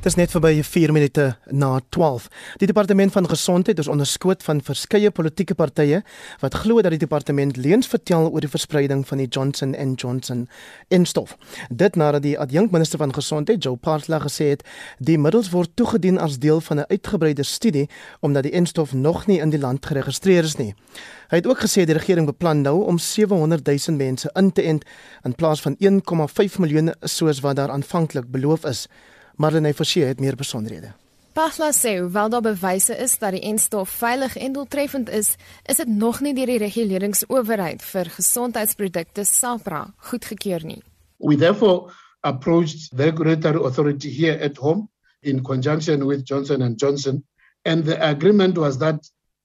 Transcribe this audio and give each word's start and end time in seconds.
Dit 0.00 0.08
is 0.08 0.16
net 0.16 0.30
verby 0.32 0.62
4 0.64 0.94
minute 0.96 1.24
na 1.52 1.74
12. 1.92 2.28
Die 2.56 2.66
departement 2.66 3.12
van 3.12 3.26
gesondheid 3.28 3.78
is 3.78 3.88
onder 3.88 4.06
skoot 4.06 4.42
van 4.42 4.62
verskeie 4.64 5.10
politieke 5.12 5.52
partye 5.54 5.98
wat 6.40 6.56
glo 6.62 6.80
dat 6.80 6.94
die 6.94 7.02
departement 7.02 7.58
leuns 7.60 7.90
vertel 7.92 8.30
oor 8.30 8.40
die 8.40 8.48
verspreiding 8.48 9.02
van 9.04 9.20
die 9.20 9.26
Johnson 9.28 9.74
& 9.84 10.00
Johnson 10.00 10.46
instof. 10.88 11.36
Dit 11.68 12.00
nadat 12.00 12.24
die 12.24 12.38
adjunkminister 12.40 12.98
van 12.98 13.12
gesondheid, 13.12 13.60
Joe 13.62 13.76
Partla, 13.76 14.22
gesê 14.24 14.48
het 14.54 14.64
die 14.98 15.18
middels 15.18 15.52
word 15.52 15.76
toegedien 15.76 16.16
as 16.16 16.38
deel 16.38 16.64
van 16.64 16.80
'n 16.80 16.88
uitgebreide 16.88 17.42
studie 17.42 17.88
omdat 18.20 18.42
die 18.42 18.56
instof 18.56 18.92
nog 18.92 19.26
nie 19.26 19.38
in 19.40 19.50
die 19.50 19.60
land 19.60 19.86
geregistreer 19.86 20.44
is 20.44 20.56
nie. 20.56 20.74
Hy 21.28 21.36
het 21.36 21.46
ook 21.46 21.60
gesê 21.60 21.84
die 21.84 21.98
regering 22.00 22.26
beplan 22.26 22.62
nou 22.62 22.84
om 22.84 22.98
700 22.98 23.66
000 23.66 23.96
mense 23.96 24.30
in 24.32 24.52
te 24.52 24.62
ent 24.62 24.84
in 25.24 25.34
plaas 25.34 25.60
van 25.60 25.76
1,5 25.78 26.58
miljoen 26.58 26.94
soos 27.00 27.40
wat 27.40 27.56
daar 27.56 27.70
aanvanklik 27.70 28.30
beloof 28.30 28.64
is. 28.64 28.88
Marlene 29.40 29.72
Forsie 29.74 30.04
het 30.04 30.20
meer 30.20 30.36
besonderhede. 30.36 30.92
Pasla 31.32 31.70
sê 31.72 31.94
hoewel 31.96 32.28
daar 32.28 32.42
bewyse 32.44 32.96
is 33.00 33.14
dat 33.18 33.32
die 33.32 33.40
enstof 33.48 33.92
veilig 34.02 34.36
en 34.36 34.52
doeltreffend 34.52 35.08
is, 35.08 35.30
is 35.64 35.80
dit 35.80 35.88
nog 35.88 36.20
nie 36.20 36.34
deur 36.36 36.50
die 36.50 36.58
reguleringsowerheid 36.60 37.80
vir 37.92 38.10
gesondheidsprodukte 38.16 39.24
SAHPRA 39.24 39.86
goedgekeur 40.10 40.66
nie. 40.66 40.82
We 41.16 41.38
therefore 41.40 41.94
approached 42.20 42.90
the 42.90 43.08
regulatory 43.08 43.64
authority 43.64 44.12
here 44.12 44.36
at 44.44 44.58
home 44.58 44.88
in 45.22 45.42
conjunction 45.42 46.04
with 46.04 46.24
Johnson 46.24 46.62
and 46.62 46.76
Johnson 46.76 47.24
and 47.64 47.84
the 47.84 47.96
agreement 47.96 48.58
was 48.58 48.78
that 48.78 49.00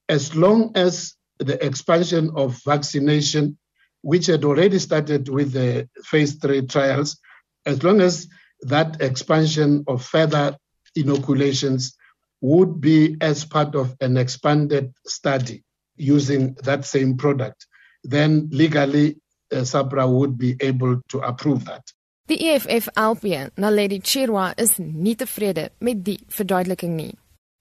as 0.09 0.33
long 0.35 0.71
as 0.75 1.15
the 1.37 1.55
expansion 1.63 2.31
of 2.35 2.59
vaccination 2.65 3.57
which 4.01 4.27
had 4.27 4.43
already 4.43 4.79
started 4.79 5.29
with 5.29 5.53
the 5.53 5.87
phase 6.03 6.35
3 6.35 6.67
trials 6.67 7.17
as 7.65 7.83
long 7.83 8.01
as 8.01 8.27
that 8.65 9.01
expansion 9.01 9.83
of 9.87 10.03
further 10.03 10.57
inoculations 10.95 11.95
would 12.41 12.81
be 12.81 13.17
as 13.21 13.45
part 13.45 13.75
of 13.75 13.95
an 14.01 14.17
expanded 14.17 14.93
study 15.05 15.63
using 15.95 16.55
that 16.63 16.85
same 16.85 17.17
product, 17.17 17.67
then 18.03 18.49
legally 18.51 19.17
uh, 19.51 19.57
SAPRA 19.57 20.07
would 20.07 20.37
be 20.37 20.55
able 20.59 21.01
to 21.09 21.19
approve 21.19 21.65
that. 21.65 21.83
Die 22.27 22.35
EFF 22.35 22.89
LP, 22.97 23.29
Naledi 23.57 24.01
Chirwa 24.01 24.53
is 24.57 24.79
nie 24.79 25.15
tevrede 25.15 25.69
met 25.79 26.03
die 26.03 26.17
verduideliking 26.29 26.95
nie. 26.97 27.13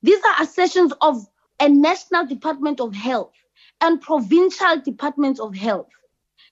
These 0.02 0.20
are 0.24 0.42
assertions 0.42 0.92
of 1.00 1.26
a 1.60 1.68
national 1.68 2.26
department 2.26 2.80
of 2.80 2.94
health 2.94 3.32
and 3.80 4.00
provincial 4.00 4.80
departments 4.80 5.38
of 5.38 5.54
health. 5.54 5.88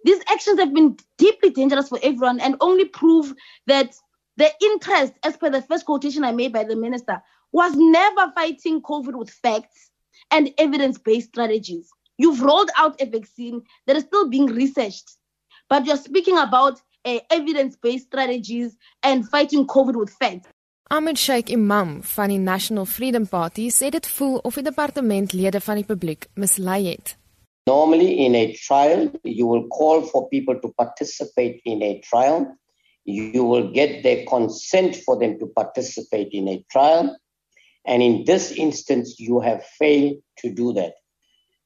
These 0.05 0.21
actions 0.29 0.59
have 0.61 0.75
been 0.75 0.97
deeply 1.17 1.51
dangerous 1.51 1.89
for 1.89 1.99
everyone 2.03 2.41
and 2.41 2.57
only 2.61 2.85
prove 2.85 3.35
that 3.67 3.95
the 4.37 4.51
interest, 4.63 5.13
as 5.23 5.37
per 5.37 5.51
the 5.51 5.63
first 5.63 5.85
quotation 5.85 6.25
I 6.25 6.33
made 6.33 6.53
by 6.53 6.65
the 6.65 6.77
minister, 6.77 7.23
was 7.53 7.75
never 7.77 8.33
fighting 8.35 8.81
COVID 8.81 9.15
with 9.15 9.31
facts 9.31 9.91
and 10.31 10.51
evidence 10.59 10.99
based 10.99 11.29
strategies. 11.29 11.91
You've 12.19 12.41
rolled 12.41 12.71
out 12.77 13.01
a 13.01 13.07
vaccine 13.07 13.63
that 13.87 13.97
is 13.97 14.05
still 14.05 14.29
being 14.29 14.47
researched, 14.47 15.17
but 15.69 15.85
you're 15.87 15.97
speaking 15.97 16.39
about 16.39 16.81
uh, 17.05 17.19
evidence 17.31 17.77
based 17.77 18.07
strategies 18.07 18.77
and 19.03 19.29
fighting 19.29 19.67
COVID 19.67 19.97
with 19.97 20.11
facts. 20.11 20.49
Ahmed 20.91 21.19
Sheikh 21.19 21.51
Imam 21.51 22.03
van 22.03 22.29
die 22.29 22.37
National 22.37 22.85
Freedom 22.85 23.27
Party 23.27 23.71
sê 23.71 23.89
dit 23.91 24.07
voel 24.07 24.41
of 24.45 24.55
die 24.55 24.65
departement 24.67 25.33
lede 25.33 25.61
van 25.61 25.81
die 25.81 25.87
publiek 25.89 26.27
mislei 26.37 26.83
het. 26.91 27.17
Normally 27.67 28.27
in 28.27 28.35
a 28.35 28.53
trial 28.53 29.09
you 29.25 29.47
will 29.47 29.67
call 29.69 30.03
for 30.03 30.29
people 30.29 30.59
to 30.61 30.69
participate 30.77 31.61
in 31.65 31.83
a 31.83 31.99
trial 32.05 32.45
you 33.05 33.45
will 33.45 33.71
get 33.71 34.03
their 34.03 34.25
consent 34.27 34.97
for 34.97 35.19
them 35.19 35.39
to 35.39 35.47
participate 35.47 36.29
in 36.33 36.49
a 36.49 36.65
trial. 36.71 37.17
And 37.85 38.03
in 38.03 38.25
this 38.25 38.53
instance, 38.53 39.19
you 39.19 39.41
have 39.41 39.65
failed 39.79 40.19
to 40.39 40.51
do 40.51 40.73
that. 40.75 40.95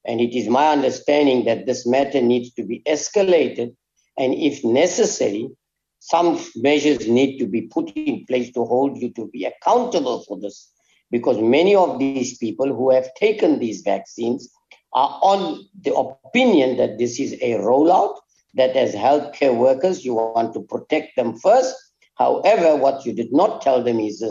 And 0.06 0.21
it 0.21 0.37
is 0.37 0.49
my 0.49 0.69
understanding 0.69 1.44
that 1.44 1.66
this 1.66 1.87
matter 1.87 2.22
needs 2.22 2.53
to 2.55 2.62
be 2.62 2.83
escalated. 2.87 3.75
And 4.16 4.34
if 4.34 4.65
necessary, 4.65 5.50
some 5.99 6.41
measures 6.55 7.09
need 7.09 7.38
to 7.38 7.47
be 7.47 7.62
put 7.62 7.91
in 7.97 8.25
place 8.27 8.53
to 8.53 8.65
hold 8.65 8.97
you 8.97 9.11
to 9.11 9.27
be 9.28 9.44
accountable 9.44 10.22
for 10.22 10.38
this. 10.38 10.71
Because 11.11 11.38
many 11.38 11.75
of 11.75 11.99
these 11.99 12.38
people 12.38 12.69
who 12.69 12.91
have 12.91 13.12
taken 13.15 13.59
these 13.59 13.82
vaccines 13.82 14.49
are 14.93 15.19
on 15.22 15.66
the 15.82 15.94
opinion 15.94 16.77
that 16.78 16.99
this 16.99 17.21
is 17.21 17.34
a 17.34 17.55
rollout 17.59 18.16
that 18.55 18.77
as 18.77 18.95
healthcare 18.95 19.55
workers, 19.55 20.05
you 20.05 20.15
want 20.15 20.55
to 20.55 20.61
protect 20.61 21.17
them 21.17 21.39
first. 21.39 21.75
However, 22.15 22.77
what 22.77 23.05
you 23.05 23.12
did 23.12 23.33
not 23.33 23.61
tell 23.61 23.83
them 23.83 24.01
is 24.01 24.25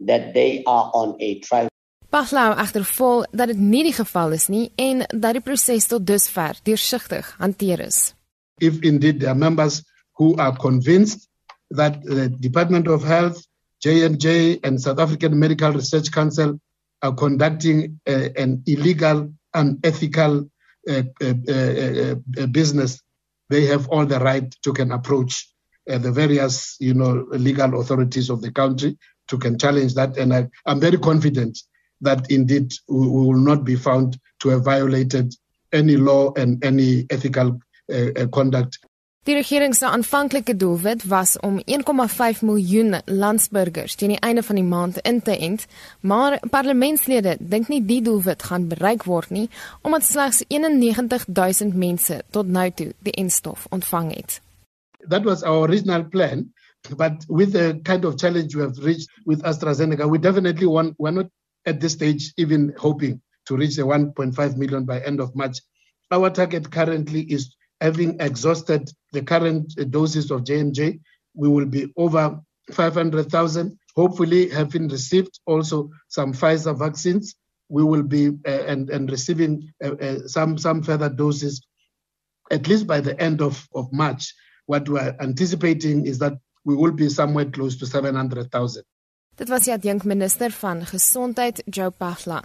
that 0.00 0.34
they 0.34 0.62
are 0.66 0.90
on 0.94 1.16
a 1.20 1.38
trial. 1.40 1.68
Paslau 2.10 2.56
agtervol 2.58 3.22
dat 3.30 3.52
dit 3.52 3.58
nie 3.58 3.84
die 3.86 3.94
geval 3.94 4.32
is 4.34 4.48
nie 4.50 4.72
en 4.74 5.04
dat 5.14 5.36
die 5.38 5.44
proses 5.46 5.86
tot 5.86 6.02
dusver 6.06 6.58
deursigtig 6.66 7.28
hanteer 7.38 7.84
is. 7.86 8.14
If 8.58 8.82
indeed 8.82 9.20
there 9.20 9.30
are 9.30 9.38
members 9.38 9.84
who 10.18 10.34
are 10.36 10.56
convinced 10.56 11.28
that 11.70 12.02
the 12.02 12.28
Department 12.28 12.88
of 12.88 13.04
Health, 13.04 13.38
J&J 13.80 14.58
and 14.64 14.80
South 14.80 14.98
African 14.98 15.38
Medical 15.38 15.72
Research 15.72 16.10
Council 16.10 16.58
are 17.00 17.14
conducting 17.14 18.00
uh, 18.08 18.28
an 18.36 18.62
illegal 18.66 19.32
unethical 19.54 20.50
uh, 20.88 21.02
uh, 21.22 21.34
uh, 21.48 22.14
uh, 22.38 22.46
business 22.46 23.00
they 23.50 23.66
have 23.66 23.88
all 23.88 24.06
the 24.06 24.18
right 24.20 24.50
to 24.62 24.72
can 24.72 24.92
approach 24.92 25.48
uh, 25.90 25.98
the 25.98 26.12
various 26.12 26.76
you 26.80 26.94
know 26.94 27.26
legal 27.32 27.80
authorities 27.80 28.30
of 28.30 28.40
the 28.40 28.52
country 28.52 28.96
to 29.28 29.36
can 29.38 29.58
challenge 29.58 29.94
that. 29.94 30.16
And 30.16 30.32
I, 30.32 30.48
i'm 30.66 30.80
very 30.80 30.98
confident 30.98 31.58
that 32.00 32.30
indeed 32.30 32.72
we, 32.88 33.06
we 33.08 33.26
will 33.26 33.44
not 33.50 33.64
be 33.64 33.76
found 33.76 34.18
to 34.40 34.48
have 34.48 34.64
violated 34.64 35.34
any 35.72 35.96
law 35.96 36.32
and 36.36 36.64
any 36.64 37.06
ethical 37.10 37.60
uh, 37.92 38.10
uh, 38.16 38.26
conduct 38.28 38.78
Die 39.30 39.36
regering 39.38 39.74
se 39.78 39.86
aanvanklike 39.86 40.56
doelwit 40.56 41.04
was 41.06 41.36
om 41.38 41.60
1,5 41.62 42.40
miljoen 42.42 42.96
landsburgers 43.04 43.94
teen 43.94 44.10
die 44.10 44.22
einde 44.26 44.42
van 44.42 44.56
die 44.58 44.64
maand 44.66 44.96
in 45.06 45.20
te 45.22 45.36
ent, 45.38 45.66
maar 46.00 46.40
parlementslede 46.50 47.36
dink 47.38 47.68
nie 47.70 47.78
die 47.86 48.00
doelwit 48.02 48.42
gaan 48.42 48.66
bereik 48.72 49.04
word 49.06 49.30
nie 49.30 49.44
omdat 49.86 50.02
slegs 50.02 50.40
91000 50.48 51.76
mense 51.78 52.16
tot 52.34 52.50
nou 52.50 52.64
toe 52.74 52.88
die 53.06 53.14
enstof 53.22 53.68
ontvang 53.70 54.10
het. 54.16 54.40
That 55.08 55.22
was 55.22 55.46
our 55.46 55.68
original 55.68 56.08
plan, 56.08 56.50
but 56.96 57.22
with 57.28 57.52
the 57.52 57.78
kind 57.84 58.04
of 58.04 58.18
challenge 58.18 58.56
we 58.56 58.66
have 58.66 58.82
reached 58.82 59.14
with 59.24 59.46
AstraZeneca, 59.46 60.10
we 60.10 60.18
definitely 60.18 60.66
want 60.66 60.98
we're 60.98 61.14
not 61.14 61.30
at 61.66 61.78
this 61.78 61.92
stage 61.92 62.32
even 62.36 62.72
hoping 62.76 63.22
to 63.46 63.54
reach 63.54 63.76
the 63.76 63.86
1.5 63.86 64.56
million 64.56 64.84
by 64.84 64.98
end 64.98 65.20
of 65.20 65.36
March. 65.36 65.62
Our 66.10 66.30
target 66.30 66.72
currently 66.72 67.22
is 67.30 67.54
having 67.80 68.20
exhausted 68.20 68.90
the 69.12 69.22
current 69.22 69.74
doses 69.90 70.30
of 70.30 70.44
J&J, 70.44 71.00
we 71.34 71.48
will 71.48 71.66
be 71.66 71.92
over 71.96 72.40
500,000. 72.72 73.78
Hopefully, 73.96 74.48
having 74.48 74.88
received 74.88 75.40
also 75.46 75.90
some 76.08 76.32
Pfizer 76.32 76.78
vaccines, 76.78 77.34
we 77.68 77.84
will 77.84 78.02
be 78.02 78.28
uh, 78.46 78.50
and, 78.66 78.90
and 78.90 79.10
receiving 79.10 79.72
uh, 79.82 79.94
uh, 79.94 80.18
some 80.26 80.58
some 80.58 80.82
further 80.82 81.08
doses 81.08 81.60
at 82.50 82.66
least 82.66 82.86
by 82.86 83.00
the 83.00 83.18
end 83.20 83.40
of, 83.40 83.68
of 83.74 83.92
March. 83.92 84.34
What 84.66 84.88
we're 84.88 85.16
anticipating 85.20 86.06
is 86.06 86.18
that 86.18 86.34
we 86.64 86.74
will 86.74 86.92
be 86.92 87.08
somewhere 87.08 87.46
close 87.46 87.76
to 87.78 87.86
700,000. 87.86 88.84
Dit 89.36 89.48
was 89.48 89.64
die 89.64 89.72
adjunkminister 89.72 90.50
van 90.50 90.84
gesondheid 90.86 91.62
Joe 91.66 91.90
Pahla. 91.90 92.42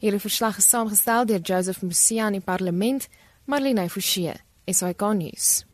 Hierdie 0.00 0.20
verslag 0.20 0.56
is 0.56 0.68
saamgestel 0.68 1.26
deur 1.26 1.42
Joseph 1.44 1.82
Musia 1.82 2.30
in 2.32 2.42
parlement, 2.42 3.08
Marlene 3.44 3.88
Forsie. 3.88 4.32
SAK 4.68 5.02
nuus. 5.14 5.64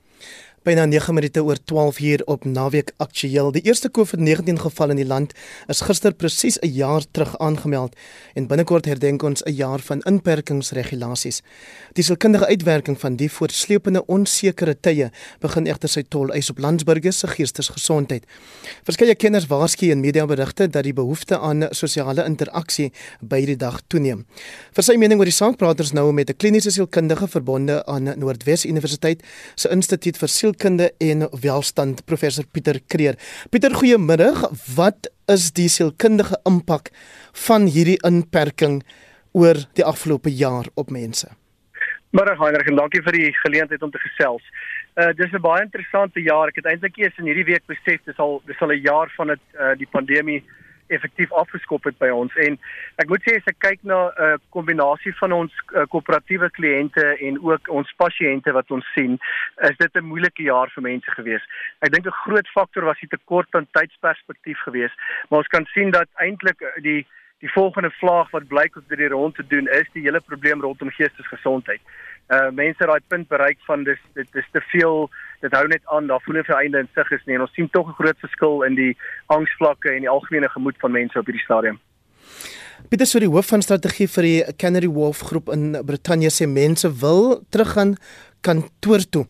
Byna 0.67 0.83
9 0.91 1.15
minute 1.15 1.43
oor 1.47 1.59
12 1.65 1.97
hier 1.97 2.23
op 2.25 2.45
Naweek 2.45 2.89
Aktueel. 2.97 3.53
Die 3.55 3.61
eerste 3.63 3.87
COVID-19 3.87 4.57
geval 4.59 4.91
in 4.91 4.99
die 4.99 5.07
land 5.07 5.31
is 5.71 5.85
gister 5.87 6.11
presies 6.11 6.59
'n 6.59 6.73
jaar 6.75 7.05
terug 7.11 7.39
aangemeld 7.39 7.95
en 8.35 8.47
binnekort 8.47 8.85
herdenk 8.85 9.23
ons 9.23 9.45
'n 9.45 9.53
jaar 9.53 9.79
van 9.79 10.03
inperkingsregulasies. 10.03 11.43
Die 11.93 12.03
sielkundige 12.03 12.47
uitwerking 12.47 13.01
van 13.01 13.17
die 13.17 13.31
voortsleepende 13.31 14.07
onsekere 14.07 14.75
tye 14.81 15.11
begin 15.41 15.67
egter 15.67 15.89
sy 15.89 16.03
tol 16.03 16.33
eis 16.33 16.51
op 16.51 16.59
landsburgers 16.59 17.19
se 17.19 17.27
geestesgesondheid. 17.27 18.25
Verskeie 18.83 19.15
kenners 19.15 19.47
waarsku 19.47 19.87
in 19.91 20.01
mediaberigte 20.01 20.69
dat 20.69 20.83
die 20.83 20.93
behoefte 20.93 21.39
aan 21.39 21.69
sosiale 21.71 22.25
interaksie 22.25 22.93
by 23.21 23.47
die 23.47 23.57
dag 23.57 23.81
toeneem. 23.87 24.27
Vir 24.73 24.83
sy 24.83 24.97
mening 24.97 25.19
oor 25.19 25.31
die 25.31 25.33
saak 25.33 25.57
praat 25.57 25.81
ons 25.81 25.93
nou 25.93 26.13
met 26.13 26.31
'n 26.31 26.37
kliniese 26.37 26.71
sielkundige 26.71 27.29
verbonde 27.29 27.87
aan 27.87 28.19
Noordwes 28.19 28.65
Universiteit 28.65 29.23
se 29.55 29.69
Instituut 29.69 30.17
vir 30.17 30.29
Siel 30.29 30.55
sielkunde 30.57 30.93
en 30.99 31.29
welstand 31.43 32.05
professor 32.07 32.45
Pieter 32.53 32.81
Kreer. 32.89 33.17
Pieter, 33.51 33.75
goeiemiddag. 33.75 34.51
Wat 34.77 35.11
is 35.29 35.53
die 35.53 35.69
sielkundige 35.69 36.39
impak 36.47 36.91
van 37.47 37.67
hierdie 37.67 37.99
inperking 38.07 38.83
oor 39.33 39.55
die 39.75 39.85
afgelope 39.85 40.31
jaar 40.31 40.67
op 40.75 40.91
mense? 40.91 41.29
Middag 42.11 42.39
Heinrich 42.39 42.69
en 42.69 42.77
dankie 42.77 43.03
vir 43.03 43.13
die 43.13 43.33
geleentheid 43.43 43.83
om 43.83 43.91
te 43.91 43.99
gesels. 43.99 44.43
Uh 44.97 45.13
dis 45.13 45.33
'n 45.33 45.41
baie 45.41 45.63
interessante 45.63 46.21
jaar. 46.21 46.49
Ek 46.49 46.57
het 46.57 46.67
eintlik 46.67 46.97
eers 46.97 47.19
in 47.19 47.27
hierdie 47.27 47.45
week 47.53 47.67
besef 47.67 48.01
dis 48.07 48.19
al 48.19 48.41
dis 48.47 48.61
al 48.61 48.73
'n 48.73 48.81
jaar 48.81 49.13
van 49.17 49.27
dit 49.27 49.41
uh 49.61 49.75
die 49.77 49.89
pandemie 49.91 50.43
effektief 50.89 51.33
afgeskop 51.33 51.85
het 51.85 51.99
by 51.99 52.09
ons 52.15 52.35
en 52.47 52.59
ek 53.03 53.09
moet 53.09 53.23
sê 53.27 53.37
as 53.41 53.51
ek 53.51 53.59
kyk 53.65 53.83
na 53.83 53.99
'n 54.07 54.13
uh, 54.27 54.39
kombinasie 54.51 55.15
van 55.21 55.33
ons 55.33 55.53
uh, 55.75 55.85
koöperatiewe 55.93 56.51
kliënte 56.59 57.05
en 57.29 57.41
ook 57.43 57.69
ons 57.69 57.95
pasiënte 57.97 58.53
wat 58.53 58.71
ons 58.71 58.87
sien, 58.95 59.19
is 59.71 59.77
dit 59.77 59.93
'n 59.95 60.11
moeilike 60.13 60.43
jaar 60.43 60.71
vir 60.75 60.83
mense 60.83 61.11
gewees. 61.11 61.45
Ek 61.81 61.93
dink 61.93 62.07
'n 62.07 62.23
groot 62.25 62.49
faktor 62.49 62.85
was 62.85 63.01
die 63.01 63.09
tekort 63.09 63.49
aan 63.55 63.69
tydsperspektief 63.73 64.59
gewees, 64.69 64.93
maar 65.29 65.39
ons 65.39 65.55
kan 65.55 65.67
sien 65.75 65.91
dat 65.91 66.09
eintlik 66.17 66.61
uh, 66.61 66.69
die 66.83 67.07
die 67.45 67.53
volgende 67.53 67.91
vlaag 67.91 68.31
wat 68.31 68.49
blyk 68.49 68.77
om 68.77 68.85
dit 68.89 69.11
rond 69.11 69.35
te 69.35 69.47
doen 69.47 69.69
is 69.69 69.89
die 69.93 70.03
hele 70.03 70.21
probleem 70.21 70.61
rondom 70.61 70.91
geestesgesondheid. 70.91 71.81
Uh 72.27 72.51
mense 72.51 72.85
raai 72.85 73.01
punt 73.09 73.29
bereik 73.29 73.59
van 73.67 73.85
dis 73.85 74.01
dit 74.19 74.27
is 74.35 74.49
te 74.53 74.61
veel 74.73 75.09
dit 75.41 75.53
hou 75.53 75.67
net 75.71 75.83
aan 75.95 76.09
daar 76.11 76.23
voel 76.25 76.41
nie 76.41 76.47
vir 76.49 76.57
einde 76.57 76.79
in 76.83 76.89
sig 76.95 77.11
is 77.15 77.27
nie 77.27 77.37
en 77.37 77.45
ons 77.45 77.55
sien 77.55 77.69
tog 77.71 77.89
'n 77.89 77.99
groot 78.01 78.19
verskil 78.19 78.63
in 78.63 78.75
die 78.75 78.97
angsvlakke 79.27 79.93
en 79.95 80.01
die 80.01 80.15
algemene 80.17 80.49
gemoed 80.49 80.79
van 80.81 80.93
mense 80.93 81.19
op 81.19 81.27
hierdie 81.27 81.45
stadium. 81.45 81.79
Pieter 82.89 83.07
Suri 83.07 83.27
hoof 83.27 83.47
van 83.47 83.63
strategie 83.63 84.09
vir 84.09 84.23
die 84.23 84.45
Canary 84.59 84.89
Wharf 84.89 85.21
groep 85.21 85.49
in 85.55 85.79
Brittanje 85.87 86.31
sê 86.31 86.47
mense 86.47 86.91
wil 87.01 87.43
teruggaan 87.51 87.97
kantoor 88.47 89.03
toe. 89.11 89.25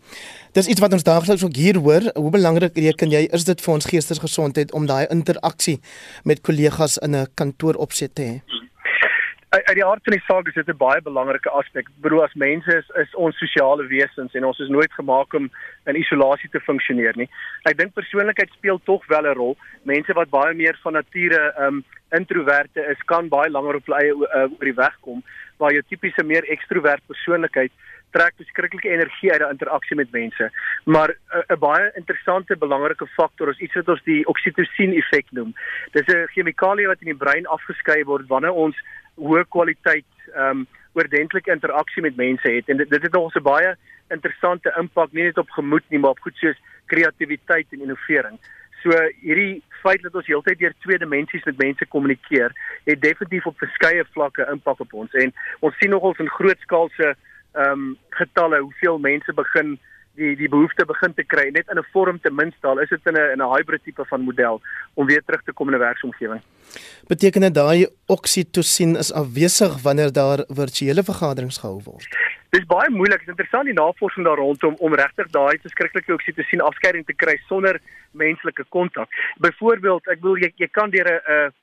Dis 0.53 0.69
iets 0.73 0.81
wat 0.81 0.93
ons 0.93 1.07
daagliks 1.07 1.45
ook 1.45 1.57
hier 1.57 1.79
hoor. 1.81 2.11
Hoe 2.15 2.31
belangrik 2.31 2.77
reken 2.77 3.11
jy 3.11 3.27
is 3.39 3.45
dit 3.49 3.61
vir 3.65 3.75
ons 3.75 3.89
geestesgesondheid 3.93 4.73
om 4.73 4.89
daai 4.89 5.07
interaksie 5.13 5.81
met 6.25 6.41
kollegas 6.41 6.99
in 6.99 7.15
'n 7.17 7.27
kantoor 7.35 7.75
opset 7.75 8.15
te 8.15 8.23
hê? 8.23 8.66
Uit 9.65 9.77
die 9.79 9.85
aard 9.85 10.05
van 10.05 10.15
die 10.17 10.25
saak 10.27 10.49
is 10.49 10.55
dit 10.55 10.69
'n 10.69 10.77
baie 10.77 11.01
belangrike 11.03 11.51
aspek. 11.51 11.89
Bedoel 12.03 12.23
as 12.25 12.35
mense 12.35 12.77
is 12.77 12.89
is 13.03 13.15
ons 13.15 13.39
sosiale 13.39 13.87
wesens 13.87 14.35
en 14.35 14.45
ons 14.45 14.59
is 14.59 14.69
nooit 14.69 14.93
gemaak 14.93 15.35
om 15.35 15.51
in 15.87 15.97
isolasie 15.97 16.51
te 16.51 16.61
funksioneer 16.61 17.17
nie. 17.17 17.29
Ek 17.65 17.79
dink 17.79 17.95
persoonlikheid 17.95 18.51
speel 18.53 18.81
tog 18.85 19.07
wel 19.07 19.27
'n 19.27 19.35
rol. 19.35 19.57
Mense 19.83 20.13
wat 20.13 20.31
baie 20.31 20.55
meer 20.55 20.79
van 20.83 20.93
nature 20.93 21.55
um 21.59 21.85
introverte 22.11 22.81
is, 22.81 23.03
kan 23.05 23.29
baie 23.29 23.51
langer 23.51 23.75
op 23.75 23.87
hulle 23.87 24.01
eie 24.01 24.13
uh, 24.13 24.43
oor 24.53 24.65
die 24.65 24.75
weg 24.75 24.97
kom, 25.01 25.23
waar 25.59 25.73
jou 25.73 25.83
tipiese 25.89 26.25
meer 26.25 26.45
ekstrovert 26.45 27.03
persoonlikheid 27.07 27.73
trek 28.11 28.37
beskrikkelike 28.37 28.91
energie 28.91 29.33
uit 29.33 29.41
'n 29.41 29.51
interaksie 29.51 29.97
met 29.97 30.11
mense. 30.11 30.51
Maar 30.85 31.17
'n 31.49 31.59
baie 31.59 31.91
interessante 31.95 32.57
belangrike 32.57 33.07
faktor 33.07 33.49
is 33.49 33.59
iets 33.59 33.75
wat 33.75 33.89
ons 33.89 34.03
die 34.05 34.27
oksitosien 34.27 34.93
effek 34.93 35.27
noem. 35.31 35.55
Dis 35.93 36.07
'n 36.07 36.27
chemikalie 36.27 36.87
wat 36.87 37.01
in 37.01 37.13
die 37.13 37.25
brein 37.25 37.47
afgeskei 37.47 38.05
word 38.05 38.27
wanneer 38.27 38.53
ons 38.53 38.77
hoë 39.17 39.45
kwaliteit 39.49 40.11
ehm 40.35 40.51
um, 40.51 40.67
oordentlike 40.97 41.53
interaksie 41.53 42.03
met 42.03 42.17
mense 42.17 42.49
het 42.49 42.69
en 42.69 42.77
dit 42.77 42.91
dit 42.91 43.03
het 43.03 43.17
ons 43.17 43.35
'n 43.35 43.43
baie 43.43 43.77
interessante 44.09 44.73
impak 44.79 45.13
nie 45.13 45.23
net 45.23 45.39
op 45.39 45.51
gemoed 45.51 45.85
nie 45.89 45.99
maar 45.99 46.11
op 46.11 46.25
goed 46.25 46.37
soos 46.37 46.57
kreatiwiteit 46.87 47.67
en 47.71 47.81
innovering. 47.81 48.39
So 48.83 48.91
hierdie 49.21 49.63
feit 49.83 50.03
dat 50.03 50.15
ons 50.15 50.27
heeltyd 50.27 50.59
deur 50.59 50.75
twee 50.85 50.99
dimensies 50.99 51.45
met 51.45 51.59
mense 51.59 51.87
kommunikeer, 51.87 52.53
het 52.85 53.01
definitief 53.01 53.47
op 53.47 53.59
verskeie 53.59 54.05
vlakke 54.15 54.47
impak 54.53 54.81
op 54.81 54.93
ons 54.93 55.13
en 55.13 55.33
ons 55.61 55.77
sien 55.79 55.91
nogals 55.91 56.19
in 56.19 56.37
groot 56.39 56.61
skaalse 56.61 57.15
ehm 57.57 57.73
um, 57.73 57.99
getalle 58.11 58.61
hoeveel 58.61 58.99
mense 58.99 59.33
begin 59.33 59.79
die 60.17 60.35
die 60.37 60.49
behoefte 60.49 60.85
begin 60.89 61.15
te 61.15 61.25
kry 61.25 61.47
net 61.53 61.69
in 61.73 61.79
'n 61.79 61.89
vorm 61.93 62.19
ten 62.21 62.35
minste 62.35 62.67
al 62.67 62.81
is 62.85 62.89
dit 62.89 63.07
in 63.07 63.17
'n 63.17 63.33
in 63.35 63.43
'n 63.43 63.53
hybrid 63.55 63.83
tipe 63.85 64.05
van 64.05 64.21
model 64.21 64.61
om 64.95 65.07
weer 65.07 65.23
terug 65.25 65.43
te 65.43 65.53
kom 65.53 65.69
in 65.69 65.75
'n 65.75 65.79
werksomgewing. 65.89 66.43
Beteken 67.09 67.41
dit 67.41 67.55
daai 67.55 67.87
oksitosien 68.07 68.97
is 68.97 69.13
afwesig 69.13 69.83
wanneer 69.83 70.13
daar 70.13 70.45
virtuele 70.49 71.03
vergaderings 71.03 71.59
gehou 71.59 71.81
word? 71.85 72.07
Dit 72.51 72.61
is 72.61 72.67
baie 72.67 72.91
moeilik. 72.91 73.19
Dit 73.19 73.29
is 73.29 73.35
interessant 73.35 73.65
die 73.65 73.75
navorsing 73.75 74.27
daar 74.27 74.37
rondom 74.37 74.75
om 74.79 74.95
regtig 74.95 75.29
daai 75.31 75.59
verskriklike 75.59 76.13
oksitosien 76.13 76.61
afskeiding 76.61 77.07
te 77.07 77.15
kry 77.15 77.37
sonder 77.49 77.81
menslike 78.13 78.65
kontak. 78.69 79.09
Byvoorbeeld, 79.39 80.07
ek 80.09 80.21
bedoel 80.21 80.39
jy 80.39 80.53
jy 80.57 80.69
kan 80.69 80.91
deur 80.91 81.09
'n 81.09 81.21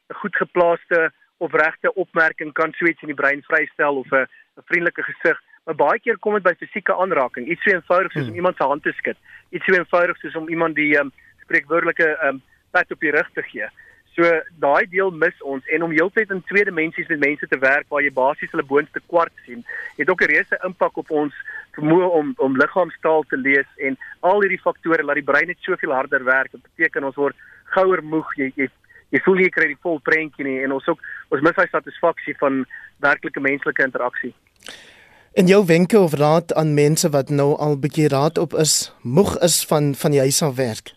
'n 0.09 0.15
goed 0.21 0.35
geplaaste 0.35 1.11
of 1.37 1.53
regte 1.53 1.93
opmerking 1.93 2.53
kan 2.53 2.73
so 2.73 2.85
iets 2.85 3.01
in 3.01 3.11
die 3.11 3.21
brein 3.21 3.41
vrystel 3.41 3.97
of 3.97 4.11
'n 4.11 4.25
'n 4.57 4.63
vriendelike 4.69 5.03
gesig 5.03 5.37
Maar 5.63 5.75
baie 5.75 5.99
keer 5.99 6.17
kom 6.19 6.33
dit 6.33 6.43
by 6.43 6.53
fisieke 6.59 6.95
aanraking. 6.95 7.47
Iets 7.47 7.63
so 7.63 7.71
eenvoudig 7.71 8.11
soos 8.11 8.23
hmm. 8.23 8.31
om 8.31 8.41
iemand 8.41 8.57
se 8.57 8.67
hand 8.67 8.83
te 8.83 8.91
skud. 8.97 9.17
Iets 9.49 9.65
so 9.65 9.77
eenvoudig 9.77 10.17
soos 10.19 10.35
om 10.35 10.49
iemand 10.49 10.75
die 10.75 10.91
um, 10.99 11.11
spreekwoordelike 11.45 12.09
um, 12.27 12.41
pat 12.71 12.91
op 12.91 12.99
die 12.99 13.13
rug 13.15 13.29
te 13.33 13.45
gee. 13.47 13.69
So 14.13 14.29
daai 14.61 14.85
deel 14.91 15.09
mis 15.11 15.39
ons 15.41 15.65
en 15.73 15.85
om 15.87 15.93
heeltyd 15.93 16.29
in 16.35 16.43
twee 16.49 16.65
dimensies 16.67 17.07
met 17.09 17.23
mense 17.23 17.47
te 17.49 17.57
werk 17.57 17.87
waar 17.89 18.03
jy 18.05 18.11
basies 18.13 18.51
hulle 18.53 18.65
boonste 18.69 19.01
kwart 19.09 19.33
sien, 19.45 19.63
het 19.97 20.09
ook 20.09 20.21
'n 20.21 20.31
reuse 20.33 20.59
impak 20.67 20.97
op 21.01 21.09
ons 21.11 21.33
vermoë 21.77 22.09
om 22.19 22.33
om 22.37 22.57
liggaamstaal 22.57 23.23
te 23.29 23.37
lees 23.37 23.69
en 23.77 23.97
al 24.19 24.41
hierdie 24.41 24.61
faktore 24.61 25.03
laat 25.03 25.17
die 25.21 25.31
brein 25.31 25.47
net 25.47 25.57
soveel 25.65 25.93
harder 25.93 26.23
werk. 26.23 26.51
Dit 26.51 26.61
beteken 26.61 27.03
ons 27.03 27.15
word 27.15 27.35
gouer 27.73 28.03
moeg. 28.03 28.35
Jy 28.37 28.51
jy 28.55 28.69
jy 29.09 29.19
voel 29.25 29.39
jy 29.39 29.49
kry 29.49 29.67
die 29.67 29.81
vol 29.81 29.99
prentjie 29.99 30.45
nie 30.45 30.63
en 30.63 30.71
ons 30.71 30.87
ook 30.87 30.99
ons 31.29 31.41
mis 31.41 31.55
daai 31.55 31.67
satisfaksie 31.67 32.35
van 32.37 32.65
werklike 32.99 33.39
menslike 33.39 33.83
interaksie. 33.83 34.33
En 35.33 35.47
jou 35.47 35.65
wenke 35.65 35.99
of 35.99 36.13
raad 36.13 36.53
aan 36.53 36.73
mense 36.73 37.09
wat 37.09 37.29
nou 37.29 37.55
al 37.57 37.79
bietjie 37.79 38.07
raad 38.07 38.37
op 38.37 38.53
is, 38.53 38.93
moeg 39.01 39.31
is 39.41 39.65
van 39.65 39.95
van 39.97 40.11
die 40.13 40.19
huis 40.19 40.41
af 40.45 40.55
werk. 40.55 40.91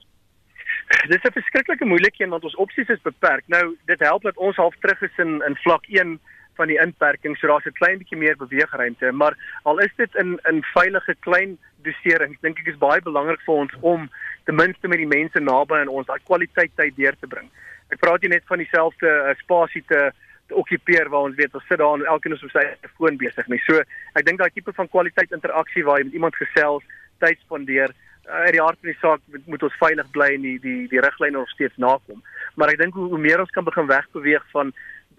Dis 1.13 1.25
'n 1.25 1.33
verskriklike 1.33 1.85
moeilike 1.85 2.23
een 2.23 2.35
want 2.35 2.45
ons 2.45 2.57
opsies 2.65 2.89
is 2.89 3.01
beperk. 3.03 3.45
Nou 3.47 3.77
dit 3.85 4.01
help 4.01 4.23
dat 4.23 4.37
ons 4.37 4.57
half 4.57 4.75
terug 4.81 5.01
is 5.03 5.17
in 5.17 5.41
in 5.49 5.57
vlak 5.57 5.85
1 5.89 6.21
van 6.55 6.67
die 6.67 6.81
inperking, 6.81 7.37
so 7.37 7.47
daar's 7.47 7.65
'n 7.65 7.81
klein 7.81 7.99
bietjie 7.99 8.19
meer 8.19 8.37
beweegruimte, 8.37 9.13
maar 9.13 9.61
al 9.63 9.79
is 9.79 9.95
dit 9.97 10.15
in 10.15 10.39
in 10.51 10.63
veilige 10.63 11.15
klein 11.21 11.59
doserings, 11.83 12.41
dink 12.41 12.59
ek 12.59 12.67
is 12.67 12.79
baie 12.79 13.01
belangrik 13.01 13.41
vir 13.41 13.55
ons 13.55 13.73
om 13.81 14.11
ten 14.45 14.55
minste 14.55 14.89
met 14.89 14.99
die 14.99 15.15
mense 15.19 15.41
naby 15.41 15.75
aan 15.75 15.89
ons 15.89 16.07
daai 16.07 16.21
kwaliteit 16.25 16.73
tyd 16.75 16.97
deur 16.97 17.17
te 17.21 17.27
bring. 17.27 17.49
Ek 17.89 17.99
praat 17.99 18.21
nie 18.21 18.29
net 18.29 18.45
van 18.47 18.59
dieselfde 18.59 19.07
uh, 19.07 19.35
spasie 19.39 19.85
te 19.89 20.13
okkupeer 20.51 21.09
waar 21.09 21.29
ons 21.29 21.37
weet 21.37 21.55
ons 21.55 21.65
sit 21.69 21.79
daar 21.79 21.95
en 21.95 22.05
elkeen 22.07 22.35
is 22.37 22.43
op 22.43 22.51
sy 22.51 22.65
foon 22.97 23.17
besig 23.17 23.47
nie. 23.49 23.61
So 23.67 23.83
ek 24.15 24.27
dink 24.27 24.39
daai 24.39 24.51
tipe 24.55 24.73
van 24.73 24.89
kwaliteit 24.89 25.33
interaksie 25.33 25.85
waar 25.85 25.99
jy 25.99 26.09
met 26.11 26.19
iemand 26.19 26.37
gesels, 26.37 26.85
tyd 27.19 27.39
spandeer, 27.45 27.95
uh, 28.27 28.45
uit 28.47 28.53
die 28.57 28.63
hart 28.63 28.79
van 28.81 28.91
die 28.93 29.01
saak 29.01 29.21
moet, 29.47 29.63
ons 29.63 29.81
veilig 29.81 30.11
bly 30.15 30.31
en 30.35 30.43
die 30.43 30.59
die 30.63 30.83
die 30.93 31.03
riglyne 31.03 31.39
nog 31.39 31.51
steeds 31.55 31.77
nakom. 31.77 32.23
Maar 32.55 32.75
ek 32.75 32.83
dink 32.85 32.95
hoe, 32.95 33.09
hoe 33.15 33.23
meer 33.23 33.41
ons 33.41 33.51
kan 33.51 33.65
begin 33.65 33.91
wegbeweeg 33.91 34.45
van 34.53 34.73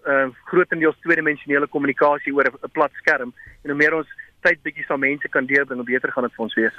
uh 0.06 0.28
grootendeels 0.46 0.96
tweedimensionele 1.02 1.66
kommunikasie 1.66 2.32
oor 2.32 2.48
'n 2.48 2.72
plat 2.72 2.92
skerm 3.02 3.34
en 3.64 3.70
hoe 3.70 3.78
meer 3.78 3.94
ons 3.94 4.08
tyd 4.46 4.62
bietjie 4.62 4.84
saam 4.86 5.00
mense 5.00 5.28
kan 5.28 5.46
deurbring, 5.46 5.80
hoe 5.80 5.92
beter 5.94 6.12
gaan 6.12 6.24
dit 6.28 6.34
vir 6.36 6.44
ons 6.44 6.54
wees. 6.54 6.76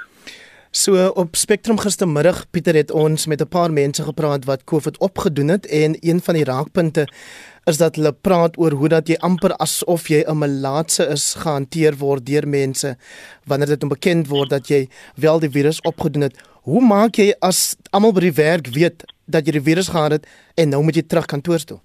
So 0.70 1.08
op 1.18 1.34
Spectrum 1.34 1.80
gistermiddag 1.82 2.44
Pieter 2.54 2.76
het 2.78 2.90
ons 2.90 3.26
met 3.26 3.40
'n 3.42 3.48
paar 3.48 3.72
mense 3.72 4.02
gepraat 4.02 4.44
wat 4.44 4.64
COVID 4.64 4.98
opgedoen 4.98 5.48
het 5.48 5.66
en 5.66 5.96
een 6.00 6.20
van 6.20 6.34
die 6.34 6.44
raakpunte 6.44 7.08
is 7.64 7.78
dat 7.78 7.96
hulle 7.96 8.12
praat 8.12 8.56
oor 8.58 8.72
hoe 8.72 8.88
dat 8.88 9.08
jy 9.08 9.16
amper 9.26 9.52
asof 9.60 10.08
jy 10.08 10.24
'n 10.24 10.38
melaatse 10.38 11.06
is 11.08 11.34
gehanteer 11.34 11.96
word 11.96 12.26
deur 12.26 12.48
mense 12.48 12.96
wanneer 13.46 13.66
dit 13.66 13.82
onbekend 13.82 14.28
word 14.28 14.50
dat 14.50 14.68
jy 14.68 14.88
wel 15.16 15.40
die 15.40 15.50
virus 15.50 15.80
opgedoen 15.80 16.22
het. 16.22 16.36
Hoe 16.62 16.80
maak 16.80 17.16
jy 17.16 17.34
as 17.40 17.76
almal 17.90 18.12
by 18.12 18.20
die 18.20 18.36
werk 18.36 18.66
weet 18.66 19.04
dat 19.26 19.46
jy 19.46 19.52
die 19.52 19.68
virus 19.68 19.88
gehad 19.88 20.10
het 20.10 20.26
en 20.56 20.68
nou 20.68 20.82
moet 20.82 20.94
jy 20.94 21.02
terug 21.02 21.26
kantoor 21.26 21.58
toe? 21.64 21.80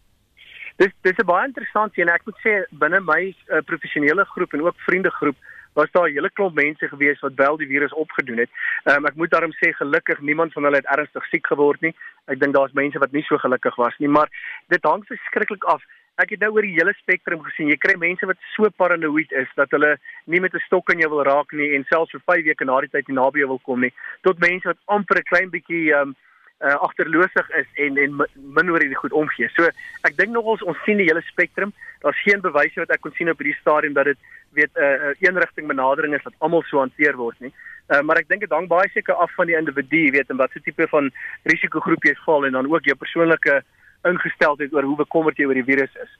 Dis 0.78 0.92
dis 1.02 1.18
'n 1.18 1.26
baie 1.26 1.48
interessant 1.48 1.98
een. 1.98 2.10
Ek 2.10 2.26
moet 2.26 2.40
sê 2.44 2.66
binne 2.72 3.00
my 3.00 3.36
uh, 3.50 3.62
professionele 3.66 4.26
groep 4.26 4.54
en 4.54 4.62
ook 4.62 4.76
vriendegroep 4.88 5.36
was 5.76 5.92
daar 5.92 6.08
'n 6.10 6.14
hele 6.14 6.30
klomp 6.30 6.56
mense 6.56 6.88
gewees 6.88 7.20
wat 7.20 7.36
wel 7.36 7.58
die 7.58 7.68
virus 7.68 7.94
opgedoen 7.94 8.38
het. 8.38 8.50
Um, 8.84 9.06
ek 9.06 9.16
moet 9.16 9.32
daarom 9.32 9.54
sê 9.54 9.74
gelukkig 9.74 10.20
niemand 10.20 10.54
van 10.54 10.64
hulle 10.64 10.76
het 10.76 10.92
ernstig 10.98 11.26
siek 11.26 11.48
geword 11.48 11.82
nie. 11.82 11.96
Ek 12.26 12.40
dink 12.40 12.54
daar's 12.54 12.74
mense 12.74 13.00
wat 13.00 13.12
nie 13.12 13.24
so 13.24 13.38
gelukkig 13.38 13.76
was 13.76 13.98
nie, 13.98 14.08
maar 14.08 14.30
dit 14.68 14.84
hang 14.84 15.06
verskriklik 15.06 15.64
af. 15.64 15.84
Ek 16.16 16.30
het 16.30 16.40
nou 16.40 16.52
oor 16.56 16.62
die 16.62 16.78
hele 16.80 16.94
spektrum 16.94 17.42
gesien. 17.44 17.68
Jy 17.68 17.78
kry 17.78 17.96
mense 18.00 18.26
wat 18.26 18.38
so 18.56 18.70
paranoïed 18.70 19.32
is 19.32 19.48
dat 19.56 19.72
hulle 19.72 19.98
nie 20.26 20.40
met 20.40 20.54
'n 20.54 20.64
stok 20.66 20.90
aan 20.90 21.00
jou 21.00 21.10
wil 21.10 21.24
raak 21.24 21.52
nie 21.52 21.76
en 21.76 21.84
selfs 21.84 22.12
vir 22.12 22.22
5 22.26 22.44
weke 22.46 22.66
na 22.66 22.80
die 22.82 22.90
tyd 22.90 23.08
nie 23.08 23.16
naby 23.16 23.40
jou 23.40 23.48
wil 23.48 23.60
kom 23.60 23.80
nie. 23.80 23.94
Tot 24.22 24.40
mense 24.40 24.68
wat 24.68 24.78
amper 24.86 25.18
'n 25.18 25.24
klein 25.24 25.50
bietjie 25.50 25.92
um, 25.94 26.16
uh, 26.60 26.76
agterloosig 26.76 27.50
is 27.50 27.68
en 27.74 27.98
en 27.98 28.16
min 28.34 28.70
oor 28.72 28.80
hierdie 28.80 29.02
goed 29.02 29.12
omgee. 29.12 29.50
So 29.56 29.68
ek 30.08 30.16
dink 30.18 30.32
nogals 30.32 30.64
ons 30.64 30.78
sien 30.86 30.98
die 30.98 31.10
hele 31.10 31.22
spektrum. 31.22 31.74
Daar's 32.02 32.22
geen 32.24 32.42
bewyse 32.42 32.80
wat 32.80 32.90
ek 32.96 33.02
kon 33.02 33.16
sien 33.18 33.30
op 33.30 33.42
hierdie 33.42 33.60
stadium 33.60 33.94
dat 33.94 34.06
dit 34.06 34.18
weet 34.56 34.74
'n 34.76 34.82
uh, 34.82 35.10
uh, 35.10 35.16
eenrigting 35.20 35.68
benadering 35.68 36.16
is 36.16 36.24
wat 36.24 36.34
almal 36.40 36.64
so 36.64 36.80
hanteer 36.80 37.16
word 37.16 37.40
nie. 37.40 37.54
Uh, 37.88 38.02
maar 38.02 38.18
ek 38.18 38.28
dink 38.28 38.42
dit 38.42 38.50
hang 38.50 38.68
baie 38.68 38.90
seker 38.90 39.14
af 39.14 39.32
van 39.38 39.46
die 39.48 39.58
individu, 39.58 40.12
weet 40.12 40.30
en 40.30 40.38
wat 40.38 40.52
se 40.52 40.62
tipe 40.66 40.88
van 40.90 41.12
risikogroep 41.44 42.08
jy 42.08 42.16
val 42.26 42.46
en 42.46 42.58
dan 42.58 42.70
ook 42.72 42.88
jou 42.90 42.96
persoonlike 42.98 43.62
ingesteldheid 44.10 44.74
oor 44.74 44.88
hoe 44.90 45.04
bekommerd 45.04 45.38
jy 45.38 45.46
oor 45.46 45.60
die 45.60 45.68
virus 45.68 45.94
is. 46.02 46.16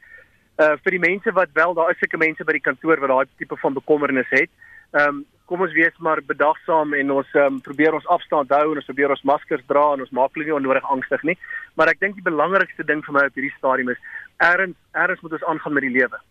Uh 0.62 0.76
vir 0.84 0.98
die 0.98 1.06
mense 1.08 1.32
wat 1.32 1.50
wel 1.54 1.74
daar 1.74 1.90
is 1.92 1.98
seker 2.04 2.22
mense 2.22 2.46
by 2.46 2.54
die 2.54 2.68
kantoor 2.68 3.02
wat 3.02 3.10
daai 3.10 3.38
tipe 3.38 3.58
van 3.64 3.74
bekommernis 3.74 4.30
het. 4.30 4.52
Ehm 4.94 5.08
um, 5.08 5.26
kom 5.46 5.62
ons 5.62 5.74
wees 5.78 5.98
maar 6.02 6.22
bedagsaam 6.26 6.94
en 6.98 7.12
ons 7.12 7.34
um, 7.38 7.60
probeer 7.62 7.94
ons 7.94 8.08
afstand 8.10 8.50
hou 8.50 8.72
en 8.72 8.80
ons 8.82 8.88
probeer 8.88 9.12
ons 9.14 9.28
maskers 9.30 9.66
dra 9.70 9.84
en 9.94 10.02
ons 10.02 10.16
maak 10.18 10.34
hulle 10.34 10.48
nie 10.48 10.56
onnodig 10.56 10.88
angstig 10.90 11.22
nie. 11.24 11.38
Maar 11.78 11.92
ek 11.94 12.00
dink 12.02 12.16
die 12.18 12.30
belangrikste 12.30 12.86
ding 12.86 13.04
vir 13.06 13.14
my 13.14 13.26
op 13.30 13.38
hierdie 13.38 13.54
stadium 13.58 13.92
is 13.94 14.02
erns 14.38 14.78
erns 14.94 15.22
moet 15.22 15.38
ons 15.38 15.46
aangaan 15.52 15.78
met 15.78 15.86
die 15.86 15.98
lewe 15.98 16.22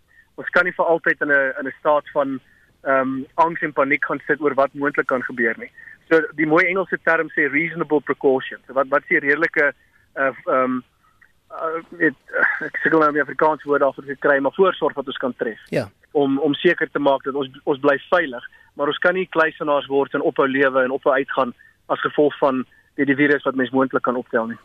ons 0.41 0.51
kan 0.51 0.65
nie 0.65 0.75
vir 0.77 0.85
altyd 0.85 1.21
in 1.21 1.33
'n 1.33 1.53
in 1.61 1.67
'n 1.67 1.79
staat 1.79 2.11
van 2.13 2.41
ehm 2.83 3.01
um, 3.01 3.27
angs 3.35 3.63
en 3.63 3.73
paniek 3.73 4.05
gaan 4.05 4.21
sit 4.27 4.41
oor 4.41 4.55
wat 4.55 4.75
moontlik 4.75 5.07
kan 5.07 5.23
gebeur 5.23 5.55
nie. 5.59 5.71
So 6.09 6.21
die 6.37 6.47
mooi 6.47 6.65
Engelse 6.67 6.99
term 7.03 7.29
sê 7.29 7.49
reasonable 7.51 8.01
precautions. 8.01 8.63
So 8.67 8.73
wat 8.73 8.89
wat 8.89 9.03
is 9.03 9.09
die 9.09 9.25
redelike 9.29 9.73
uh 10.17 10.33
ehm 10.47 10.55
um, 10.55 10.83
uh, 11.51 11.81
weet 11.89 12.15
ek 12.67 12.77
sukkel 12.83 13.01
nou 13.01 13.09
om 13.09 13.19
die 13.19 13.23
Afrikaans 13.25 13.65
woord 13.65 13.81
daarvoor 13.81 14.05
te 14.05 14.17
kry, 14.27 14.39
maar 14.39 14.57
voorsorg 14.57 14.95
wat 14.95 15.07
ons 15.07 15.23
kan 15.23 15.35
tref. 15.37 15.61
Ja. 15.71 15.89
Om 16.13 16.39
om 16.39 16.55
seker 16.55 16.91
te 16.91 16.99
maak 16.99 17.25
dat 17.25 17.35
ons 17.35 17.51
ons 17.65 17.81
bly 17.81 17.97
veilig, 18.11 18.49
maar 18.75 18.93
ons 18.93 18.99
kan 18.99 19.15
nie 19.15 19.29
kluisenaars 19.37 19.87
word 19.87 20.15
en 20.15 20.27
ophou 20.31 20.49
lewe 20.49 20.83
en 20.83 20.91
ophou 20.91 21.15
uitgaan 21.15 21.55
as 21.87 22.01
gevolg 22.01 22.37
van 22.39 22.65
die, 22.99 23.07
die 23.07 23.17
virus 23.19 23.45
wat 23.47 23.57
mens 23.59 23.73
moontlik 23.75 24.05
kan 24.07 24.17
optel 24.17 24.51
nie. 24.53 24.59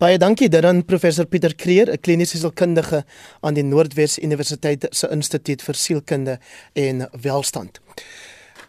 Baie 0.00 0.18
dankie 0.18 0.48
dit 0.52 0.64
aan 0.64 0.84
professor 0.84 1.26
Pieter 1.26 1.54
Kreer, 1.54 1.92
'n 1.92 2.00
kliniese 2.00 2.38
sielkundige 2.38 3.04
aan 3.40 3.54
die 3.54 3.64
Noordwes 3.64 4.18
Universiteit 4.18 4.86
se 4.90 5.08
Instituut 5.08 5.62
vir 5.62 5.74
Sielkunde 5.74 6.38
en 6.74 7.08
Welstand. 7.22 7.80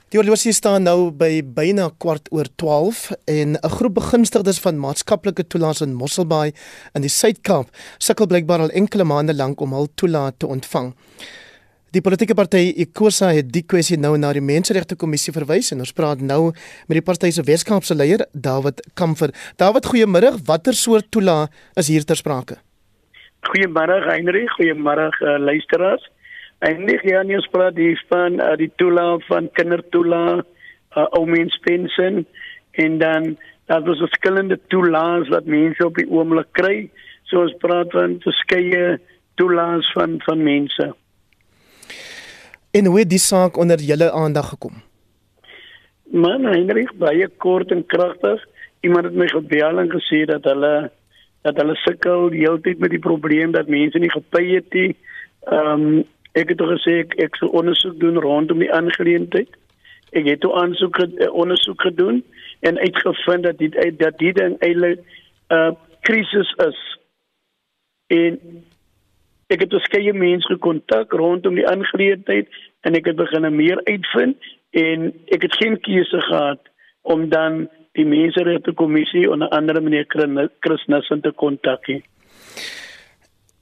Die 0.10 0.20
horlosie 0.20 0.54
staan 0.54 0.86
nou 0.88 1.12
by 1.12 1.42
byna 1.44 1.90
kwart 2.00 2.30
oor 2.32 2.48
12 2.56 3.12
en 3.28 3.58
'n 3.60 3.70
groep 3.70 3.94
begunstigdes 3.96 4.60
van 4.60 4.80
maatskaplike 4.80 5.48
toelaas 5.48 5.82
in 5.82 5.94
Mosselbaai 5.94 6.54
in 6.96 7.02
die 7.02 7.10
Suid-Kaap 7.10 7.68
sukkel 7.98 8.28
blykbaar 8.28 8.60
al 8.60 8.70
enkele 8.70 9.04
maande 9.04 9.34
lank 9.34 9.60
om 9.62 9.74
hul 9.74 9.88
toelaat 9.96 10.40
te 10.40 10.48
ontvang. 10.48 10.96
Die 11.96 12.02
politieke 12.04 12.36
party 12.36 12.74
Ikosa 12.84 13.30
het 13.32 13.48
die 13.56 13.62
kwessie 13.64 13.96
nou 13.96 14.18
na 14.20 14.34
die 14.36 14.42
Menseregte 14.44 14.98
Kommissie 15.00 15.32
verwys 15.32 15.70
en 15.72 15.80
ons 15.86 15.94
praat 15.96 16.20
nou 16.20 16.50
met 16.90 16.98
die 16.98 17.04
party 17.10 17.30
se 17.32 17.46
Weskaapse 17.48 17.96
leier, 17.96 18.26
David 18.36 18.82
Kamfer. 19.00 19.32
David, 19.56 19.88
goeiemôre. 19.88 20.34
Watter 20.50 20.76
soort 20.76 21.08
toelaat 21.16 21.48
is 21.80 21.88
hier 21.88 22.04
ter 22.04 22.20
sprake? 22.20 22.60
Goeiemôre, 23.48 24.02
Heinrich. 24.10 24.52
Goeiemôre, 24.58 25.08
uh, 25.22 25.38
luisteraars. 25.40 26.04
Eindig 26.68 27.08
ja 27.08 27.24
nie 27.24 27.40
ons 27.40 27.48
praat 27.56 27.80
hier 27.80 27.96
van 28.12 28.36
uh, 28.36 28.52
die 28.60 28.70
toela 28.76 29.14
van 29.30 29.48
kindertoela, 29.56 30.22
uh, 30.44 31.08
ou 31.16 31.24
mens 31.24 31.56
pensioen 31.64 32.26
en 32.84 33.00
dan 33.00 33.34
daar 33.72 33.88
was 33.88 34.04
verskillende 34.04 34.60
toelaas 34.74 35.32
wat 35.32 35.48
mense 35.48 35.88
op 35.88 35.96
die 35.96 36.10
oomblik 36.12 36.52
kry. 36.52 36.90
So 37.32 37.48
ons 37.48 37.56
praat 37.64 37.96
van 37.96 38.20
verskeie 38.28 38.98
toelaas 39.40 39.88
van 39.96 40.20
van 40.28 40.44
mense. 40.44 40.92
En 42.78 42.86
hoe 42.86 43.00
het 43.00 43.10
die 43.10 43.24
saak 43.24 43.58
onder 43.58 43.80
julle 43.90 44.12
aandag 44.12 44.50
gekom? 44.54 44.76
Man, 46.12 46.46
Heinrich, 46.46 46.94
baie 47.02 47.28
kort 47.44 47.72
en 47.72 47.86
kragtig. 47.86 48.44
Iemand 48.86 49.10
het 49.10 49.16
my 49.18 49.28
gebel 49.28 49.80
en 49.84 49.90
gesê 49.92 50.26
dat 50.30 50.44
hulle 50.44 50.92
dat 51.42 51.58
hulle 51.62 51.76
sukkel 51.76 52.30
die 52.34 52.44
hele 52.44 52.60
tyd 52.62 52.80
met 52.84 52.92
die 52.92 53.00
probleem 53.00 53.52
dat 53.56 53.70
mense 53.72 54.00
nie 54.00 54.12
gepay 54.12 54.46
het 54.58 54.74
nie. 54.74 54.92
Ehm 55.48 55.88
um, 55.88 56.06
Ek 56.38 56.52
het 56.54 56.62
gesê 56.62 57.00
ek 57.02 57.16
ek 57.24 57.38
sou 57.40 57.50
ondersoek 57.58 57.96
doen 58.02 58.20
rondom 58.22 58.60
die 58.62 58.74
aangeleentheid. 58.74 59.50
Ek 60.14 60.28
het 60.30 60.42
toe 60.44 60.54
aansoek 60.60 61.00
uh, 61.02 61.30
ondersoek 61.34 61.82
gedoen 61.82 62.22
en 62.68 62.78
uitgevind 62.78 63.44
dat 63.48 63.58
dit 63.58 63.74
dat 63.98 64.18
dit 64.22 64.38
'n 64.38 64.58
eintlik 64.60 65.00
'n 65.00 65.56
uh, 65.56 65.72
krisis 66.06 66.52
is. 66.68 66.80
En 68.08 68.40
ek 69.48 69.60
het 69.66 69.74
verskeie 69.74 70.14
mense 70.14 70.48
gekontak 70.48 71.12
rondom 71.12 71.56
die 71.56 71.68
aangeleentheid 71.68 72.48
en 72.88 72.96
ek 72.96 73.12
het 73.12 73.20
begin 73.20 73.48
meer 73.56 73.82
uitvind 73.84 74.52
en 74.80 75.12
ek 75.36 75.48
het 75.48 75.60
geen 75.60 75.76
keuse 75.84 76.22
gehad 76.30 76.62
om 77.08 77.28
dan 77.30 77.66
die 78.00 78.06
menseregte 78.06 78.74
kommissie 78.78 79.26
onder 79.32 79.50
andere 79.50 79.82
meneer 79.82 80.06
Chris 80.60 80.86
Nissen 80.88 81.22
te 81.22 81.32
kontak 81.32 81.88
nie. 81.88 82.04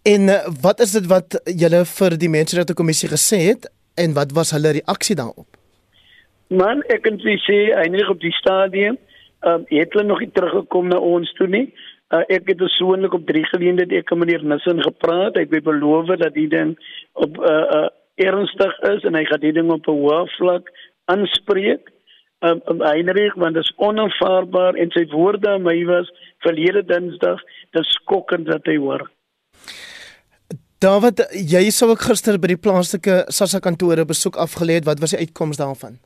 En 0.06 0.30
uh, 0.30 0.42
wat 0.62 0.84
is 0.86 0.92
dit 0.94 1.08
wat 1.10 1.40
julle 1.62 1.82
vir 1.90 2.18
die 2.22 2.30
Menseregte 2.30 2.76
Kommissie 2.78 3.10
gesê 3.10 3.40
het 3.48 3.66
en 3.98 4.14
wat 4.14 4.36
was 4.38 4.52
hulle 4.54 4.76
reaksie 4.78 5.16
daarop? 5.18 5.48
Man, 6.54 6.84
ek 6.94 7.02
kan 7.08 7.18
sê 7.48 7.58
eintlik 7.74 8.12
op 8.14 8.22
die 8.22 8.36
stadium, 8.38 9.00
ehm 9.42 9.64
um, 9.64 9.66
het 9.72 9.94
hulle 9.94 10.06
nog 10.12 10.22
nie 10.22 10.30
teruggekom 10.36 10.92
na 10.92 11.00
ons 11.02 11.32
toe 11.40 11.48
nie. 11.50 11.66
Uh, 12.14 12.22
ek 12.30 12.52
het 12.52 12.62
persoonlik 12.62 13.18
op 13.18 13.26
drie 13.26 13.46
geleenthede 13.50 13.98
ek 13.98 14.14
met 14.14 14.28
meneer 14.28 14.46
Nissen 14.46 14.84
gepraat. 14.86 15.40
Ek 15.42 15.50
het 15.50 15.66
beloof 15.66 16.14
dat 16.22 16.38
die 16.38 16.50
ding 16.54 16.76
op 17.14 17.42
'n 17.42 17.50
uh, 17.50 17.66
uh, 17.80 17.90
ernstig 18.16 18.80
is 18.92 19.04
en 19.04 19.16
hy 19.18 19.26
gaan 19.30 19.44
die 19.44 19.54
ding 19.56 19.72
op 19.72 19.88
'n 19.88 20.00
hoë 20.00 20.26
vlak 20.38 20.72
aanspreek. 21.12 21.92
Um, 22.46 22.62
um, 22.70 22.82
Heinrich, 22.82 23.34
want 23.36 23.56
dit 23.56 23.64
is 23.64 23.74
onaanvaarbaar 23.76 24.76
en 24.76 24.92
sy 24.92 25.06
woorde 25.10 25.50
aan 25.50 25.64
my 25.64 25.86
was 25.86 26.12
verlede 26.44 26.84
Dinsdag, 26.86 27.42
dis 27.72 27.94
skokkend 28.00 28.46
dat 28.46 28.66
hy 28.66 28.76
hoor. 28.78 29.10
David, 30.84 31.24
jy 31.32 31.70
sou 31.72 31.90
ook 31.90 32.04
gister 32.04 32.38
by 32.38 32.52
die 32.52 32.60
plaaslike 32.60 33.24
SASSA 33.34 33.62
kantore 33.64 34.06
besoek 34.06 34.36
afgelê 34.36 34.74
het. 34.78 34.86
Wat 34.86 35.00
was 35.00 35.16
die 35.16 35.24
uitkoms 35.24 35.58
daarvan? 35.58 35.98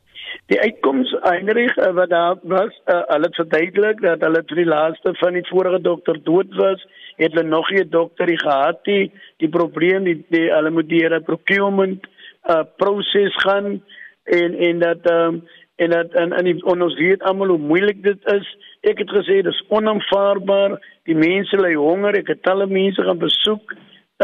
Die 0.53 0.59
uitkoms 0.61 1.11
eintlik 1.27 1.75
uh, 1.77 1.91
wat 1.97 2.09
daar 2.13 2.37
was, 2.43 2.73
uh, 2.85 3.01
hulle 3.11 3.27
het 3.27 3.35
verduidelik 3.41 4.01
dat 4.01 4.23
hulle 4.25 4.43
vir 4.51 4.61
die 4.61 4.69
laaste 4.69 5.13
van 5.19 5.35
die 5.37 5.45
vorige 5.49 5.81
dokter 5.81 6.21
dood 6.23 6.53
was. 6.61 6.85
Het 7.19 7.33
hulle 7.33 7.47
nog 7.47 7.71
'n 7.71 7.89
dokter 7.89 8.29
gehad 8.39 8.83
die 8.83 9.11
die 9.37 9.49
probleem 9.49 10.03
die, 10.03 10.25
die 10.29 10.47
hulle 10.51 10.71
moet 10.71 10.89
die 10.89 11.21
procurement 11.21 12.07
uh, 12.49 12.63
proses 12.77 13.35
gaan 13.43 13.83
en 14.23 14.55
en 14.55 14.79
dat 14.79 15.11
um, 15.11 15.43
en 15.75 15.89
dat 15.89 16.11
en, 16.11 16.31
en, 16.33 16.45
en 16.65 16.81
ons 16.81 16.95
weet 16.95 17.23
almal 17.23 17.47
hoe 17.47 17.57
moeilik 17.57 18.03
dit 18.03 18.25
is. 18.33 18.47
Ek 18.81 18.97
het 18.97 19.09
gesê 19.09 19.41
dis 19.41 19.63
onaanvaarbaar. 19.67 20.79
Die 21.03 21.15
mense 21.15 21.57
ly 21.57 21.73
honger. 21.73 22.17
Ek 22.19 22.27
het 22.27 22.43
talle 22.43 22.67
mense 22.67 23.03
gaan 23.03 23.21
besoek 23.21 23.75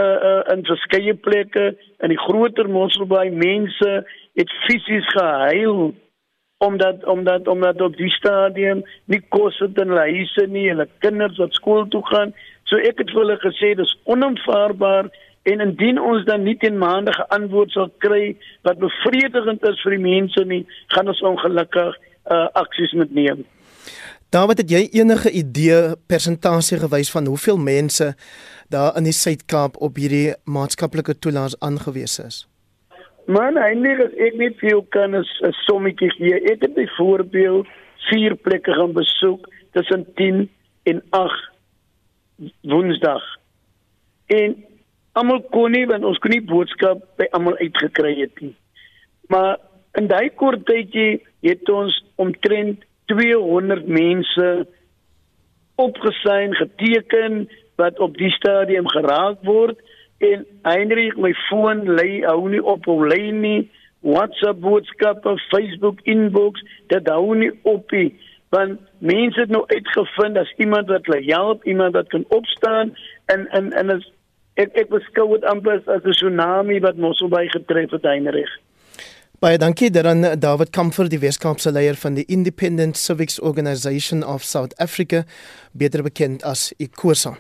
uh, 0.02 0.04
uh 0.04 0.42
in 0.54 0.66
verskeie 0.68 1.14
plekke 1.14 1.76
in 2.04 2.12
die 2.12 2.20
groter 2.20 2.70
Mosselbaai 2.70 3.32
mense 3.32 3.92
het 4.36 4.58
fisies 4.66 5.08
gehuil 5.16 5.94
omdat 6.58 7.06
omdat 7.06 7.48
omdat 7.48 7.82
op 7.82 7.96
die 7.98 8.10
stadium 8.10 8.84
nie 9.12 9.22
kos 9.30 9.60
het 9.60 9.80
in 9.80 9.92
hulle 9.94 10.08
huise 10.12 10.48
nie, 10.48 10.68
hulle 10.70 10.88
kinders 11.00 11.40
wat 11.42 11.56
skool 11.56 11.88
toe 11.88 12.04
gaan. 12.12 12.36
So 12.70 12.82
ek 12.82 12.98
het 13.02 13.12
vir 13.14 13.22
hulle 13.22 13.38
gesê 13.44 13.74
dis 13.78 13.94
onaanvaarbaar 14.10 15.12
en 15.52 15.62
indien 15.62 16.00
ons 16.02 16.26
dan 16.26 16.44
nie 16.44 16.56
teen 16.58 16.80
maandige 16.82 17.28
antwoord 17.36 17.76
sal 17.76 17.92
kry 18.02 18.34
wat 18.66 18.82
bevredigend 18.82 19.68
is 19.70 19.84
vir 19.86 19.94
die 19.98 20.06
mense 20.06 20.46
nie, 20.50 20.64
gaan 20.96 21.12
ons 21.14 21.22
ongelukkig 21.22 22.00
uh 22.34 22.48
aksies 22.58 22.96
moet 22.98 23.14
neem. 23.14 23.46
David, 24.34 24.64
het 24.64 24.72
jy 24.74 24.82
enige 24.98 25.30
idee 25.30 25.94
persentasie 26.10 26.80
gewys 26.82 27.12
van 27.14 27.30
hoeveel 27.30 27.62
mense 27.62 28.16
daar 28.74 28.98
in 28.98 29.06
die 29.06 29.14
Suid-Kaap 29.14 29.78
op 29.78 30.02
hierdie 30.02 30.34
maatskaplike 30.50 31.20
toelaas 31.22 31.54
aangewese 31.62 32.26
is? 32.26 32.42
Man, 33.30 33.62
eintlik 33.62 34.02
is 34.08 34.18
ek 34.26 34.40
net 34.42 34.58
veel 34.62 34.82
kan 34.90 35.14
'n 35.16 35.26
sommetjie 35.70 36.10
gee. 36.18 36.42
Ek 36.52 36.62
het 36.66 36.74
byvoorbeeld 36.74 37.68
vier 38.10 38.36
plekke 38.36 38.74
gaan 38.74 38.94
besoek 38.94 39.50
tussen 39.74 40.06
10 40.16 40.50
en 40.84 41.02
8 41.10 41.55
Woensdag. 42.62 43.24
En 44.26 44.56
almal 45.16 45.42
kon 45.54 45.72
nie 45.72 45.86
want 45.88 46.04
ons 46.04 46.20
kon 46.20 46.34
nie 46.36 46.44
boodskap 46.44 47.04
by 47.20 47.30
almal 47.38 47.58
uitgekry 47.62 48.16
het 48.20 48.42
nie. 48.44 48.56
Maar 49.32 49.58
in 50.00 50.10
daai 50.12 50.30
kort 50.36 50.66
tydjie 50.68 51.22
het 51.46 51.70
ons 51.72 51.96
omtrent 52.22 52.84
200 53.12 53.88
mense 53.88 54.50
opgesign, 55.76 56.56
geteken 56.56 57.46
wat 57.80 58.00
op 58.00 58.18
die 58.18 58.32
stadium 58.36 58.88
geraak 58.90 59.42
word 59.44 59.80
en 60.24 60.46
Heinrich 60.64 61.18
my 61.20 61.34
foon 61.48 61.84
lê 61.98 62.24
hou 62.24 62.48
nie 62.50 62.64
op 62.64 62.88
hou 62.88 63.02
lê 63.08 63.32
nie 63.36 63.68
WhatsApp 64.06 64.62
boodskappe, 64.62 65.34
Facebook 65.50 66.00
inbox, 66.06 66.62
dit 66.94 67.08
hou 67.10 67.36
nie 67.36 67.52
op 67.68 67.92
nie 67.92 68.14
want 68.50 68.80
mense 69.00 69.40
het 69.40 69.50
nou 69.50 69.64
uitgevind 69.68 70.38
as 70.38 70.54
iemand 70.58 70.88
wat 70.88 71.06
hulle 71.06 71.24
help, 71.24 71.64
iemand 71.66 71.94
wat 71.94 72.08
kan 72.08 72.26
opstaan 72.28 72.96
en 73.26 73.48
en 73.48 73.72
en 73.74 73.90
as 73.90 74.12
ek 74.54 74.78
ek 74.84 74.90
beskou 74.90 75.28
dit 75.34 75.44
amper 75.52 75.82
as 75.86 76.04
'n 76.04 76.12
tsunami 76.12 76.80
wat 76.80 76.98
Mosselbaai 76.98 77.50
getref 77.50 77.92
het 77.92 78.04
Heinrich. 78.04 78.54
Baie 79.40 79.58
dankie 79.58 79.92
daaraan 79.92 80.40
David 80.40 80.70
Kamfer, 80.70 81.10
die 81.10 81.20
Weskaapse 81.20 81.72
leier 81.72 81.96
van 81.96 82.14
die 82.14 82.26
Independent 82.26 82.98
Civics 82.98 83.40
Organisation 83.40 84.24
of 84.24 84.44
South 84.44 84.78
Africa, 84.78 85.24
beter 85.72 86.04
bekend 86.04 86.44
as 86.44 86.74
ICOSA. 86.78 87.38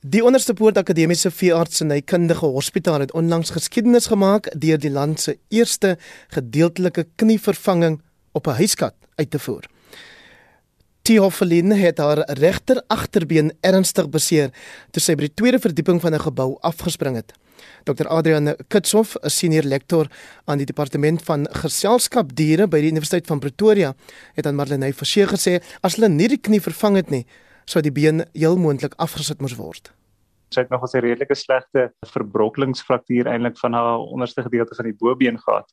Die 0.00 0.24
Onderste 0.24 0.54
Poort 0.54 0.78
Akademiese 0.78 1.30
Veearts 1.30 1.80
en 1.80 1.90
Hykundige 1.90 2.46
Hospitaal 2.46 3.00
het 3.00 3.12
onlangs 3.12 3.50
geskiedenis 3.50 4.06
gemaak 4.06 4.48
deur 4.56 4.78
die 4.78 4.90
land 4.90 5.20
se 5.20 5.38
eerste 5.48 5.98
gedeeltelike 6.28 7.06
knievervanging 7.16 8.00
op 8.32 8.46
'n 8.46 8.56
huiskat 8.56 8.94
uit 9.20 9.30
te 9.30 9.38
voer. 9.38 9.68
Tiofelin 11.02 11.72
het 11.72 11.98
haar 11.98 12.24
regter 12.38 12.82
agterbeen 12.92 13.52
ernstig 13.66 14.10
beseer 14.12 14.50
toe 14.92 15.02
sy 15.02 15.16
by 15.16 15.28
die 15.28 15.34
tweede 15.34 15.60
verdieping 15.62 16.00
van 16.00 16.14
'n 16.14 16.26
gebou 16.26 16.58
afgespring 16.60 17.16
het. 17.16 17.32
Dr 17.84 18.06
Adrian 18.06 18.54
Kitshoff, 18.68 19.16
'n 19.16 19.28
senior 19.28 19.64
lektor 19.64 20.06
aan 20.44 20.58
die 20.58 20.66
departement 20.66 21.22
van 21.22 21.46
geselskapdiere 21.50 22.68
by 22.68 22.80
die 22.80 22.90
Universiteit 22.90 23.26
van 23.26 23.38
Pretoria, 23.38 23.94
het 24.34 24.46
aan 24.46 24.54
Marlene 24.54 24.92
Forsie 24.92 25.26
gesê 25.26 25.62
as 25.82 25.96
hulle 25.96 26.08
nie 26.08 26.28
die 26.28 26.40
knie 26.40 26.60
vervang 26.60 26.96
het 26.96 27.10
nie, 27.10 27.26
sou 27.64 27.82
die 27.82 27.92
been 27.92 28.24
heel 28.34 28.56
moontlik 28.56 28.94
afgesit 28.98 29.40
moes 29.40 29.56
word. 29.56 29.92
Sy 30.50 30.60
het 30.60 30.70
nog 30.70 30.82
'n 30.82 31.00
redelike 31.00 31.34
slegte 31.34 31.92
verbrokkelingsfraktuur 32.06 33.26
eintlik 33.26 33.58
van 33.58 33.72
haar 33.72 33.98
onderste 33.98 34.42
gedeelte 34.42 34.74
van 34.74 34.84
die 34.84 34.96
bobeen 34.98 35.38
gehad. 35.38 35.72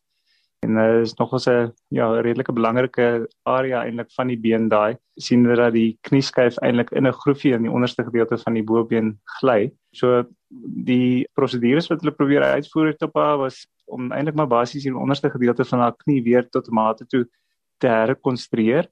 En 0.66 0.74
dit 0.74 0.84
uh, 0.84 1.02
is 1.06 1.14
nogals 1.20 1.46
'n 1.50 1.74
ja, 1.94 2.08
redelike 2.22 2.54
belangrike 2.54 3.28
area 3.46 3.84
eintlik 3.86 4.10
van 4.16 4.28
die 4.28 4.40
been 4.40 4.70
daai. 4.70 4.98
sien 5.18 5.46
jy 5.46 5.56
dat 5.56 5.74
die 5.74 5.98
knieskyf 6.02 6.58
eintlik 6.62 6.92
in 6.92 7.08
'n 7.08 7.14
groefie 7.14 7.54
in 7.54 7.64
die 7.64 7.72
onderste 7.72 8.04
gedeelte 8.04 8.38
van 8.38 8.54
die 8.54 8.64
bobeen 8.64 9.20
gly. 9.40 9.72
So 9.92 10.24
die 10.90 11.28
prosedures 11.34 11.90
wat 11.90 12.02
hulle 12.02 12.16
probeer 12.16 12.44
uitvoer 12.44 12.88
het 12.88 13.02
op 13.02 13.16
haar 13.16 13.38
was 13.38 13.68
om 13.86 14.12
eintlik 14.12 14.36
maar 14.36 14.48
basies 14.48 14.84
die 14.84 14.96
onderste 14.96 15.30
gedeelte 15.30 15.66
van 15.66 15.80
haar 15.80 15.96
knie 15.96 16.24
weer 16.24 16.50
tot 16.50 16.70
mate 16.70 17.06
toe 17.06 17.26
te 17.78 17.88
herkonstrueer. 17.88 18.88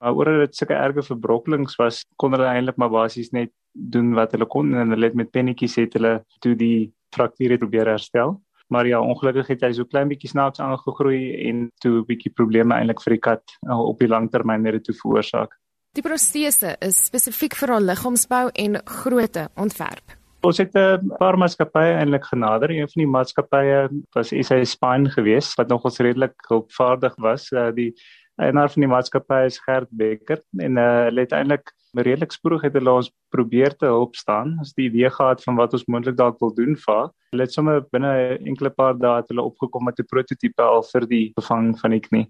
Maar 0.00 0.14
oor 0.14 0.24
dit 0.46 0.54
sulke 0.56 0.74
erge 0.74 1.02
verbrokkelings 1.02 1.76
was, 1.76 2.04
kon 2.16 2.32
hulle 2.32 2.46
eintlik 2.46 2.76
maar 2.76 2.90
basies 2.90 3.32
net 3.32 3.50
doen 3.72 4.14
wat 4.14 4.32
hulle 4.32 4.46
kon 4.46 4.74
en 4.74 4.90
hulle 4.90 5.06
het 5.06 5.14
met 5.14 5.30
pennetjies 5.30 5.76
het 5.76 5.92
hulle 5.94 6.24
toe 6.40 6.54
die 6.54 6.92
frakture 7.10 7.58
probeer 7.58 7.86
herstel 7.86 8.40
maar 8.70 8.86
ja, 8.86 9.00
ongelukkig 9.00 9.48
het 9.54 9.64
hy 9.66 9.72
so 9.76 9.84
klein 9.84 10.08
bietjie 10.10 10.30
snaaks 10.30 10.60
aangegroei 10.62 11.48
en 11.48 11.70
toe 11.82 12.00
'n 12.00 12.06
bietjie 12.06 12.32
probleme 12.32 12.74
eintlik 12.74 13.02
vir 13.02 13.16
die 13.16 13.24
kat 13.26 13.56
uh, 13.68 13.80
op 13.80 13.98
die 13.98 14.08
langtermyn 14.08 14.62
net 14.62 14.84
toe 14.84 14.94
veroorsaak. 14.94 15.56
Die 15.98 16.02
protese 16.02 16.76
is 16.80 17.06
spesifiek 17.06 17.56
vir 17.58 17.68
haar 17.74 17.82
liggaamsbou 17.82 18.50
en 18.54 18.78
grootte 18.86 19.48
ontwerp. 19.56 20.14
Ons 20.42 20.58
het 20.58 20.74
'n 20.74 21.10
paar 21.18 21.36
maatskappye 21.36 21.98
eintlik 21.98 22.24
genader. 22.24 22.70
Een 22.70 22.88
van 22.88 23.02
die 23.02 23.10
maatskappye 23.10 23.88
was 24.14 24.30
SA 24.30 24.64
Spine 24.64 25.10
geweest 25.10 25.58
wat 25.58 25.68
nogals 25.68 25.98
redelik 25.98 26.34
hulpvaardig 26.48 27.14
was. 27.16 27.50
Uh, 27.52 27.70
die 27.74 27.92
eienaar 28.36 28.70
van 28.70 28.80
die 28.80 28.90
maatskappy 28.90 29.44
is 29.44 29.58
Gert 29.58 29.88
Becker 29.90 30.40
en 30.58 30.76
uh, 30.78 31.04
hulle 31.08 31.20
het 31.20 31.32
eintlik 31.32 31.72
redelik 31.94 32.32
spoedig 32.32 32.62
het 32.62 32.74
hulle 32.78 32.92
ons 33.02 33.10
probeer 33.34 33.76
te 33.76 33.86
help 33.86 34.16
staan. 34.16 34.56
As 34.60 34.74
die 34.74 34.88
idee 34.88 35.10
gehad 35.10 35.42
van 35.42 35.56
wat 35.56 35.72
ons 35.76 35.86
moontlik 35.86 36.16
dalk 36.16 36.40
wil 36.40 36.54
doen 36.54 36.76
vir. 36.76 37.10
Hulle 37.30 37.46
het 37.46 37.54
sommer 37.54 37.82
binne 37.92 38.12
enkele 38.38 38.70
paar 38.70 38.98
dae 38.98 39.22
het 39.22 39.30
hulle 39.32 39.46
opgekom 39.46 39.84
met 39.84 39.98
'n 39.98 40.10
prototipe 40.10 40.62
al 40.62 40.82
vir 40.82 41.06
die 41.06 41.32
vervanging 41.34 41.78
van 41.78 41.90
die 41.90 42.00
knie. 42.00 42.26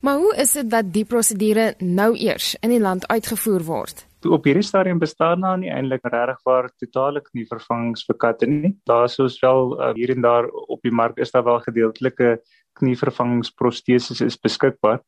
Maar 0.00 0.16
hoe 0.16 0.36
is 0.36 0.52
dit 0.52 0.70
dat 0.70 0.92
die 0.92 1.04
prosedure 1.04 1.74
nou 1.78 2.14
eers 2.16 2.54
in 2.64 2.70
die 2.70 2.80
land 2.80 3.06
uitgevoer 3.08 3.64
word? 3.66 4.06
Op 4.24 4.44
hierdie 4.44 4.64
stadium 4.64 4.98
bestaan 4.98 5.40
daar 5.40 5.58
nie 5.58 5.70
eintlik 5.72 6.04
regwaar 6.04 6.70
totale 6.80 7.20
knievervangings 7.20 8.04
vir 8.08 8.16
katte 8.16 8.46
nie. 8.46 8.72
Daar 8.84 9.04
is 9.04 9.14
soos 9.14 9.36
wel 9.40 9.76
uh, 9.76 9.92
hier 9.96 10.10
en 10.10 10.20
daar 10.20 10.48
op 10.48 10.80
die 10.82 10.92
mark 10.92 11.18
is 11.18 11.30
daar 11.30 11.44
wel 11.44 11.60
gedeeltelike 11.60 12.40
knievervangingsproteses 12.80 14.20
is 14.20 14.40
beskikbaar. 14.40 15.02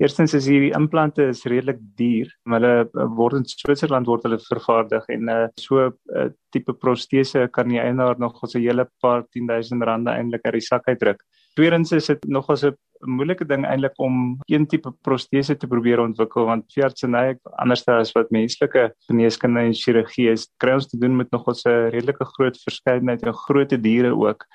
Eerstens 0.00 0.32
is 0.32 0.46
hierdie 0.48 0.70
implante 0.72 1.26
is 1.28 1.42
redelik 1.44 1.80
duur. 1.98 2.30
Hulle 2.48 2.70
eh, 2.86 3.08
word 3.18 3.36
in 3.36 3.42
Switserland 3.44 4.08
word 4.08 4.22
hulle 4.24 4.38
vervaardig 4.40 5.04
en 5.12 5.28
uh, 5.28 5.42
so 5.60 5.90
uh, 5.90 6.30
tipe 6.56 6.72
protese 6.72 7.42
kan 7.52 7.68
die 7.68 7.82
eienaar 7.82 8.16
nog 8.22 8.38
ons 8.40 8.56
'n 8.56 8.64
hele 8.64 8.86
paar 9.04 9.26
10000 9.28 9.84
rande 9.84 10.14
eintlik 10.14 10.46
uit 10.48 10.56
die 10.56 10.64
sak 10.64 10.88
uitdruk. 10.88 11.20
Tweedens 11.52 11.92
is 11.92 12.08
dit 12.08 12.24
nog 12.24 12.48
ons 12.48 12.64
'n 12.64 12.72
moeilike 13.04 13.44
ding 13.44 13.66
eintlik 13.66 13.92
om 14.00 14.40
een 14.48 14.66
tipe 14.66 14.90
protese 15.04 15.58
te 15.58 15.68
probeer 15.68 16.00
ontwikkel 16.00 16.46
want 16.46 16.64
veeartseny 16.72 17.36
anders 17.58 17.84
as 17.88 18.16
wat 18.16 18.32
menslike 18.32 18.94
geneeskunde 19.06 19.60
en 19.60 19.74
chirurgie 19.74 20.30
is, 20.32 20.48
kry 20.56 20.80
ons 20.80 20.88
te 20.88 20.96
doen 20.96 21.16
met 21.16 21.30
nog 21.30 21.46
ons 21.46 21.66
'n 21.66 21.90
redelike 21.92 22.24
groot 22.24 22.56
verskeidenheid 22.56 23.22
en 23.22 23.34
groot 23.34 23.82
diere 23.82 24.16
ook. 24.16 24.46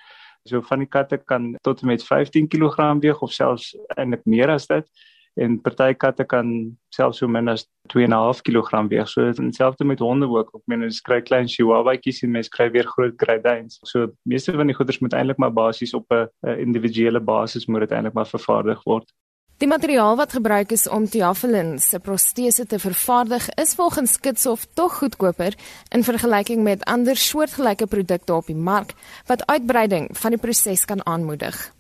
So 0.47 0.61
van 0.61 0.79
die 0.79 0.89
katte 0.89 1.17
kan 1.17 1.55
tot 1.61 1.81
en 1.81 1.87
met 1.87 2.03
15 2.03 2.47
kg 2.47 2.97
weeg 2.99 3.21
of 3.21 3.31
selfs 3.31 3.75
eintlik 3.95 4.25
meer 4.25 4.49
as 4.49 4.65
dit 4.65 4.89
en 5.35 5.57
party 5.61 5.93
katte 5.93 6.25
kan 6.25 6.77
selfs 6.95 7.19
so 7.19 7.27
min 7.27 7.51
as 7.51 7.65
2.5 7.93 8.41
kg 8.47 8.87
weeg. 8.89 9.09
So 9.11 9.31
dit 9.31 9.55
selfs 9.55 9.83
met 9.83 9.99
honde 9.99 10.29
ook. 10.31 10.53
Ek 10.55 10.63
meen 10.71 10.87
ons 10.87 11.01
kry 11.01 11.21
klein 11.21 11.49
chihuahuatjies 11.51 12.23
en 12.23 12.31
mense 12.31 12.49
kry 12.53 12.69
weer 12.71 12.87
groot 12.87 13.13
Great 13.17 13.43
Danes. 13.43 13.79
So 13.83 14.11
meeste 14.23 14.55
van 14.55 14.71
die 14.71 14.77
goeders 14.77 15.01
moet 15.03 15.13
eintlik 15.13 15.37
maar 15.37 15.53
basies 15.53 15.93
op 15.93 16.05
'n 16.11 16.29
individuele 16.59 17.19
basis 17.19 17.67
moet 17.67 17.87
dit 17.87 17.91
eintlik 17.91 18.13
maar 18.13 18.27
vervaardig 18.27 18.83
word. 18.83 19.11
Die 19.57 19.67
materiaal 19.71 20.17
wat 20.19 20.33
gebruik 20.35 20.71
is 20.75 20.81
om 20.91 21.05
Tiafelin 21.07 21.77
se 21.79 21.99
protese 21.99 22.65
te 22.67 22.79
vervaardig 22.79 23.45
is 23.55 23.75
volgens 23.75 24.19
Kitshof 24.19 24.65
tog 24.73 24.97
goedkoper 24.97 25.55
in 25.95 26.03
vergelyking 26.03 26.63
met 26.63 26.83
ander 26.83 27.15
soortgelyke 27.15 27.87
produkte 27.87 28.33
op 28.33 28.49
die 28.51 28.55
mark 28.55 28.91
wat 29.25 29.45
uitbreiding 29.47 30.09
van 30.11 30.35
die 30.35 30.39
proses 30.39 30.85
kan 30.85 31.05
aanmoedig. 31.05 31.71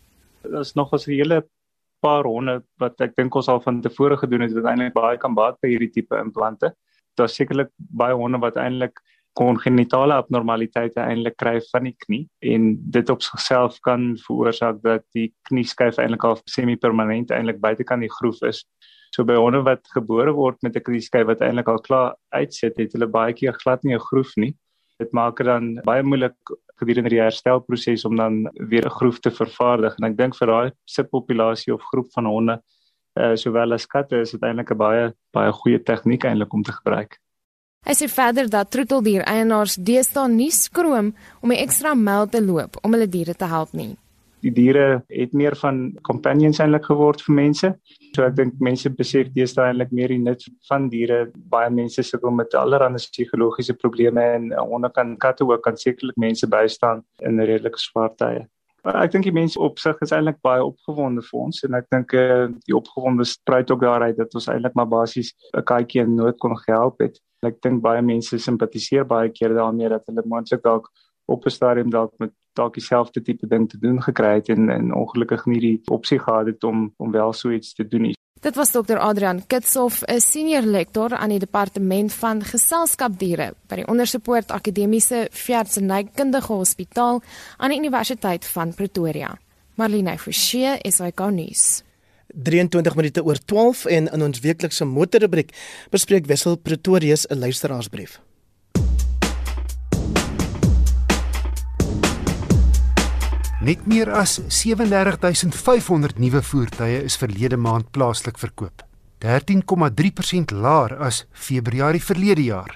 Daar 0.41 0.59
is 0.59 0.73
nog 0.73 0.93
'n 0.93 1.11
hele 1.11 1.47
paar 2.05 2.29
honde 2.29 2.59
wat 2.81 3.01
ek 3.01 3.15
dink 3.17 3.35
ons 3.35 3.49
al 3.51 3.61
van 3.65 3.81
tevore 3.81 4.17
gedoen 4.21 4.45
het 4.45 4.53
wat 4.57 4.69
eintlik 4.71 4.95
baie 4.95 5.19
kan 5.21 5.35
baat 5.37 5.59
by 5.63 5.73
hierdie 5.73 5.91
tipe 5.97 6.17
implante. 6.21 6.71
Daar's 7.17 7.35
sekerlik 7.39 7.71
baie 7.77 8.15
honde 8.17 8.41
wat 8.43 8.59
eintlik 8.61 9.01
kongenitale 9.35 10.15
abnormaliteite 10.15 11.01
eintlik 11.03 11.35
kry 11.41 11.57
van 11.71 11.89
die 11.89 11.95
knie 12.05 12.23
en 12.53 12.69
dit 12.95 13.09
op 13.11 13.23
sigself 13.23 13.81
kan 13.87 14.13
veroorsaak 14.23 14.79
dat 14.83 15.03
die 15.17 15.27
knieskyf 15.49 15.99
eintlik 15.99 16.23
al 16.27 16.37
semi-permanent 16.51 17.33
eintlik 17.35 17.59
buitekant 17.63 18.05
die 18.05 18.13
groef 18.19 18.39
is. 18.47 18.63
So 19.15 19.27
by 19.27 19.35
honde 19.39 19.63
wat 19.67 19.83
gebore 19.95 20.33
word 20.35 20.61
met 20.63 20.75
'n 20.75 20.85
knieskyf 20.87 21.27
wat 21.27 21.41
eintlik 21.41 21.67
al 21.67 21.83
klaar 21.87 22.15
uitsit, 22.31 22.77
het 22.77 22.93
hulle 22.93 23.07
baie 23.07 23.33
keer 23.33 23.53
glad 23.63 23.83
nie 23.83 23.95
'n 23.95 24.07
groef 24.09 24.31
nie. 24.37 24.55
Dit 24.99 25.11
maak 25.11 25.37
dit 25.37 25.45
dan 25.45 25.81
baie 25.83 26.03
moeilik 26.03 26.35
gedurende 26.79 27.09
die 27.09 27.21
herstelproses 27.21 28.05
om 28.05 28.15
dan 28.15 28.45
weer 28.69 28.85
'n 28.85 28.97
groef 28.99 29.19
te 29.19 29.31
vervaardig 29.31 29.97
en 29.97 30.09
ek 30.11 30.17
dink 30.17 30.35
vir 30.35 30.47
daai 30.47 30.71
subpopulasie 30.85 31.73
of 31.73 31.81
groep 31.91 32.11
van 32.13 32.25
honde 32.25 32.61
uh, 33.19 33.35
sowel 33.35 33.73
as 33.73 33.85
katte 33.85 34.21
is 34.21 34.31
dit 34.31 34.41
eintlik 34.41 34.71
'n 34.71 34.77
baie 34.77 35.13
baie 35.33 35.51
goeie 35.51 35.79
tegniek 35.79 36.23
eintlik 36.23 36.53
om 36.53 36.63
te 36.63 36.71
gebruik. 36.71 37.19
Hy 37.85 37.93
sê 37.93 38.07
verder 38.09 38.49
dat 38.49 38.71
troeteldier 38.71 39.23
eienaars 39.23 39.75
deesdae 39.75 40.27
nie 40.27 40.51
skroom 40.51 41.13
om 41.41 41.51
'n 41.51 41.63
ekstra 41.65 41.93
myl 41.93 42.27
te 42.27 42.41
loop 42.41 42.77
om 42.83 42.91
hulle 42.93 43.07
diere 43.07 43.33
te 43.33 43.45
help 43.45 43.73
nie 43.73 43.95
die 44.45 44.53
diere 44.53 45.03
het 45.09 45.33
meer 45.33 45.55
van 45.57 45.79
companions 46.05 46.59
eintlik 46.61 46.85
geword 46.85 47.23
vir 47.25 47.35
mense. 47.39 47.71
So 48.15 48.25
ek 48.27 48.35
dink 48.37 48.59
mense 48.63 48.91
besef 48.93 49.31
deesdae 49.35 49.71
eintlik 49.71 49.93
meer 49.95 50.13
die 50.13 50.21
nut 50.21 50.43
van 50.69 50.89
diere. 50.91 51.25
Baie 51.51 51.71
mense 51.73 52.05
sukkel 52.05 52.33
met 52.35 52.53
allerlei 52.53 53.01
psigologiese 53.01 53.73
probleme 53.73 54.25
en 54.37 54.51
onder 54.61 54.93
kan 54.93 55.15
katte 55.17 55.47
ook 55.47 55.63
kan 55.63 55.77
sekerlik 55.77 56.17
mense 56.17 56.47
bystaan 56.47 57.03
in 57.25 57.41
redelike 57.41 57.81
swaar 57.81 58.13
tye. 58.19 58.45
Maar 58.85 58.99
ek 59.01 59.15
dink 59.15 59.25
die 59.25 59.33
mense 59.33 59.57
op 59.57 59.79
sig 59.81 59.97
is 60.05 60.13
eintlik 60.13 60.37
baie 60.45 60.61
opgewonde 60.61 61.23
vir 61.25 61.39
ons 61.41 61.63
en 61.65 61.77
ek 61.79 61.87
dink 61.89 62.13
uh, 62.13 62.45
die 62.69 62.75
opgewonde 62.77 63.25
spruit 63.25 63.71
ook 63.73 63.81
daaruit 63.81 64.19
dat 64.19 64.37
ons 64.37 64.45
eintlik 64.53 64.77
maar 64.77 64.91
basies 64.91 65.33
'n 65.57 65.65
katjie 65.65 66.03
in 66.03 66.13
nood 66.15 66.37
kon 66.37 66.53
gehelp 66.67 67.01
het. 67.01 67.17
Ek 67.41 67.57
dink 67.65 67.81
baie 67.81 68.01
mense 68.01 68.37
simpatiseer 68.37 69.05
baie 69.05 69.29
keer 69.33 69.57
daarmee 69.57 69.89
dat 69.89 70.05
hulle 70.05 70.21
moontlik 70.25 70.61
dalk 70.61 70.91
op 71.25 71.45
'n 71.45 71.49
stadium 71.49 71.89
dalk 71.89 72.13
met 72.19 72.31
dalk 72.55 72.73
dieselfde 72.73 73.21
tipe 73.21 73.47
ding 73.47 73.69
te 73.69 73.77
doen 73.77 74.01
gekry 74.01 74.35
het 74.39 74.49
en 74.49 74.69
en 74.69 74.93
ongelukkig 74.93 75.45
nie 75.45 75.59
die 75.59 75.81
opsie 75.91 76.19
gehad 76.19 76.45
het 76.51 76.63
om 76.63 76.93
om 76.97 77.11
wel 77.11 77.33
so 77.33 77.51
iets 77.51 77.73
te 77.73 77.87
doen 77.87 78.01
nie. 78.01 78.15
Dit 78.45 78.55
was 78.55 78.71
Dr 78.71 78.99
Adrian 79.01 79.41
Kitshoff, 79.47 80.03
'n 80.05 80.19
senior 80.19 80.61
lektor 80.61 81.13
aan 81.13 81.29
die 81.29 81.39
departement 81.39 82.13
van 82.13 82.43
geselskapdiere 82.43 83.53
by 83.67 83.75
die 83.75 83.87
Ondersepoort 83.87 84.51
Akademiese 84.51 85.27
Veeartsenykundige 85.31 86.53
Hospitaal 86.53 87.21
aan 87.57 87.69
die 87.69 87.79
Universiteit 87.79 88.45
van 88.45 88.73
Pretoria. 88.73 89.37
Marlene 89.75 90.17
Forsie 90.17 90.77
is 90.81 90.99
hy 90.99 91.11
konus. 91.11 91.83
23 92.27 92.95
minute 92.95 93.23
oor 93.23 93.39
12 93.45 93.85
en 93.85 94.07
in 94.11 94.21
ons 94.21 94.39
weeklikse 94.39 94.85
motorrubriek 94.85 95.51
bespreek 95.89 96.25
Wessel 96.25 96.57
Pretorius 96.57 97.27
'n 97.27 97.39
luisteraarsbrief. 97.39 98.24
Net 103.65 103.87
meer 103.89 104.11
as 104.13 104.35
37500 104.53 106.19
nuwe 106.21 106.41
voertuie 106.45 106.99
is 107.07 107.15
verlede 107.17 107.57
maand 107.57 107.87
plaaslik 107.95 108.37
verkoop. 108.37 108.83
13,3% 109.25 110.53
laer 110.53 110.93
as 111.01 111.23
Februarie 111.33 112.03
verlede 112.03 112.43
jaar. 112.45 112.75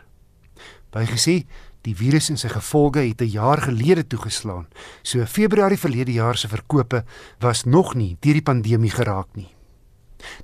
Bygesê, 0.89 1.43
die 1.85 1.93
virus 1.93 2.31
en 2.33 2.41
sy 2.41 2.49
gevolge 2.49 3.05
het 3.05 3.21
'n 3.21 3.29
jaar 3.29 3.61
gelede 3.61 4.07
toegeslaan. 4.07 4.65
So 5.03 5.25
Februarie 5.25 5.77
verlede 5.77 6.11
jaar 6.11 6.37
se 6.37 6.47
verkope 6.47 7.03
was 7.39 7.65
nog 7.65 7.93
nie 7.93 8.17
deur 8.19 8.33
die 8.33 8.49
pandemie 8.49 8.91
geraak 8.91 9.27
nie. 9.35 9.53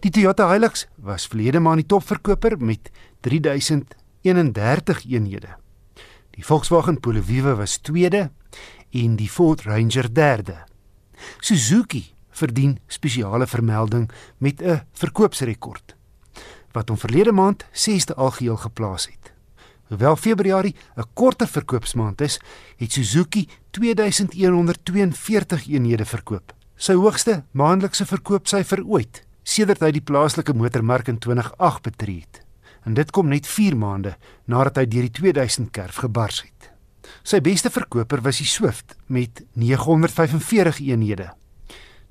Die 0.01 0.11
Toyota 0.11 0.51
Hilux 0.51 0.87
was 0.97 1.27
verlede 1.27 1.59
maand 1.59 1.77
die 1.77 1.87
topverkoper 1.87 2.57
met 2.59 2.91
3031 3.21 5.05
eenhede. 5.05 5.57
Die 6.35 6.43
Volkswagen 6.45 6.99
Polo 6.99 7.21
Vivo 7.21 7.55
was 7.55 7.77
tweede 7.77 8.29
en 9.03 9.15
die 9.19 9.29
Ford 9.29 9.61
Ranger 9.67 10.13
derde. 10.13 10.55
Suzuki 11.39 12.13
verdien 12.35 12.79
spesiale 12.87 13.47
vermelding 13.47 14.09
met 14.37 14.61
'n 14.61 14.81
verkoopsrekord 14.93 15.95
wat 16.75 16.89
hom 16.89 16.97
verlede 16.99 17.31
maand 17.31 17.65
6de 17.71 18.13
algeheel 18.15 18.57
geplaas 18.57 19.05
het. 19.05 19.33
Hoewel 19.87 20.15
Februarie 20.15 20.75
'n 20.97 21.03
korter 21.13 21.47
verkoopsmaand 21.47 22.21
is, 22.21 22.39
het 22.77 22.91
Suzuki 22.91 23.47
2142 23.71 25.67
eenhede 25.67 26.05
verkoop. 26.05 26.53
Sy 26.75 26.93
hoogste 26.93 27.43
maandelikse 27.51 28.05
verkoopsyfer 28.05 28.85
ooit 28.85 29.23
sedert 29.43 29.79
hy 29.79 29.91
die 29.91 30.01
plaaslike 30.01 30.53
motormark 30.53 31.07
in 31.07 31.17
2008 31.17 31.81
betree 31.81 32.19
het. 32.19 32.41
En 32.83 32.93
dit 32.93 33.11
kom 33.11 33.27
net 33.27 33.47
4 33.47 33.77
maande 33.77 34.17
nadat 34.45 34.75
hy 34.75 34.85
deur 34.85 35.01
die 35.01 35.11
2000 35.11 35.71
kerf 35.71 35.95
gebars 35.95 36.41
het. 36.41 36.54
Sy 37.23 37.41
beste 37.41 37.69
verkoper 37.69 38.21
was 38.21 38.37
die 38.37 38.49
Swift 38.49 38.95
met 39.07 39.43
945 39.53 40.79
eenhede. 40.79 41.33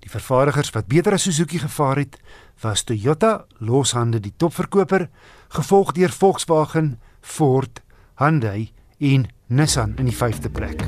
Die 0.04 0.10
vervaardigers 0.10 0.70
wat 0.74 0.86
beter 0.86 1.16
as 1.16 1.22
Suzuki 1.24 1.58
gevaar 1.58 1.96
het, 1.96 2.18
was 2.60 2.84
Toyota, 2.84 3.46
loshande 3.58 4.20
die 4.20 4.34
topverkoper, 4.36 5.08
gevolg 5.48 5.94
deur 5.96 6.12
Volkswagen, 6.12 6.98
Ford, 7.20 7.80
Hyundai 8.20 8.72
en 8.98 9.28
Nissan 9.46 9.96
in 9.96 10.10
die 10.10 10.16
5de 10.16 10.50
plek. 10.52 10.84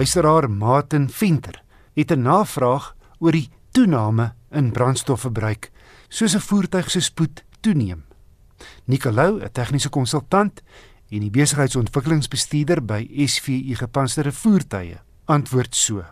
Luisteraar, 0.00 0.50
Martin 0.50 1.10
Venter, 1.10 1.62
het 1.94 2.10
'n 2.10 2.22
navraag 2.22 2.94
oor 3.20 3.36
die 3.36 3.48
toename 3.76 4.32
in 4.56 4.72
brandstofverbruik 4.72 5.70
soos 6.08 6.34
'n 6.34 6.46
voertuig 6.48 6.90
se 6.90 7.00
spoed 7.00 7.44
toeneem. 7.60 8.02
Nicolou, 8.86 9.40
'n 9.40 9.52
tegniese 9.52 9.90
konsultant 9.90 10.62
en 11.10 11.20
die 11.20 11.30
besigheidsontwikkelingsbestuurder 11.30 12.84
by 12.84 13.08
SVU 13.26 13.74
Gepantserde 13.74 14.32
Voertuie, 14.32 14.98
antwoord 15.26 15.74
so: 15.74 16.02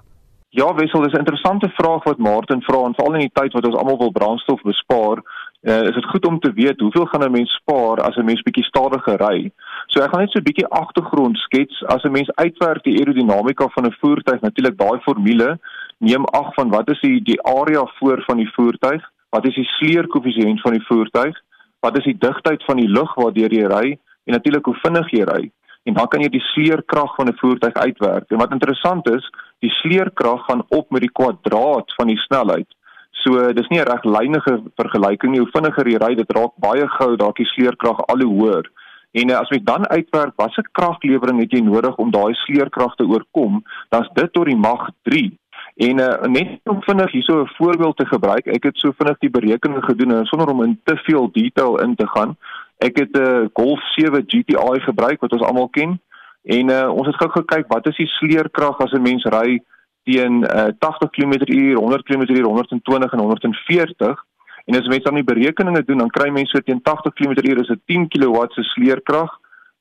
Ja, 0.50 0.74
Wessel, 0.74 1.02
dis 1.02 1.12
'n 1.12 1.18
interessante 1.18 1.68
vraag 1.68 2.04
wat 2.04 2.18
Martin 2.18 2.62
vra 2.62 2.84
en 2.84 2.94
veral 2.94 3.14
in 3.14 3.20
die 3.20 3.30
tyd 3.32 3.52
wat 3.52 3.66
ons 3.66 3.76
almal 3.76 3.98
wil 3.98 4.10
brandstof 4.10 4.62
bespaar, 4.62 5.22
uh, 5.62 5.82
is 5.82 5.94
dit 5.94 6.04
goed 6.04 6.26
om 6.26 6.38
te 6.40 6.52
weet 6.52 6.80
hoeveel 6.80 7.06
gaan 7.06 7.24
'n 7.24 7.30
mens 7.30 7.52
spaar 7.52 8.00
as 8.00 8.16
'n 8.16 8.24
mens 8.24 8.42
bietjie 8.42 8.64
stadiger 8.64 9.16
ry. 9.28 9.52
So 9.86 10.00
ek 10.00 10.10
gaan 10.10 10.20
net 10.20 10.30
so 10.30 10.38
'n 10.38 10.42
bietjie 10.42 10.68
agtergrond 10.68 11.36
skets 11.36 11.84
as 11.86 12.02
'n 12.04 12.12
mens 12.12 12.30
uitwerk 12.34 12.82
die 12.84 12.98
aerodinamika 12.98 13.68
van 13.68 13.84
'n 13.86 13.96
voertuig, 14.00 14.40
natuurlik 14.40 14.78
daai 14.78 15.00
formule 15.00 15.58
neem 15.98 16.24
ag 16.24 16.54
van 16.54 16.70
wat 16.70 16.90
is 16.90 17.00
die 17.00 17.20
die 17.22 17.38
area 17.42 17.84
voor 17.98 18.22
van 18.26 18.36
die 18.36 18.50
voertuig, 18.54 19.02
wat 19.34 19.46
is 19.46 19.54
die 19.54 19.68
sleurkoëffisiënt 19.76 20.60
van 20.60 20.76
die 20.76 20.86
voertuig, 20.86 21.36
wat 21.80 21.98
is 21.98 22.04
die 22.04 22.18
digtheid 22.18 22.64
van 22.64 22.80
die 22.80 22.88
lug 22.88 23.14
waardeur 23.14 23.52
jy 23.54 23.66
ry 23.70 23.86
en 24.28 24.36
natuurlik 24.36 24.64
hoe 24.64 24.78
vinnig 24.82 25.10
jy 25.10 25.26
ry. 25.28 25.42
En 25.88 25.94
dan 25.96 26.08
kan 26.12 26.20
jy 26.20 26.28
die 26.28 26.44
sleurkrag 26.52 27.14
van 27.16 27.28
'n 27.28 27.38
voertuig 27.40 27.74
uitwerk. 27.74 28.30
En 28.30 28.38
wat 28.38 28.52
interessant 28.52 29.08
is, 29.10 29.30
die 29.64 29.70
sleurkrag 29.70 30.44
gaan 30.44 30.62
op 30.68 30.90
met 30.90 31.00
die 31.00 31.12
kwadraat 31.12 31.94
van 31.96 32.06
die 32.06 32.18
snelheid. 32.26 32.68
So 33.10 33.52
dis 33.52 33.68
nie 33.68 33.80
'n 33.80 33.90
reglynige 33.92 34.62
vergelyking 34.76 35.32
nie. 35.32 35.40
Hoe 35.40 35.50
vinniger 35.52 35.88
jy 35.88 35.96
ry, 35.96 36.14
dit 36.14 36.32
raak 36.32 36.52
baie 36.56 36.88
gou 36.88 37.16
dalk 37.16 37.36
die 37.36 37.46
sleurkrag 37.46 38.06
al 38.06 38.20
hoe 38.22 38.34
hoër. 38.40 38.66
En 39.12 39.30
as 39.30 39.48
jy 39.48 39.60
dan 39.64 39.88
uitwerk 39.88 40.36
watter 40.36 40.64
kraglewering 40.72 41.40
het 41.40 41.50
jy 41.50 41.60
nodig 41.60 41.96
om 41.96 42.10
daai 42.10 42.34
sleurkrag 42.34 42.94
te 42.94 43.06
oorkom, 43.06 43.62
dan's 43.88 44.08
dit 44.14 44.32
tot 44.32 44.46
die 44.46 44.56
mag 44.56 44.90
3. 45.02 45.32
En 45.78 45.98
uh, 45.98 46.22
net 46.22 46.60
om 46.64 46.82
vinnig 46.82 47.12
hierso 47.12 47.42
'n 47.42 47.54
voorbeeld 47.54 47.96
te 47.96 48.06
gebruik, 48.06 48.46
ek 48.46 48.62
het 48.62 48.78
so 48.78 48.92
vinnig 48.96 49.18
die 49.18 49.30
berekening 49.30 49.84
gedoen 49.84 50.12
en 50.12 50.26
sonder 50.26 50.48
om 50.48 50.62
in 50.62 50.80
te 50.84 50.96
veel 50.96 51.30
detail 51.32 51.78
in 51.80 51.94
te 51.94 52.06
gaan. 52.06 52.36
Ek 52.78 52.96
het 52.98 53.12
'n 53.16 53.20
uh, 53.20 53.46
Golf 53.52 53.80
7 53.94 54.24
GTI 54.26 54.80
gebruik 54.80 55.20
wat 55.20 55.32
ons 55.32 55.42
almal 55.42 55.68
ken 55.68 56.00
en 56.42 56.70
uh, 56.70 56.88
ons 56.90 57.06
het 57.06 57.16
gou 57.16 57.30
gekyk 57.30 57.66
wat 57.68 57.86
is 57.86 57.96
die 57.96 58.06
sleerkrag 58.06 58.78
as 58.78 58.92
'n 58.92 59.02
mens 59.02 59.24
ry 59.24 59.62
teen 60.02 60.42
uh, 60.42 60.72
80 60.78 61.10
km/h, 61.10 61.74
100 61.74 62.02
km/h, 62.02 62.42
120 62.42 63.12
en 63.12 63.18
140 63.18 64.24
en 64.64 64.74
as 64.74 64.86
mense 64.86 65.04
dan 65.04 65.14
die 65.14 65.32
berekeninge 65.34 65.84
doen 65.84 65.98
dan 65.98 66.10
kry 66.10 66.30
mense 66.30 66.50
so 66.56 66.60
teen 66.60 66.82
80 66.82 67.12
km/h 67.12 67.60
is 67.60 67.66
dit 67.66 67.80
10 67.86 68.08
kW 68.08 68.44
se 68.48 68.62
sleerkrag. 68.62 69.30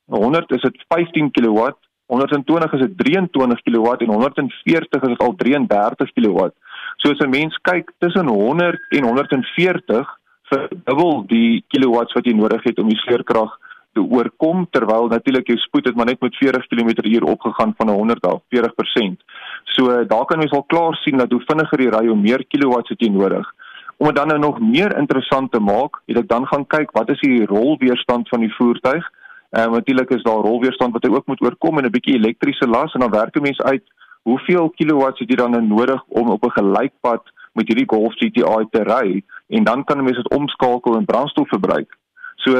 100 0.06 0.52
is 0.52 0.62
dit 0.62 0.86
15 0.88 1.32
kW 1.32 1.72
120 2.08 2.74
is 2.74 2.80
dit 2.80 2.98
23 2.98 3.62
kW 3.64 3.94
en 4.06 4.14
140 4.14 5.02
is 5.02 5.14
dit 5.14 5.24
al 5.24 5.36
33 5.36 6.14
kW. 6.14 6.50
So 6.98 7.12
as 7.12 7.20
'n 7.20 7.30
mens 7.30 7.58
kyk 7.62 7.92
tussen 8.00 8.28
100 8.28 8.80
en 8.90 9.04
140 9.04 10.18
verdubbel 10.50 11.26
die 11.28 11.64
kilowatts 11.68 12.14
wat 12.14 12.26
jy 12.26 12.34
nodig 12.34 12.64
het 12.64 12.80
om 12.80 12.90
die 12.90 13.04
sleerkrag 13.04 13.58
te 13.94 14.02
oorkom 14.02 14.68
terwyl 14.72 15.08
natuurlik 15.08 15.48
jou 15.48 15.58
spoed 15.58 15.86
het 15.90 15.96
maar 15.96 16.06
net 16.06 16.22
met 16.22 16.36
40 16.36 16.68
km/h 16.68 17.24
opgegaan 17.24 17.74
van 17.78 17.90
100 17.90 18.26
af 18.26 18.42
40%. 18.56 19.24
So 19.64 20.06
daar 20.06 20.26
kan 20.26 20.40
mens 20.40 20.52
al 20.52 20.64
klaar 20.64 20.96
sien 20.96 21.18
dat 21.18 21.32
hoe 21.32 21.44
vinniger 21.46 21.82
jy 21.82 21.90
ry 21.90 22.08
hoe 22.08 22.16
meer 22.16 22.46
kilowatts 22.48 22.90
het 22.90 23.02
jy 23.02 23.10
nodig. 23.10 23.54
Om 23.98 24.08
dit 24.08 24.16
dan 24.16 24.28
nou 24.28 24.40
nog 24.40 24.60
meer 24.60 24.98
interessant 24.98 25.52
te 25.52 25.60
maak, 25.60 26.02
het 26.06 26.18
ek 26.18 26.28
dan 26.28 26.46
gaan 26.48 26.68
kyk 26.68 26.92
wat 26.92 27.10
is 27.10 27.20
die 27.20 27.46
rolweerstand 27.46 28.30
van 28.30 28.46
die 28.46 28.54
voertuig 28.54 29.06
Ehm 29.50 29.70
uh, 29.70 29.74
natuurlik 29.74 30.10
is 30.10 30.24
daar 30.24 30.44
rolweerstand 30.44 30.94
wat 30.94 31.04
jy 31.04 31.12
ook 31.12 31.28
moet 31.28 31.42
oorkom 31.42 31.78
en 31.78 31.86
'n 31.86 31.92
bietjie 31.92 32.16
elektriese 32.16 32.68
las 32.68 32.94
en 32.94 33.00
dan 33.00 33.12
werk 33.12 33.36
'n 33.36 33.42
mens 33.42 33.62
uit 33.62 33.84
hoeveel 34.24 34.70
kilowatts 34.70 35.20
het 35.20 35.30
jy 35.30 35.36
dan 35.36 35.68
nodig 35.68 36.04
om 36.08 36.30
op 36.30 36.44
'n 36.44 36.58
gelykpad 36.60 37.24
met 37.54 37.68
hierdie 37.68 37.90
Golf 37.90 38.14
GTI 38.14 38.68
te 38.72 38.84
ry 38.84 39.24
en 39.48 39.64
dan 39.64 39.84
kan 39.84 39.98
'n 39.98 40.04
mens 40.04 40.18
dit 40.18 40.30
omskakel 40.30 40.98
in 40.98 41.06
brandstofverbruik. 41.06 41.98
So 42.36 42.54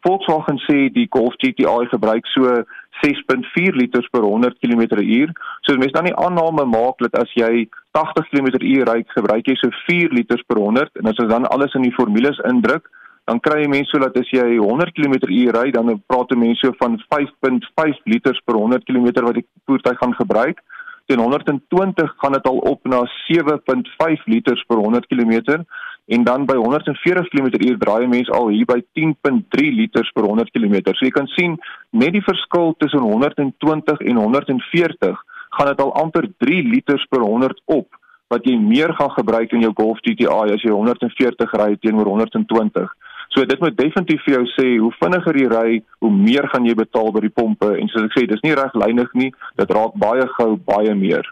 Volkswagen 0.00 0.58
sê 0.64 0.92
die 0.92 1.06
Golf 1.10 1.34
GTI 1.42 1.88
verbruik 1.90 2.26
so 2.26 2.64
6.4 3.02 3.74
liters 3.74 4.08
per 4.08 4.22
100 4.22 4.58
km/h. 4.60 5.32
So 5.60 5.72
as 5.72 5.78
mens 5.78 5.92
dan 5.92 6.04
die 6.04 6.16
aanname 6.16 6.64
maak 6.64 6.98
dat 6.98 7.18
as 7.18 7.32
jy 7.34 7.68
80 7.90 8.28
km/h 8.30 8.86
ry, 8.90 9.02
gebruik 9.18 9.46
jy 9.50 9.56
so 9.60 9.68
4 9.86 10.14
liters 10.14 10.42
per 10.46 10.60
100 10.62 11.02
en 11.02 11.10
as 11.10 11.18
ons 11.18 11.32
dan 11.32 11.48
alles 11.48 11.74
in 11.74 11.82
die 11.82 11.96
formules 11.98 12.38
indruk, 12.48 12.88
dan 13.26 13.40
kry 13.42 13.64
jy 13.64 13.70
mense 13.70 13.90
so 13.90 13.98
dat 13.98 14.16
as 14.20 14.28
jy 14.30 14.56
100 14.56 14.94
km/h 14.94 15.50
ry, 15.56 15.70
dan 15.74 15.90
praat 16.06 16.34
mense 16.38 16.62
so 16.62 16.74
van 16.78 16.94
5.5 17.10 18.06
liters 18.12 18.38
per 18.46 18.54
100 18.54 18.86
km 18.86 19.10
wat 19.26 19.38
die 19.40 19.46
voertuig 19.66 19.98
gaan 19.98 20.14
gebruik. 20.14 20.62
Teen 21.06 21.22
120 21.22 22.14
gaan 22.22 22.34
dit 22.34 22.46
al 22.50 22.58
op 22.70 22.86
na 22.86 23.02
7.5 23.26 24.30
liters 24.30 24.62
per 24.66 24.78
100 24.78 25.06
km 25.10 25.62
en 26.06 26.22
dan 26.22 26.46
by 26.46 26.54
140 26.54 27.28
km/h 27.34 27.78
draai 27.82 28.06
mense 28.06 28.30
al 28.30 28.48
hier 28.54 28.66
by 28.66 28.78
10.3 28.94 29.74
liters 29.74 30.10
per 30.14 30.22
100 30.26 30.50
km. 30.54 30.78
So 30.94 31.06
jy 31.06 31.14
kan 31.14 31.26
sien 31.34 31.58
net 31.90 32.14
die 32.14 32.22
verskil 32.22 32.74
tussen 32.78 33.02
120 33.02 34.06
en 34.06 34.22
140 34.22 35.22
gaan 35.56 35.70
dit 35.72 35.82
al 35.82 35.94
amper 35.98 36.28
3 36.38 36.62
liters 36.70 37.06
per 37.10 37.26
100 37.26 37.62
op 37.64 37.88
wat 38.30 38.46
jy 38.46 38.56
meer 38.58 38.94
gaan 38.94 39.10
gebruik 39.14 39.52
in 39.54 39.62
jou 39.62 39.72
Golf 39.74 39.98
GTI 40.02 40.54
as 40.54 40.62
jy 40.62 40.74
140 40.74 41.58
ry 41.58 41.74
teenoor 41.82 42.10
120. 42.10 42.86
So 43.34 43.44
dit 43.44 43.60
moet 43.60 43.76
definitief 43.76 44.22
vir 44.24 44.38
jou 44.38 44.46
sê 44.54 44.68
hoe 44.80 44.92
vinniger 45.00 45.36
jy 45.36 45.48
ry, 45.52 45.82
hoe 46.00 46.12
meer 46.12 46.48
gaan 46.52 46.66
jy 46.66 46.74
betaal 46.74 47.12
by 47.12 47.20
die 47.20 47.34
pompe 47.34 47.74
en 47.76 47.88
soos 47.92 48.08
ek 48.08 48.16
sê, 48.16 48.26
dis 48.26 48.44
nie 48.46 48.56
reglynig 48.56 49.12
nie, 49.14 49.32
dit 49.58 49.70
raak 49.70 49.98
baie 50.00 50.26
gou 50.38 50.56
baie 50.56 50.94
meer. 50.94 51.26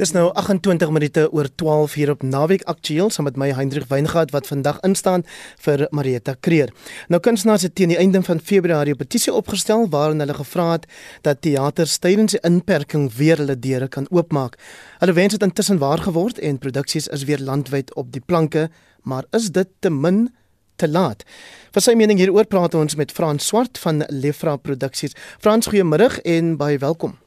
Dis 0.03 0.11
nou 0.11 0.33
28 0.35 0.89
minute 0.91 1.21
oor 1.31 1.47
12 1.55 1.93
hier 1.95 2.09
op 2.11 2.23
Naweek 2.27 2.65
Aktueel 2.67 3.07
saam 3.13 3.23
met 3.23 3.37
my 3.39 3.45
Hendrik 3.55 3.85
Weingart 3.87 4.33
wat 4.35 4.49
vandag 4.49 4.81
instaan 4.83 5.23
vir 5.63 5.85
Marieta 5.95 6.33
Kreer. 6.43 6.73
Nou 7.07 7.21
kunstenaars 7.23 7.63
het 7.63 7.75
teen 7.79 7.93
die 7.93 7.97
einde 8.01 8.19
van 8.27 8.41
Februarie 8.43 8.93
'n 8.93 8.99
petisie 8.99 9.33
opgestel 9.33 9.87
waarin 9.89 10.19
hulle 10.19 10.33
gevra 10.33 10.71
het 10.71 10.89
dat 11.21 11.41
teaters 11.41 11.97
tydens 11.97 12.35
die 12.35 12.43
inperking 12.43 13.13
weer 13.13 13.37
hulle 13.37 13.59
deure 13.59 13.87
kan 13.87 14.07
oopmaak. 14.09 14.59
Hulle 14.99 15.13
wens 15.13 15.33
het 15.33 15.43
intussen 15.43 15.77
waar 15.77 15.99
geword 15.99 16.39
en 16.39 16.59
produksies 16.59 17.07
is 17.07 17.23
weer 17.23 17.39
landwyd 17.39 17.95
op 17.95 18.11
die 18.11 18.23
planke, 18.25 18.69
maar 19.03 19.23
is 19.31 19.51
dit 19.51 19.67
te 19.79 19.89
min 19.89 20.33
te 20.75 20.87
laat? 20.87 21.23
Vir 21.71 21.81
sy 21.81 21.93
mening 21.93 22.19
hieroor 22.19 22.45
praat 22.45 22.73
ons 22.73 22.95
met 22.95 23.11
Frans 23.11 23.47
Swart 23.47 23.77
van 23.77 24.03
Lefra 24.09 24.55
Produksies. 24.55 25.15
Frans, 25.39 25.67
goeiemôre 25.67 26.21
en 26.23 26.57
baie 26.57 26.77
welkom. 26.77 27.22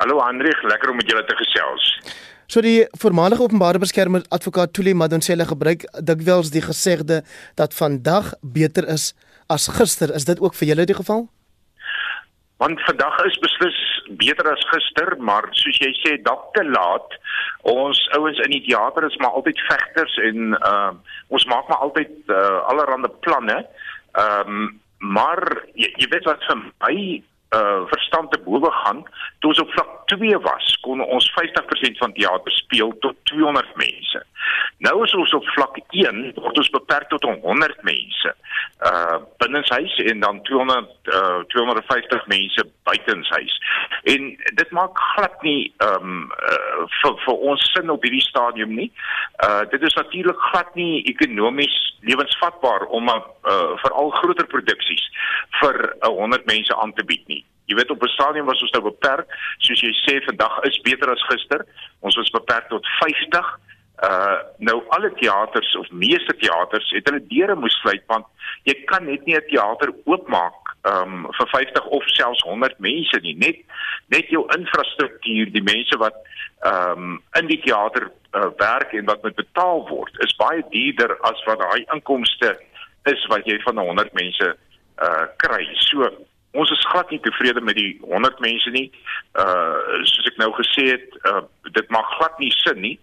Hallo 0.00 0.16
Hendrik, 0.24 0.62
lekker 0.62 0.90
om 0.90 0.96
met 0.96 1.10
julle 1.10 1.24
te 1.28 1.34
gesels. 1.36 1.88
So 2.48 2.62
die 2.64 2.86
voormalige 3.02 3.42
openbare 3.44 3.82
beskermer 3.82 4.22
advokaat 4.32 4.72
Tuli 4.72 4.94
Madonsela 4.96 5.44
gebruik 5.44 5.84
dikwels 6.08 6.48
die 6.54 6.62
gesegde 6.64 7.18
dat 7.60 7.76
vandag 7.76 8.30
beter 8.40 8.88
is 8.88 9.10
as 9.52 9.68
gister. 9.76 10.08
Is 10.16 10.24
dit 10.24 10.40
ook 10.40 10.56
vir 10.56 10.72
julle 10.72 10.88
die 10.88 10.96
geval? 10.96 11.26
Want 12.64 12.80
vandag 12.88 13.20
is 13.28 13.36
beslis 13.44 13.76
beter 14.24 14.48
as 14.48 14.64
gister, 14.72 15.18
maar 15.20 15.50
soos 15.60 15.82
jy 15.84 15.92
sê, 16.00 16.16
dalk 16.24 16.48
te 16.56 16.64
laat. 16.64 17.20
Ons 17.68 18.00
ouens 18.16 18.40
in 18.48 18.56
die 18.56 18.64
teater 18.70 19.04
is 19.04 19.20
maar 19.20 19.36
altyd 19.36 19.60
vegters 19.68 20.16
en 20.32 20.56
uh 20.56 20.92
ons 21.28 21.44
maak 21.52 21.68
maar 21.68 21.84
altyd 21.90 22.32
uh 22.32 22.60
allerlei 22.72 23.12
planne. 23.20 23.66
Ehm 24.16 24.48
um, 24.48 24.70
maar 25.00 25.40
jy, 25.74 25.92
jy 26.00 26.08
weet 26.08 26.24
wat 26.28 26.48
vir 26.48 26.64
my 26.64 26.96
uh 27.56 27.86
verstand 27.90 28.30
te 28.32 28.38
bowe 28.44 28.70
gaan. 28.70 29.02
Toe 29.38 29.50
ons 29.50 29.60
op 29.60 29.70
vlak 29.70 29.90
2 30.12 30.38
was, 30.38 30.76
kon 30.80 31.02
ons 31.02 31.30
50% 31.38 31.98
van 32.02 32.12
teater 32.12 32.52
speel 32.52 32.94
tot 32.98 33.16
200 33.32 33.74
mense. 33.74 34.22
Nou 34.78 35.04
is 35.04 35.14
ons 35.14 35.32
op 35.36 35.48
vlak 35.54 35.76
1 35.90 36.20
word 36.34 36.58
ons 36.62 36.70
beperk 36.76 37.08
tot 37.08 37.24
100 37.24 37.82
mense. 37.82 38.34
Uh 38.90 39.18
binnenshuis 39.42 39.96
en 40.12 40.20
dan 40.20 40.42
200 40.48 41.12
uh 41.12 41.40
250 41.52 42.26
mense 42.26 42.64
buitenshuis. 42.88 43.56
En 44.14 44.30
dit 44.60 44.70
maak 44.70 44.98
glad 45.14 45.42
nie 45.42 45.72
ehm 45.76 46.08
um, 46.08 46.22
uh, 46.52 46.86
vir 47.00 47.18
vir 47.26 47.44
ons 47.52 47.66
sin 47.72 47.92
op 47.92 48.02
hierdie 48.02 48.24
stadium 48.24 48.74
nie. 48.74 48.90
Uh 49.44 49.62
dit 49.70 49.82
is 49.82 49.94
natuurlik 50.00 50.48
glad 50.50 50.74
nie 50.74 51.04
ekonomies 51.12 51.76
lewensvatbaar 52.00 52.86
om 52.88 53.10
'n 53.10 53.22
uh, 53.52 53.76
veral 53.84 54.10
groter 54.10 54.46
produksies 54.46 55.04
vir 55.60 55.96
100 56.00 56.46
mense 56.46 56.76
aan 56.76 56.92
te 56.92 57.04
bied 57.04 57.26
nie. 57.28 57.44
Jy 57.70 57.76
weet 57.76 57.90
op 57.90 58.02
'n 58.02 58.08
stadium 58.08 58.46
was 58.46 58.62
ons 58.62 58.70
nou 58.70 58.82
beperk, 58.82 59.28
soos 59.58 59.80
jy 59.80 59.92
sê 60.04 60.24
vandag 60.24 60.62
is 60.62 60.80
beter 60.80 61.10
as 61.10 61.26
gister. 61.28 61.66
Ons 62.00 62.16
was 62.16 62.30
beperk 62.30 62.68
tot 62.68 62.86
50. 62.86 63.60
Uh 64.00 64.38
nou 64.58 64.78
alle 64.96 65.12
teaters 65.20 65.74
of 65.76 65.90
meeste 65.90 66.32
teaters 66.40 66.90
het 66.96 67.08
hulle 67.08 67.20
deure 67.28 67.54
moes 67.54 67.74
sluit 67.82 68.04
want 68.08 68.24
jy 68.68 68.74
kan 68.88 69.04
net 69.04 69.26
nie 69.26 69.36
'n 69.36 69.48
teater 69.48 69.92
oopmaak 70.04 70.72
um 70.88 71.26
vir 71.36 71.48
50 71.52 71.84
of 71.86 72.06
selfs 72.08 72.42
100 72.42 72.78
mense 72.78 73.20
nie. 73.20 73.34
Net 73.36 73.56
net 74.08 74.32
jou 74.32 74.46
infrastruktuur, 74.56 75.52
die 75.52 75.62
mense 75.62 75.98
wat 75.98 76.16
um 76.64 77.22
in 77.38 77.46
die 77.46 77.60
teater 77.60 78.10
uh, 78.32 78.48
werk 78.56 78.92
en 78.92 79.04
wat 79.04 79.22
moet 79.22 79.36
betaal 79.36 79.88
word, 79.88 80.16
is 80.24 80.36
baie 80.36 80.64
duurder 80.70 81.16
as 81.28 81.44
wat 81.46 81.58
daai 81.58 81.84
inkomste 81.94 82.56
is 83.04 83.26
wat 83.26 83.46
jy 83.48 83.60
van 83.64 83.78
100 83.78 84.12
mense 84.12 84.56
uh 85.02 85.26
kry. 85.36 85.64
So 85.88 86.08
ons 86.52 86.70
is 86.70 86.86
glad 86.90 87.10
nie 87.10 87.20
tevrede 87.20 87.60
met 87.60 87.76
die 87.78 87.98
100 88.02 88.40
mense 88.40 88.70
nie. 88.70 88.88
Uh 89.38 90.02
soos 90.02 90.30
ek 90.30 90.38
nou 90.42 90.50
gesê 90.58 90.86
het, 90.94 91.18
uh 91.30 91.42
dit 91.76 91.90
maak 91.94 92.08
glad 92.18 92.38
nie 92.42 92.50
sin 92.62 92.80
nie. 92.80 92.96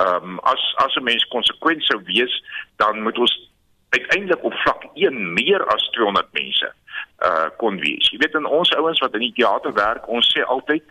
Ehm 0.00 0.36
um, 0.36 0.40
as 0.52 0.62
as 0.84 0.96
'n 0.96 1.04
mens 1.04 1.24
konsekwent 1.32 1.82
sou 1.84 2.00
wees, 2.04 2.42
dan 2.76 3.02
moet 3.02 3.18
ons 3.18 3.49
uiteindelik 3.90 4.44
op 4.44 4.54
vlak 4.54 4.84
1 4.94 5.32
meer 5.32 5.64
as 5.66 5.88
200 5.90 6.26
mense 6.32 6.72
uh 7.24 7.48
kon 7.56 7.78
wees. 7.80 8.08
Jy 8.10 8.18
weet 8.18 8.34
in 8.34 8.46
ons 8.46 8.74
ouens 8.76 9.00
wat 9.04 9.14
in 9.14 9.26
die 9.26 9.34
teater 9.36 9.72
werk, 9.76 10.08
ons 10.08 10.28
sê 10.32 10.44
altyd 10.44 10.84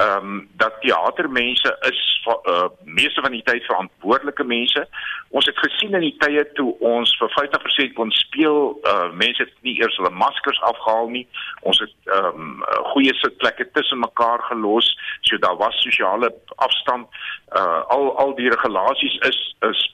ehm 0.00 0.26
um, 0.26 0.48
dat 0.60 0.80
teatermense 0.80 1.76
is 1.88 2.00
uh 2.26 2.68
meeste 2.84 3.20
van 3.20 3.32
die 3.32 3.42
tyd 3.42 3.64
verantwoordelike 3.64 4.44
mense. 4.44 4.86
Ons 5.28 5.46
het 5.46 5.58
gesien 5.58 5.94
in 5.94 6.04
die 6.04 6.16
tye 6.18 6.44
toe 6.58 6.74
ons 6.78 7.12
vir 7.20 7.32
50% 7.36 7.94
kon 7.98 8.12
speel, 8.18 8.60
uh 8.92 9.08
mense 9.22 9.42
het 9.42 9.54
nie 9.66 9.78
eers 9.80 9.96
hulle 9.96 10.12
maskers 10.22 10.60
afgehaal 10.72 11.08
nie. 11.16 11.26
Ons 11.60 11.80
het 11.84 12.12
ehm 12.12 12.44
um, 12.44 12.64
goeie 12.92 13.14
sitplekke 13.22 13.70
tussen 13.72 14.04
mekaar 14.04 14.44
gelos, 14.50 14.92
so 15.20 15.38
daar 15.38 15.56
was 15.56 15.80
sosiale 15.86 16.34
afstand. 16.56 17.08
Uh 17.56 17.80
al 17.96 18.12
al 18.24 18.36
die 18.36 18.52
regulasies 18.52 19.16
is 19.32 19.40
is 19.70 19.88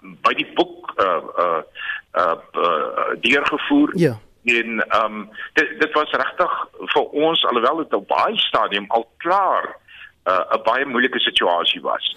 by 0.00 0.34
die 0.34 0.48
boek 0.54 0.92
uh 0.96 1.20
uh 1.44 1.62
uh, 2.14 2.38
uh 2.54 3.10
deurgevoer. 3.20 3.92
Ja 3.98 4.18
en 4.48 4.84
ehm 4.88 5.04
um, 5.04 5.30
dit 5.52 5.80
dit 5.80 5.92
was 5.92 6.10
regtig 6.10 6.52
vir 6.78 7.02
ons 7.02 7.44
alhoewel 7.44 7.76
dit 7.76 7.94
op 7.94 8.08
baie 8.08 8.38
stadium 8.38 8.84
al 8.88 9.08
klaar 9.16 9.76
'n 10.28 10.56
uh, 10.56 10.62
baie 10.62 10.84
moeilike 10.84 11.18
situasie 11.18 11.80
was. 11.80 12.16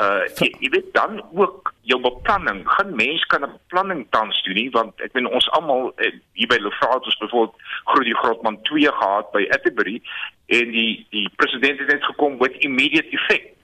Uh 0.00 0.24
jy, 0.40 0.48
jy 0.60 0.68
weet 0.68 0.92
dan 0.92 1.22
ook 1.32 1.72
jou 1.80 2.00
beplanning. 2.00 2.62
Geen 2.68 2.94
mens 2.94 3.24
kan 3.24 3.42
'n 3.42 3.56
beplanning 3.58 4.06
tans 4.10 4.42
doen 4.42 4.54
nie 4.54 4.70
want 4.70 5.00
ek 5.00 5.12
meen 5.12 5.28
ons 5.28 5.50
almal 5.50 5.92
uh, 5.96 6.12
hier 6.32 6.48
by 6.48 6.58
Lefratos 6.60 7.16
byvoorbeeld 7.16 7.56
groot 7.84 8.04
die 8.04 8.20
Grotman 8.22 8.62
2 8.62 8.92
gehad 8.92 9.30
by 9.32 9.46
Atterbury 9.50 10.02
en 10.46 10.70
die 10.70 11.06
die 11.10 11.30
president 11.36 11.78
het 11.78 11.92
net 11.92 12.04
gekom 12.04 12.36
met 12.38 12.52
immediate 12.68 13.08
effect 13.10 13.55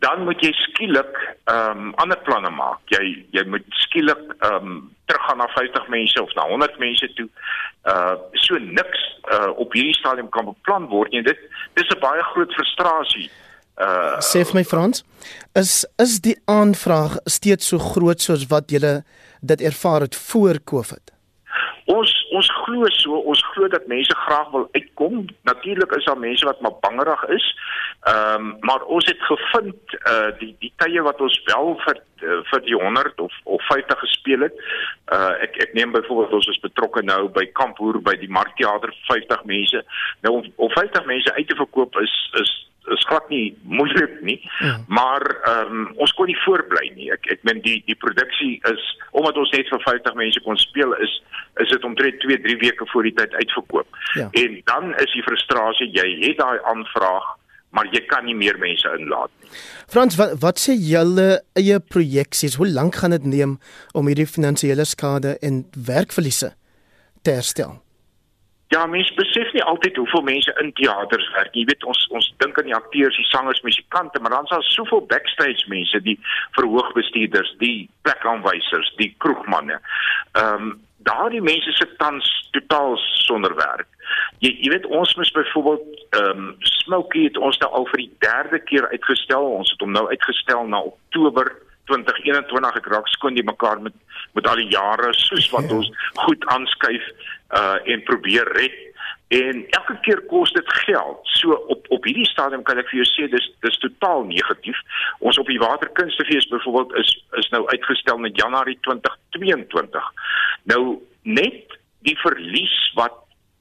dan 0.00 0.24
moet 0.24 0.40
jy 0.40 0.52
skielik 0.56 1.16
ehm 1.44 1.78
um, 1.78 1.92
ander 2.00 2.18
planne 2.24 2.50
maak. 2.50 2.80
Jy 2.94 3.26
jy 3.36 3.44
moet 3.52 3.66
skielik 3.84 4.22
ehm 4.38 4.56
um, 4.56 4.80
teruggaan 5.10 5.42
na 5.42 5.48
50 5.56 5.88
mense 5.88 6.22
of 6.22 6.32
na 6.34 6.46
100 6.48 6.78
mense 6.78 7.12
toe. 7.18 7.28
Uh 7.84 8.16
so 8.32 8.58
niks 8.58 9.02
uh 9.32 9.50
op 9.56 9.72
hierdie 9.72 9.96
stadium 9.98 10.28
kan 10.28 10.48
beplan 10.48 10.88
word 10.88 11.12
nie. 11.12 11.22
Dit 11.22 11.38
dis 11.74 11.88
'n 11.88 12.00
baie 12.00 12.22
groot 12.32 12.52
frustrasie. 12.56 13.30
Uh 13.76 14.18
sê 14.24 14.44
vir 14.44 14.54
my 14.60 14.64
Frans, 14.64 15.04
is 15.54 15.86
is 15.98 16.20
die 16.20 16.36
aanvraag 16.44 17.20
steeds 17.24 17.68
so 17.68 17.78
groot 17.78 18.20
soos 18.20 18.46
wat 18.46 18.70
jy 18.70 19.02
dit 19.40 19.60
ervaar 19.60 20.00
het 20.00 20.16
voor 20.16 20.60
Covid? 20.64 21.12
Glo 22.70 22.86
so, 22.94 23.16
ons 23.26 23.40
glo 23.52 23.68
dat 23.68 23.86
mense 23.90 24.14
graag 24.14 24.50
wil 24.50 24.68
uitkom. 24.72 25.24
Natuurlik 25.42 25.94
is 25.96 26.04
daar 26.04 26.18
mense 26.18 26.44
wat 26.44 26.60
maar 26.60 26.76
bangerig 26.80 27.24
is. 27.24 27.46
Ehm 28.00 28.34
um, 28.34 28.56
maar 28.60 28.82
ons 28.82 29.06
het 29.06 29.22
gevind 29.22 29.96
uh 30.10 30.30
die 30.38 30.54
die 30.58 30.72
tye 30.76 31.02
wat 31.02 31.20
ons 31.20 31.40
wel 31.44 31.74
vir 31.84 31.98
uh, 32.22 32.38
vir 32.50 32.62
die 32.68 32.74
100 32.74 33.20
of 33.20 33.34
of 33.44 33.66
50 33.66 33.98
gespeel 33.98 34.46
het. 34.46 34.62
Uh 35.12 35.34
ek 35.46 35.58
ek 35.66 35.74
neem 35.74 35.92
byvoorbeeld 35.92 36.38
ons 36.38 36.50
is 36.54 36.62
betrokke 36.62 37.02
nou 37.02 37.28
by 37.28 37.46
Kamphoer 37.52 37.98
by 38.02 38.14
die 38.22 38.30
Markteater 38.30 38.94
50 39.10 39.44
mense. 39.44 39.84
Nou 40.22 40.34
om, 40.38 40.52
om 40.56 40.70
50 40.78 41.04
mense 41.10 41.34
uit 41.34 41.48
te 41.48 41.56
verkoop 41.56 42.00
is 42.00 42.16
is 42.42 42.54
is 42.94 43.06
glad 43.08 43.28
nie 43.28 43.56
moeilik 43.62 44.20
nie. 44.26 44.38
Ja. 44.60 44.76
Maar 44.88 45.26
ehm 45.36 45.74
um, 45.80 45.90
ons 45.96 46.12
kon 46.18 46.26
nie 46.30 46.38
voorbly 46.44 46.92
nie. 46.94 47.10
Ek 47.14 47.26
ek 47.36 47.44
meen 47.48 47.62
die 47.64 47.80
die 47.86 47.98
produksie 47.98 48.60
is 48.72 48.86
omdat 49.10 49.36
ons 49.36 49.52
net 49.56 49.68
vir 49.72 49.82
50 49.86 50.14
mense 50.22 50.40
kon 50.46 50.58
speel 50.60 50.94
is 51.06 51.18
is 51.60 51.68
dit 51.68 51.84
omtrent 51.84 52.20
2, 52.22 52.40
3 52.46 52.56
weke 52.60 52.86
voor 52.92 53.08
die 53.08 53.14
tyd 53.14 53.34
uitverkoop. 53.34 54.00
Ja. 54.14 54.28
En 54.32 54.60
dan 54.64 54.94
is 55.02 55.12
die 55.12 55.26
frustrasie 55.26 55.90
jy 55.92 56.08
het 56.26 56.38
daai 56.38 56.58
aanvraag 56.72 57.36
maar 57.70 57.86
jy 57.94 58.02
kan 58.10 58.24
nie 58.26 58.34
meer 58.34 58.58
mense 58.58 58.88
inlaat 58.98 59.30
nie. 59.42 59.50
Frans, 59.90 60.16
wat 60.18 60.34
wat 60.42 60.62
sê 60.62 60.74
julle 60.74 61.28
eie 61.58 61.78
projeksies? 61.80 62.58
Hoe 62.58 62.68
lank 62.68 62.98
gaan 63.02 63.14
dit 63.14 63.28
neem 63.34 63.58
om 63.94 64.10
hierdie 64.10 64.26
finansiële 64.26 64.86
skade 64.88 65.36
en 65.46 65.62
werkverliese 65.90 66.54
te 67.22 67.38
herstel? 67.38 67.78
Ja, 68.70 68.84
mense 68.86 69.14
besef 69.18 69.48
nie 69.52 69.62
altyd 69.66 69.96
hoeveel 69.98 70.22
mense 70.22 70.52
in 70.62 70.68
teaters 70.78 71.26
werk. 71.34 71.54
Jy 71.58 71.64
weet 71.66 71.84
ons 71.90 72.04
ons 72.14 72.28
dink 72.38 72.58
aan 72.58 72.68
die 72.68 72.76
akteurs, 72.76 73.16
die 73.18 73.26
sangers, 73.26 73.62
musikante, 73.66 74.20
maar 74.22 74.30
dan 74.30 74.46
is 74.46 74.52
daar 74.52 74.68
soveel 74.68 75.02
backstage 75.10 75.66
mense, 75.72 75.98
die 76.06 76.14
verhoogbestuurders, 76.58 77.50
die 77.58 77.88
plekaanwysers, 78.06 78.92
die 79.02 79.10
kroegmanne. 79.24 79.80
Ehm 80.38 80.70
um, 80.70 80.70
daardie 81.08 81.40
mense 81.42 81.72
sit 81.72 81.96
tans 81.98 82.28
totaal 82.52 82.94
sonder 83.24 83.54
werk. 83.58 83.88
Jy 84.44 84.52
jy 84.60 84.70
weet 84.76 84.86
ons 84.86 85.16
moet 85.18 85.32
byvoorbeeld 85.40 86.06
ehm 86.20 86.44
um, 86.44 86.54
Smokey 86.76 87.26
het 87.26 87.42
ons 87.48 87.58
nou 87.64 87.72
al 87.74 87.88
vir 87.90 88.04
die 88.04 88.12
derde 88.22 88.62
keer 88.70 88.86
uitgestel. 88.94 89.50
Ons 89.58 89.74
het 89.74 89.82
hom 89.82 89.98
nou 89.98 90.06
uitgestel 90.14 90.70
na 90.70 90.84
Oktober 90.92 91.50
2021 91.84 92.76
ek 92.80 92.86
raak 92.92 93.08
skoon 93.08 93.34
die 93.38 93.46
mekaar 93.46 93.80
met 93.80 93.96
met 94.34 94.46
al 94.46 94.60
die 94.60 94.70
jare 94.70 95.12
soos 95.16 95.48
wat 95.50 95.66
ja. 95.68 95.76
ons 95.80 95.90
goed 96.26 96.46
aanskuif 96.54 97.06
uh 97.56 97.78
en 97.92 98.02
probeer 98.06 98.46
red 98.58 98.76
en 99.30 99.62
elke 99.78 99.94
keer 100.02 100.20
kos 100.26 100.50
dit 100.52 100.72
geld. 100.84 101.18
So 101.38 101.54
op 101.74 101.86
op 101.88 102.04
hierdie 102.04 102.26
stadium 102.26 102.62
kan 102.66 102.78
ek 102.82 102.88
vir 102.90 103.00
jou 103.00 103.08
sê 103.10 103.28
dis 103.30 103.46
dis 103.66 103.78
totaal 103.82 104.24
negatief. 104.26 104.78
Ons 105.18 105.38
op 105.38 105.50
die 105.50 105.60
Waterkunstefees 105.62 106.48
byvoorbeeld 106.50 106.96
is 107.02 107.12
is 107.42 107.50
nou 107.54 107.62
uitgestel 107.70 108.18
met 108.18 108.38
Januarie 108.38 108.78
2022. 108.86 110.10
Nou 110.72 110.82
net 111.22 111.78
die 112.06 112.16
verlies 112.24 112.76
wat 112.98 113.16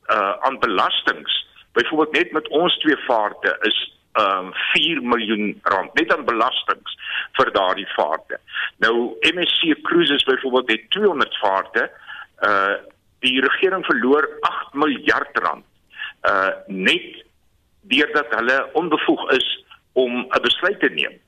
uh 0.09 0.33
aan 0.47 0.59
belastings 0.59 1.37
byvoorbeeld 1.77 2.17
net 2.17 2.31
met 2.31 2.47
ons 2.47 2.77
twee 2.81 2.97
vaarte 3.05 3.57
is 3.69 3.77
um 4.17 4.53
4 4.73 5.01
miljoen 5.01 5.59
rand 5.63 5.93
net 5.93 6.13
aan 6.13 6.25
belastings 6.25 6.95
vir 7.37 7.51
daardie 7.53 7.87
vaarte. 7.95 8.39
Nou 8.77 9.17
MSC 9.21 9.81
Cruises 9.81 10.23
byvoorbeeld 10.23 10.71
het 10.71 10.89
200 10.89 11.37
vaarte. 11.37 11.91
Uh 12.41 12.77
die 13.19 13.41
regering 13.43 13.83
verloor 13.85 14.29
8 14.47 14.73
miljard 14.73 15.39
rand. 15.43 15.65
Uh 16.23 16.49
net 16.67 17.25
deurdat 17.81 18.31
hulle 18.35 18.69
onbevoeg 18.73 19.31
is 19.31 19.47
om 19.93 20.25
'n 20.25 20.41
besluit 20.41 20.79
te 20.79 20.89
neem. 20.89 21.19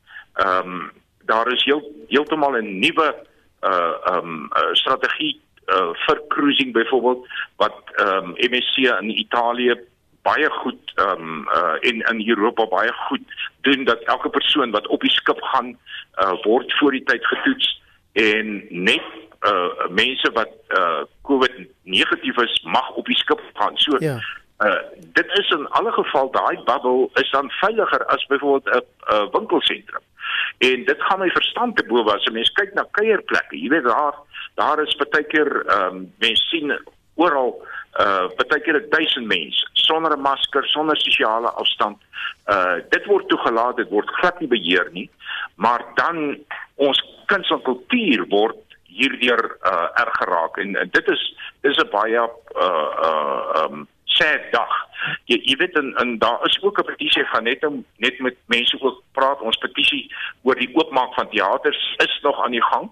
Um 0.46 0.92
daar 1.26 1.52
is 1.52 1.64
heel 1.64 1.84
heeltemal 2.08 2.58
'n 2.58 2.80
nuwe 2.80 3.16
uh 3.62 3.96
um 4.14 4.50
uh, 4.58 4.74
strategie 4.74 5.42
uh 5.68 5.94
vir 6.06 6.22
cruising 6.28 6.74
byvoorbeeld 6.74 7.28
wat 7.56 7.78
um 8.06 8.34
MSC 8.36 8.78
in 8.78 9.20
Italië 9.20 9.76
baie 10.22 10.50
goed 10.50 10.92
ehm 10.96 11.22
um, 11.22 11.48
uh 11.56 11.78
in 11.80 12.02
in 12.12 12.30
Europa 12.30 12.66
baie 12.68 12.94
goed 13.08 13.26
doen 13.62 13.84
dat 13.84 14.04
elke 14.04 14.30
persoon 14.30 14.72
wat 14.72 14.88
op 14.88 15.02
die 15.02 15.12
skip 15.12 15.42
gaan 15.42 15.78
uh 16.24 16.34
word 16.44 16.74
voor 16.78 16.92
die 16.92 17.04
tyd 17.04 17.26
getoets 17.26 17.82
en 18.14 18.66
net 18.70 19.08
uh 19.42 19.88
mense 19.90 20.32
wat 20.34 20.54
uh 20.78 21.02
COVID 21.22 21.58
negatief 21.84 22.38
is 22.38 22.62
mag 22.64 22.90
op 22.90 23.06
die 23.06 23.18
skip 23.18 23.42
gaan. 23.54 23.78
So 23.78 23.98
ja. 24.00 24.20
uh 24.66 24.80
dit 24.98 25.38
is 25.40 25.50
in 25.50 25.68
alle 25.68 25.92
geval 25.92 26.32
daai 26.32 26.64
bubble 26.64 27.10
is 27.14 27.32
dan 27.32 27.50
veiliger 27.50 28.06
as 28.06 28.26
byvoorbeeld 28.26 28.76
'n 28.76 29.16
'n 29.16 29.30
winkelsentrum. 29.32 30.04
En 30.58 30.86
dit 30.86 31.02
gaan 31.02 31.20
my 31.20 31.30
verstand 31.30 31.76
te 31.78 31.86
bowe 31.86 32.14
as 32.14 32.26
'n 32.26 32.34
mens 32.34 32.52
kyk 32.52 32.74
na 32.74 32.86
kuierplekke. 32.92 33.58
Jy 33.62 33.70
weet 33.70 33.84
daar 33.84 34.16
daar 34.56 34.82
is 34.82 34.96
baie 34.96 35.24
keer 35.24 35.66
ehm 35.66 35.96
um, 35.96 36.14
mense 36.18 36.48
sien 36.48 36.80
oral 37.16 37.68
uh 38.00 38.28
baie 38.38 38.62
keer 38.64 38.80
1000 38.90 39.28
mense 39.28 39.68
sonder 39.74 40.16
'n 40.18 40.22
masker, 40.22 40.68
sonder 40.68 40.98
sosiale 40.98 41.50
afstand. 41.50 41.98
Uh 42.48 42.80
dit 42.90 43.06
word 43.06 43.28
toegelaat, 43.28 43.78
dit 43.78 43.90
word 43.90 44.10
glad 44.20 44.40
nie 44.40 44.48
beheer 44.48 44.90
nie. 44.92 45.10
Maar 45.56 45.84
dan 45.96 46.38
ons 46.76 47.04
kuns 47.26 47.50
en 47.50 47.62
kultuur 47.62 48.26
word 48.30 48.58
hierdeur 48.92 49.58
uh, 49.64 49.88
erg 50.04 50.16
geraak 50.20 50.58
en, 50.58 50.76
en 50.76 50.90
dit 50.92 51.08
is 51.08 51.22
dis 51.62 51.78
'n 51.78 51.90
baie 51.92 52.20
uh 52.20 52.90
uh 53.08 53.64
um 53.64 53.88
sad 54.06 54.52
dag. 54.52 54.74
Jy 55.26 55.38
jy 55.44 55.56
weet 55.58 55.78
en, 55.80 55.94
en 56.04 56.18
daar 56.20 56.40
is 56.46 56.58
ook 56.62 56.80
'n 56.80 56.90
petisie 56.92 57.26
van 57.34 57.44
net 57.44 57.66
om 57.66 57.86
net 57.98 58.20
met 58.20 58.36
mense 58.46 58.78
ook 58.82 59.04
praat. 59.12 59.42
Ons 59.42 59.58
petisie 59.58 60.12
oor 60.44 60.56
die 60.56 60.76
oopmaak 60.76 61.14
van 61.14 61.30
teaters 61.30 61.96
is 61.98 62.20
nog 62.22 62.44
aan 62.44 62.52
die 62.52 62.68
gang. 62.72 62.92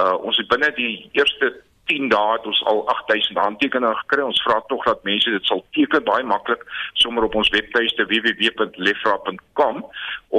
Uh 0.00 0.14
ons 0.22 0.36
het 0.36 0.48
binne 0.48 0.72
die 0.74 1.08
eerste 1.12 1.62
10 1.90 2.08
dae 2.12 2.32
het 2.36 2.46
ons 2.46 2.60
al 2.70 2.84
8000 2.88 3.38
handtekeninge 3.38 3.98
gekry. 4.02 4.22
Ons 4.22 4.42
vra 4.46 4.60
tog 4.70 4.84
dat 4.86 5.02
mense 5.08 5.30
dit 5.30 5.48
sal 5.48 5.64
teken 5.76 6.04
baie 6.06 6.26
maklik 6.26 6.62
sommer 7.02 7.26
op 7.26 7.34
ons 7.40 7.50
webtuiste 7.54 8.06
www.lefra.com 8.12 9.82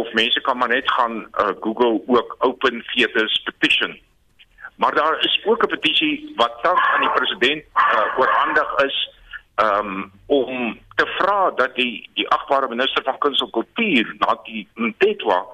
of 0.01 0.13
mense 0.19 0.41
kan 0.47 0.57
maar 0.57 0.71
net 0.71 0.91
gaan 0.97 1.25
uh, 1.25 1.51
Google 1.59 1.99
ook 2.07 2.35
Open 2.39 2.83
Theatres 2.91 3.41
petition. 3.49 3.97
Maar 4.75 4.95
daar 4.95 5.19
is 5.19 5.41
ook 5.45 5.63
'n 5.63 5.73
petisie 5.75 6.33
wat 6.35 6.53
tans 6.61 6.85
aan 6.93 7.01
die 7.01 7.15
president 7.19 7.63
uh, 7.75 8.19
oorhandig 8.19 8.75
is 8.85 9.09
um, 9.55 10.11
om 10.25 10.79
te 10.95 11.05
vra 11.17 11.51
dat 11.55 11.75
die 11.75 12.09
die 12.13 12.29
agbare 12.29 12.67
minister 12.67 13.03
van 13.03 13.17
kuns 13.17 13.41
en 13.41 13.49
kultuur 13.49 14.15
na 14.17 14.39
die 14.43 14.67
Ntetwa 14.75 15.45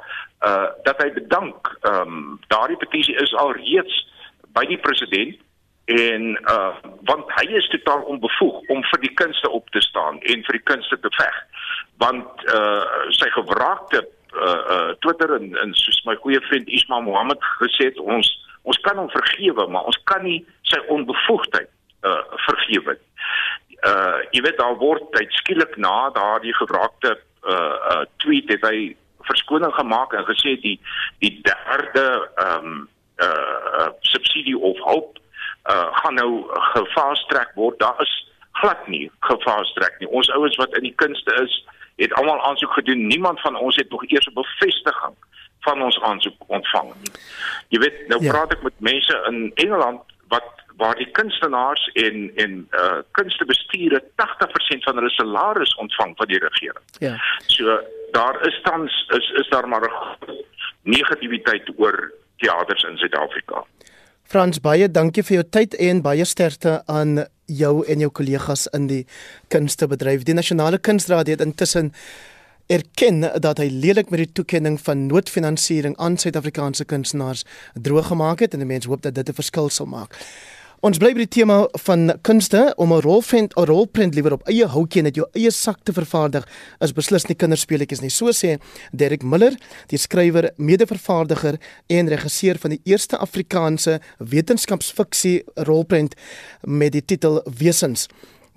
uh 0.46 0.70
dat 0.84 1.02
hy 1.02 1.12
bedank. 1.14 1.78
Ehm 1.82 2.02
um, 2.02 2.40
daardie 2.48 2.78
petisie 2.78 3.16
is 3.16 3.34
al 3.34 3.52
reeds 3.52 4.08
by 4.54 4.66
die 4.66 4.78
president 4.78 5.38
en 5.88 6.24
uh 6.52 6.76
want 7.08 7.30
hy 7.40 7.46
is 7.56 7.68
totaal 7.72 8.02
onbevoeg 8.12 8.58
om 8.74 8.84
vir 8.92 9.00
die 9.06 9.14
kunste 9.16 9.50
op 9.50 9.70
te 9.72 9.82
staan 9.82 10.20
en 10.20 10.44
vir 10.44 10.58
die 10.60 10.66
kunste 10.68 11.00
te 11.00 11.12
veg. 11.16 11.36
Want 12.04 12.44
uh 12.52 13.12
sy 13.16 13.30
gewraakte 13.36 14.02
uh, 14.36 14.64
uh 14.76 14.90
Twitter 15.00 15.32
en 15.38 15.56
en 15.64 15.72
soos 15.80 16.02
my 16.10 16.16
goeie 16.24 16.42
vriend 16.50 16.68
Ismail 16.68 17.06
Mohammed 17.08 17.44
gesê 17.62 17.88
het 17.92 18.00
ons 18.04 18.32
ons 18.68 18.80
kan 18.84 19.00
hom 19.00 19.08
vergewe 19.14 19.68
maar 19.72 19.88
ons 19.88 20.00
kan 20.12 20.24
nie 20.28 20.42
sy 20.68 20.80
onbevoegdheid 20.92 21.72
uh 22.04 22.24
vergewe 22.50 22.98
uh 23.88 24.18
jy 24.36 24.44
weet 24.44 24.60
daar 24.60 24.76
word 24.82 25.08
tyd 25.16 25.32
skielik 25.40 25.78
na 25.80 26.10
daardie 26.18 26.56
gewraakte 26.60 27.16
uh 27.48 27.76
uh 27.94 28.04
tweet 28.24 28.52
het 28.52 28.68
hy 28.68 28.92
verskoning 29.30 29.72
gemaak 29.80 30.14
en 30.20 30.28
gesê 30.28 30.58
die 30.68 30.76
die 31.24 31.32
derde 31.48 32.08
ehm 32.36 32.68
um, 32.74 32.84
uh 33.24 33.88
subsidie 34.12 34.58
of 34.60 34.84
hulp 34.84 35.16
uh 35.70 35.88
gaan 36.02 36.14
nou 36.14 36.46
gefaastrek 36.74 37.52
word. 37.56 37.80
Daar 37.80 38.02
is 38.02 38.28
glad 38.52 38.88
nie 38.88 39.12
gefaastrek 39.20 40.00
nie. 40.00 40.10
Ons 40.10 40.30
ouens 40.30 40.56
wat 40.56 40.76
in 40.76 40.88
die 40.88 40.96
kunste 40.96 41.34
is, 41.44 41.66
het 41.96 42.14
almal 42.14 42.42
aansoek 42.42 42.74
gedoen. 42.74 43.08
Niemand 43.08 43.42
van 43.42 43.56
ons 43.56 43.76
het 43.76 43.90
nog 43.90 44.04
eers 44.10 44.28
'n 44.28 44.34
bevestiging 44.34 45.16
van 45.60 45.82
ons 45.82 46.02
aansoek 46.02 46.44
ontvang 46.48 46.94
nie. 47.02 47.12
Jy 47.68 47.80
weet, 47.80 48.08
nou 48.08 48.24
ja. 48.24 48.32
praat 48.32 48.54
ek 48.54 48.62
met 48.62 48.80
mense 48.80 49.24
in 49.30 49.52
Engeland 49.56 50.02
wat 50.28 50.58
waar 50.78 50.96
die 50.96 51.12
kunstenaars 51.12 51.90
en 51.94 52.32
en 52.36 52.68
uh 52.72 53.00
kunstebestuure 53.12 54.04
80% 54.16 54.86
van 54.86 54.96
hulle 54.96 55.10
salaris 55.10 55.76
ontvang 55.76 56.14
van 56.18 56.28
die 56.28 56.40
regering. 56.40 56.86
Ja. 57.00 57.16
So 57.46 57.80
daar 58.12 58.48
is 58.48 58.60
tans 58.64 59.06
is 59.10 59.30
is 59.30 59.50
daar 59.50 59.68
maar 59.68 59.90
'n 59.90 60.46
negativiteit 60.82 61.72
oor 61.76 62.14
teaters 62.38 62.84
in 62.84 62.98
Suid-Afrika. 62.98 63.66
Frans 64.28 64.58
baie 64.60 64.90
dankie 64.92 65.24
vir 65.24 65.38
jou 65.38 65.44
tyd 65.56 65.76
en 65.80 66.02
baie 66.04 66.26
sterkte 66.28 66.82
aan 66.92 67.22
jou 67.48 67.86
en 67.88 68.02
jou 68.04 68.10
kollegas 68.12 68.66
in 68.76 68.90
die 68.90 69.06
kunstebedryf. 69.54 70.26
Die 70.28 70.36
Nasionale 70.36 70.82
Kunsraad 70.84 71.32
het 71.32 71.40
intussen 71.46 71.94
erken 72.68 73.24
dat 73.40 73.62
hy 73.64 73.70
lelik 73.72 74.12
met 74.12 74.26
die 74.26 74.34
toekenning 74.42 74.76
van 74.84 75.06
noodfinansiering 75.08 75.96
aan 75.96 76.20
Suid-Afrikaanse 76.20 76.84
kunstenaars 76.84 77.46
droog 77.80 78.12
gemaak 78.12 78.44
het 78.44 78.52
en 78.52 78.66
die 78.66 78.68
mense 78.68 78.92
hoop 78.92 79.08
dat 79.08 79.16
dit 79.16 79.30
'n 79.30 79.40
verskil 79.40 79.70
sal 79.70 79.88
maak. 79.88 80.20
Ons 80.86 81.00
bly 81.02 81.10
by 81.16 81.24
die 81.24 81.40
tema 81.40 81.56
van 81.88 82.12
kunste 82.22 82.60
om 82.78 82.92
'n 82.94 83.02
rolprent 83.02 83.54
'n 83.58 83.66
rolprent 83.66 84.14
liewer 84.14 84.34
op 84.34 84.48
eie 84.48 84.66
houtjie 84.66 85.02
net 85.02 85.16
jou 85.16 85.26
eie 85.34 85.50
sak 85.50 85.80
te 85.84 85.92
vervaardig 85.92 86.46
is 86.80 86.94
beslis 86.94 87.26
nie 87.26 87.36
kinderspeletjies 87.36 88.02
nie. 88.02 88.10
So 88.10 88.28
sê 88.28 88.60
Derek 88.94 89.24
Miller, 89.24 89.58
die 89.88 89.98
skrywer, 89.98 90.52
mede-vervaardiger 90.58 91.58
en 91.90 92.08
regisseur 92.08 92.60
van 92.60 92.70
die 92.70 92.82
eerste 92.86 93.18
Afrikaanse 93.18 94.00
wetenskapsfiksie 94.20 95.44
rolprent 95.56 96.14
met 96.62 96.92
die 96.92 97.06
titel 97.06 97.42
Wesens. 97.46 98.08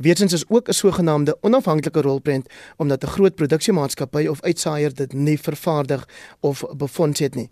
Wetens 0.00 0.32
is 0.32 0.48
ook 0.48 0.68
'n 0.68 0.72
sogenaamde 0.72 1.36
onafhanklike 1.40 2.00
rolprent 2.00 2.48
omdat 2.76 3.02
'n 3.04 3.06
groot 3.06 3.34
produksiemaatskappy 3.34 4.26
of 4.26 4.42
uitsaaier 4.42 4.94
dit 4.94 5.12
nie 5.12 5.38
vervaardig 5.38 6.08
of 6.40 6.64
befonds 6.76 7.20
het 7.20 7.34
nie. 7.34 7.50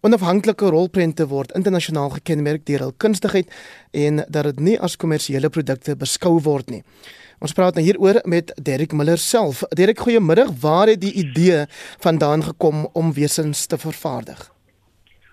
Onafhanklike 0.00 0.66
rolprente 0.66 1.26
word 1.26 1.52
internasionaal 1.52 2.10
gekenmerk 2.10 2.66
deur 2.66 2.78
hul 2.78 2.92
kunstigheid 2.96 3.54
en 3.90 4.16
dat 4.28 4.42
dit 4.42 4.60
nie 4.60 4.80
as 4.80 4.96
kommersiële 4.96 5.48
produkte 5.48 5.96
beskou 5.96 6.40
word 6.42 6.70
nie. 6.70 6.82
Ons 7.38 7.52
praat 7.52 7.74
nou 7.74 7.84
hieroor 7.84 8.20
met 8.24 8.60
Derek 8.62 8.92
Miller 8.92 9.18
self. 9.18 9.62
Derek, 9.68 9.98
goeiemiddag. 9.98 10.60
Waar 10.60 10.86
het 10.86 11.00
die 11.00 11.12
idee 11.12 11.64
vandaan 11.98 12.42
gekom 12.42 12.88
om 12.92 13.12
wesens 13.12 13.66
te 13.66 13.78
vervaardig? 13.78 14.52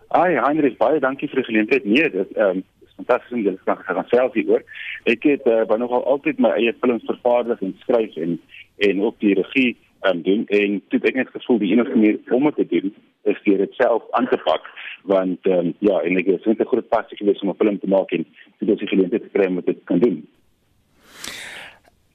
Ai, 0.08 0.36
Heinrich, 0.36 0.78
baie 0.78 1.00
dankie 1.00 1.28
vir 1.28 1.36
die 1.36 1.46
geleentheid. 1.46 1.86
Nee, 1.86 2.10
dit 2.10 2.32
ehm 2.38 2.50
um, 2.58 2.64
fantasties 2.96 3.32
om 3.32 3.42
julle 3.42 3.60
kan 3.64 3.78
gaan 3.78 4.06
self 4.08 4.34
hier 4.34 4.46
hoor. 4.46 4.64
Ek 5.04 5.24
het 5.28 5.48
uh, 5.48 5.64
baie 5.68 5.80
nogal 5.82 6.06
altyd 6.08 6.40
my 6.40 6.54
eie 6.56 6.74
films 6.80 7.04
vervaardig 7.06 7.62
en 7.62 7.76
skryf 7.84 8.16
en 8.16 8.40
en 8.88 9.02
ook 9.02 9.20
die 9.20 9.34
regie 9.36 9.78
um, 10.08 10.22
doen 10.22 10.46
en 10.48 10.82
toe 10.90 11.00
ek 11.04 11.16
net 11.20 11.34
gevoel 11.34 11.60
die 11.62 11.72
enigste 11.74 11.96
manier 11.96 12.20
om 12.36 12.48
dit 12.50 12.56
te 12.56 12.68
doen 12.72 12.94
is 13.32 13.42
deur 13.44 13.60
dit 13.64 13.76
self 13.80 14.06
aan 14.18 14.28
te 14.32 14.40
pak 14.46 14.70
want 15.12 15.50
um, 15.52 15.74
ja 15.80 16.00
en 16.02 16.18
ek 16.22 16.32
het 16.32 16.48
'n 16.48 16.72
groot 16.72 16.88
passie 16.90 17.18
gewees 17.18 17.42
om 17.42 17.50
'n 17.50 17.60
film 17.60 17.80
te 17.80 17.88
maak 17.88 18.12
en 18.12 18.26
dit 18.60 18.70
is 18.70 18.80
die 18.80 18.88
geleentheid 18.88 19.24
te 19.24 19.34
kry 19.36 19.48
om 19.48 19.62
dit 19.66 19.84
kan 19.84 20.00
doen. 20.00 20.24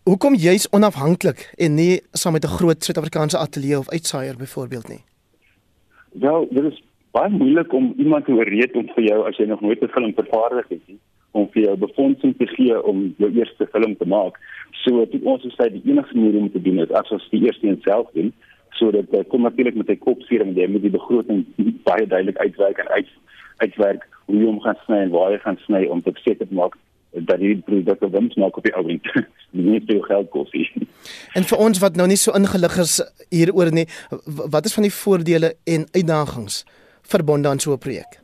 Hoekom 0.08 0.34
jy's 0.34 0.68
onafhanklik 0.72 1.52
en 1.58 1.74
nie 1.74 2.00
saam 2.12 2.32
met 2.32 2.44
'n 2.44 2.56
groot 2.58 2.84
Suid-Afrikaanse 2.84 3.38
ateljee 3.38 3.78
of 3.78 3.90
uitsaaier 3.90 4.36
byvoorbeeld 4.36 4.88
nie? 4.88 5.02
Wel, 6.12 6.48
dit 6.50 6.64
is 6.64 6.82
baie 7.10 7.30
moeilik 7.30 7.72
om 7.72 7.94
iemand 7.96 8.24
te 8.24 8.32
ooreed 8.32 8.72
om 8.72 8.88
vir 8.94 9.04
jou 9.04 9.28
as 9.28 9.36
jy 9.36 9.44
nog 9.44 9.60
nooit 9.60 9.82
'n 9.82 9.88
film 9.88 10.14
vervaardig 10.14 10.68
het 10.68 10.88
nie 10.88 10.98
om 11.38 11.48
vir 11.54 11.62
jou 11.62 11.76
befondsing 11.86 12.34
te 12.38 12.48
gee 12.54 12.82
om 12.82 13.06
jou 13.22 13.30
eerste 13.38 13.68
film 13.72 13.96
te 13.96 14.08
maak. 14.08 14.38
So 14.84 15.04
dit 15.12 15.24
ons 15.24 15.46
sê 15.56 15.70
die 15.72 15.84
enigste 15.86 16.18
manier 16.18 16.40
om 16.40 16.50
te 16.52 16.62
doen 16.62 16.82
is 16.84 16.94
as 17.00 17.10
ons 17.14 17.30
die 17.32 17.44
eerste 17.46 17.68
een 17.68 17.80
self 17.86 18.10
doen 18.18 18.32
sodat 18.78 19.10
jy 19.10 19.24
kom 19.32 19.42
natuurlik 19.42 19.74
met 19.74 19.90
'n 19.90 19.98
kopseer 19.98 20.44
en 20.44 20.54
jy 20.54 20.68
moet 20.68 20.82
die 20.82 20.96
begroting 20.98 21.44
baie 21.88 22.06
duidelik 22.06 22.38
uitwerk 22.38 22.78
en 22.78 22.88
uit 22.88 23.08
uitwerk 23.56 24.06
hoe 24.26 24.36
jy 24.36 24.44
hom 24.44 24.60
gaan 24.60 24.78
sny 24.84 24.98
en 25.06 25.10
waar 25.10 25.32
jy 25.32 25.38
gaan 25.38 25.58
sny 25.66 25.86
om 25.86 26.02
te 26.02 26.12
seker 26.24 26.46
maak 26.50 26.76
dat 27.12 27.40
die 27.40 27.56
produkte 27.64 28.10
wins 28.10 28.36
maak 28.36 28.56
op 28.56 28.64
die 28.64 28.74
ou 28.76 28.84
end. 28.88 29.06
nie 29.50 29.80
veel 29.86 30.02
geld 30.04 30.30
kos 30.30 30.52
nie. 30.52 30.88
En 31.34 31.46
vir 31.48 31.58
ons 31.58 31.80
wat 31.80 31.96
nou 31.96 32.06
nie 32.10 32.20
so 32.20 32.36
ingelig 32.36 32.78
is 32.84 33.00
hieroor 33.32 33.72
nie, 33.72 33.86
wat 34.26 34.68
is 34.68 34.76
van 34.76 34.86
die 34.86 34.92
voordele 34.92 35.54
en 35.64 35.88
uitdagings 35.96 36.64
verbonde 37.02 37.48
aan 37.48 37.58
so 37.58 37.72
'n 37.72 37.78
projek? 37.78 38.20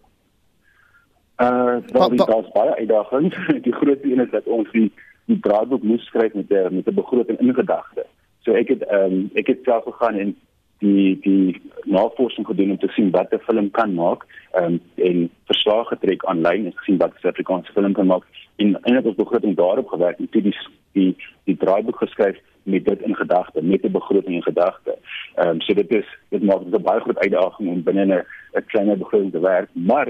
Uh, 1.37 1.77
daar 1.87 2.39
is 2.43 2.53
baie 2.53 2.75
uitdagings. 2.75 3.37
Die 3.67 3.73
grootste 3.73 4.13
een 4.13 4.21
is 4.21 4.31
dat 4.31 4.45
ons 4.45 4.71
die 4.71 4.93
die 5.25 5.41
draaiboek 5.41 5.83
moes 5.83 6.05
skryf 6.05 6.35
met 6.35 6.51
'n 6.51 6.75
met 6.75 6.87
'n 6.87 6.95
begroting 6.95 7.39
in 7.39 7.55
gedagte. 7.55 8.07
So 8.43 8.53
ek 8.53 8.69
het 8.69 8.83
ehm 8.83 9.13
um, 9.13 9.31
ek 9.35 9.47
het 9.47 9.59
self 9.63 9.85
gegaan 9.85 10.15
en 10.15 10.37
die 10.79 11.19
die 11.21 11.61
navorsing 11.85 12.47
gedoen 12.47 12.71
om 12.71 12.79
te 12.79 12.89
sien 12.89 13.11
wat 13.11 13.33
'n 13.33 13.39
film 13.47 13.71
kan 13.71 13.95
maak 13.95 14.27
ehm 14.53 14.65
um, 14.65 14.81
en 14.95 15.31
verslae 15.45 15.85
getrek 15.85 16.25
aanlyn 16.25 16.65
en 16.65 16.77
gesien 16.77 16.97
wat 16.97 17.11
'n 17.11 17.19
Suid-Afrikaanse 17.21 17.73
film 17.73 17.93
kan 17.93 18.07
maak 18.07 18.25
en 18.57 18.79
eintlik 18.83 19.07
ons 19.07 19.23
begroting 19.25 19.57
daarop 19.57 19.89
gewerk 19.89 20.19
en 20.19 20.29
toe 20.29 20.43
die 20.43 20.57
die 20.93 21.17
die 21.45 21.57
draaiboek 21.57 21.97
geskryf 21.97 22.39
met 22.63 22.85
dit 22.85 23.03
in 23.03 23.17
gedagte, 23.17 23.63
met 23.63 23.83
'n 23.85 23.91
begroting 23.91 24.35
in 24.35 24.43
gedagte. 24.43 24.99
Ehm 25.35 25.49
um, 25.49 25.61
so 25.61 25.75
dit 25.75 25.91
is 25.91 26.07
dit 26.29 26.43
maak 26.43 26.65
dit 26.65 26.75
'n 26.75 26.83
baie 26.83 27.01
groot 27.01 27.19
uitdaging 27.19 27.69
om 27.69 27.83
binne 27.83 28.05
'n 28.05 28.25
'n 28.59 28.67
kleiner 28.67 28.99
begroting 28.99 29.33
te 29.33 29.41
werk, 29.41 29.69
maar 29.73 30.09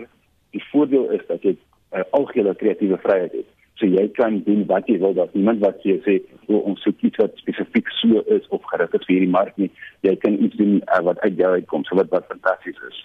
die 0.55 0.65
voordeel 0.71 1.11
is 1.17 1.27
dat 1.29 1.43
jy 1.43 1.55
'n 1.55 1.99
uh, 1.99 2.07
algehele 2.11 2.55
kreatiewe 2.55 2.99
vryheid 3.03 3.33
het. 3.33 3.51
So 3.75 3.87
jy 3.87 4.07
kan 4.15 4.43
doen 4.47 4.67
wat 4.67 4.87
jy 4.87 4.99
wil, 5.03 5.15
dat 5.15 5.35
niemand 5.35 5.59
wat 5.59 5.83
jy 5.83 5.99
sê 6.07 6.21
hoe 6.47 6.61
om 6.63 6.77
so 6.77 6.93
iets 7.01 7.19
wat 7.19 7.43
spesifiek 7.43 7.89
so 7.99 8.23
is 8.37 8.47
of 8.49 8.63
gerig 8.71 8.93
is 8.95 9.07
vir 9.07 9.15
hierdie 9.17 9.35
mark 9.35 9.57
nie. 9.57 9.71
Jy 10.07 10.17
kan 10.23 10.39
iets 10.39 10.57
doen 10.57 10.77
uh, 10.79 11.03
wat 11.03 11.19
uit 11.27 11.37
jou 11.37 11.51
uitkom, 11.59 11.85
so 11.85 11.99
wat 11.99 12.11
wat 12.15 12.31
fantasties 12.31 12.79
is. 12.89 13.03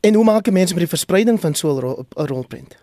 En 0.00 0.14
hoe 0.14 0.24
maak 0.24 0.50
mense 0.50 0.74
met 0.74 0.84
die 0.84 0.94
verspreiding 0.96 1.40
van 1.40 1.54
so 1.54 1.72
'n 1.72 1.80
rol, 1.80 2.04
rolprent? 2.14 2.76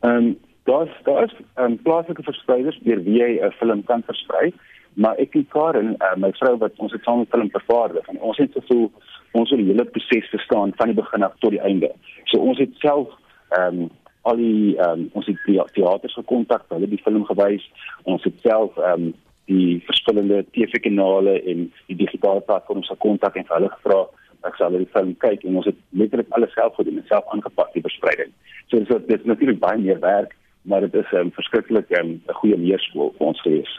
Ehm 0.00 0.16
um, 0.16 0.38
daar's 0.64 0.94
daar's 1.02 1.34
um, 1.56 1.82
plaaslike 1.82 2.22
verspreiders 2.22 2.78
deur 2.82 3.02
wie 3.02 3.18
jy 3.18 3.40
'n 3.42 3.52
film 3.58 3.84
kan 3.84 4.02
versprei, 4.02 4.52
maar 4.92 5.16
ek 5.16 5.34
en 5.34 5.46
Karen, 5.48 5.96
uh, 5.98 6.16
my 6.16 6.32
vrou 6.32 6.56
wat 6.58 6.72
ons 6.76 6.92
het 6.92 7.02
saam 7.02 7.20
'n 7.20 7.26
film 7.30 7.50
vervaardig 7.50 8.06
en 8.08 8.20
ons 8.20 8.36
het 8.36 8.52
gevoel 8.52 8.92
ons 9.34 9.50
wil 9.50 9.60
die 9.62 9.70
hele 9.72 9.84
proses 9.84 10.30
verstaan 10.30 10.72
van 10.78 10.90
die 10.90 11.00
begin 11.00 11.26
af 11.26 11.36
tot 11.42 11.54
die 11.54 11.60
einde. 11.60 11.90
So 12.30 12.40
ons 12.40 12.58
het 12.62 12.74
self 12.82 13.12
ehm 13.58 13.84
um, 13.84 13.92
al 14.24 14.40
die 14.40 14.76
ehm 14.78 15.04
um, 15.04 15.08
ons 15.12 15.26
het 15.26 15.38
die 15.46 15.60
teaters 15.76 16.14
gekontak, 16.14 16.64
hulle 16.72 16.88
die 16.88 17.02
film 17.04 17.24
gewys. 17.28 17.64
Ons 18.02 18.24
het 18.24 18.40
self 18.46 18.78
ehm 18.78 19.08
um, 19.08 19.14
die 19.50 19.82
verskillende 19.84 20.44
TV-kanale 20.56 21.34
en 21.42 21.66
die 21.86 21.96
digitale 21.96 22.40
platforms 22.40 22.88
gekontak 22.88 23.36
en 23.36 23.50
hulle 23.50 23.68
gevra 23.76 24.04
ek 24.48 24.56
sal 24.60 24.76
die 24.76 24.88
film 24.92 25.12
kyk 25.24 25.44
en 25.44 25.58
ons 25.60 25.68
het 25.68 25.76
letterlik 25.96 26.32
alles 26.36 26.52
self 26.56 26.76
gedoen 26.78 27.00
en 27.00 27.06
self 27.08 27.28
aangepak 27.32 27.72
die 27.76 27.84
verspreiding. 27.84 28.32
So 28.68 28.80
dis 28.80 29.04
dit 29.08 29.20
is 29.20 29.28
natuurlik 29.28 29.60
baie 29.62 29.80
meer 29.80 30.00
werk, 30.04 30.34
maar 30.68 30.80
dit 30.84 30.94
is 30.94 31.12
'n 31.12 31.26
um, 31.26 31.32
verskriklik 31.32 31.90
'n 31.90 32.00
um, 32.00 32.22
goeie 32.40 32.58
leerskool 32.58 33.14
vir 33.18 33.26
ons 33.26 33.40
gewees. 33.40 33.72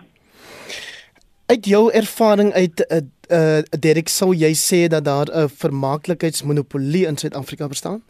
Uit 1.45 1.66
jou 1.66 1.91
ervaring 1.91 2.53
uit 2.53 2.78
'n 2.80 2.95
uh, 2.95 3.01
uh, 3.32 3.62
Derek 3.80 4.10
sou 4.10 4.34
jy 4.34 4.54
sê 4.54 4.88
dat 4.88 5.06
daar 5.06 5.28
'n 5.30 5.50
vermaaklikheidsmonopolie 5.50 7.06
in 7.08 7.18
Suid-Afrika 7.18 7.68
bestaan? 7.68 8.02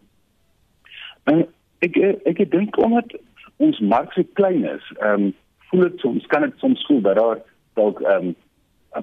Uh, 1.25 1.43
ek 1.79 1.97
ek 1.97 2.39
ek 2.39 2.51
dink 2.51 2.77
omdat 2.77 3.15
ons 3.57 3.79
mark 3.79 4.13
so 4.13 4.23
klein 4.33 4.63
is, 4.63 4.85
ehm 4.99 5.13
um, 5.13 5.33
voel 5.69 5.81
dit 5.81 5.99
soms 5.99 6.25
kan 6.25 6.41
dit 6.41 6.53
soms 6.57 6.85
voel 6.87 7.01
dat 7.01 7.15
daar 7.15 7.39
dalk 7.73 8.01
ehm 8.01 8.27
um, 8.27 8.35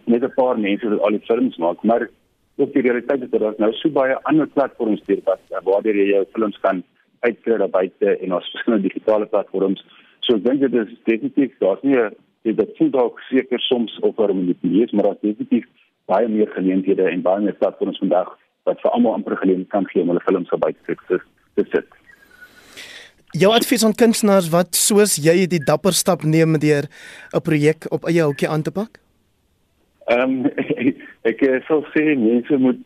net 0.05 0.23
'n 0.25 0.35
paar 0.35 0.59
mense 0.59 0.89
wat 0.89 1.01
al 1.01 1.17
die 1.17 1.27
films 1.27 1.57
maak, 1.57 1.83
maar 1.83 2.09
ook 2.57 2.73
die 2.73 2.83
realiteit 2.83 3.23
is 3.23 3.31
dat 3.31 3.41
daar 3.41 3.55
nou 3.59 3.73
so 3.73 3.91
baie 3.91 4.23
ander 4.23 4.47
platforms 4.47 5.03
hier 5.07 5.21
wat 5.25 5.41
waar 5.65 5.83
jy 5.85 6.07
jou 6.09 6.25
films 6.33 6.59
kan 6.61 6.83
uitkry 7.21 7.57
daar 7.57 7.71
buite 7.71 8.17
en 8.19 8.35
ons 8.35 8.51
verskillende 8.55 8.89
digitale 8.89 9.27
platforms. 9.27 9.85
So 10.21 10.37
ek 10.37 10.45
dink 10.45 10.61
dit 10.61 10.75
is 10.75 10.99
definitief 11.05 11.59
daar's 11.59 11.83
nie 11.83 11.97
'n 11.97 12.15
dit 12.43 12.77
voel 12.77 12.91
dalk 12.91 13.21
seker 13.31 13.61
soms 13.61 13.99
of 14.01 14.17
waar 14.17 14.31
om 14.31 14.47
dit 14.47 14.63
nie 14.63 14.83
is, 14.83 14.91
maar 14.93 15.05
daar's 15.05 15.21
definitief 15.21 15.67
baie 16.13 16.29
meer 16.29 16.51
geleenthede 16.57 17.09
en 17.11 17.25
baie 17.25 17.45
meer 17.45 17.59
platforms 17.61 18.01
vandag 18.05 18.31
wat 18.69 18.81
vir 18.83 18.95
almal 18.95 19.19
amper 19.19 19.37
geleentheid 19.41 19.75
kan 19.75 19.89
gee 19.91 20.03
om 20.05 20.13
hulle 20.13 20.25
films 20.29 20.53
op 20.55 20.63
buite 20.63 20.97
te 21.57 21.65
sit. 21.75 21.89
Jou 23.33 23.49
advies 23.57 23.85
aan 23.85 23.97
kunstenaars 23.97 24.51
wat 24.53 24.77
soos 24.77 25.17
jy 25.17 25.47
die 25.49 25.63
dapper 25.71 25.97
stap 25.97 26.25
neem 26.35 26.59
deur 26.61 26.85
'n 27.33 27.41
projek 27.49 27.89
op 27.91 28.05
eie 28.05 28.21
houtjie 28.21 28.49
aan 28.49 28.63
te 28.63 28.71
pak? 28.71 29.01
Ehm 30.13 30.45
um, 30.45 30.51
ek 31.31 31.41
sou 31.69 31.81
sê 31.95 32.13
mense 32.19 32.59
moet 32.59 32.81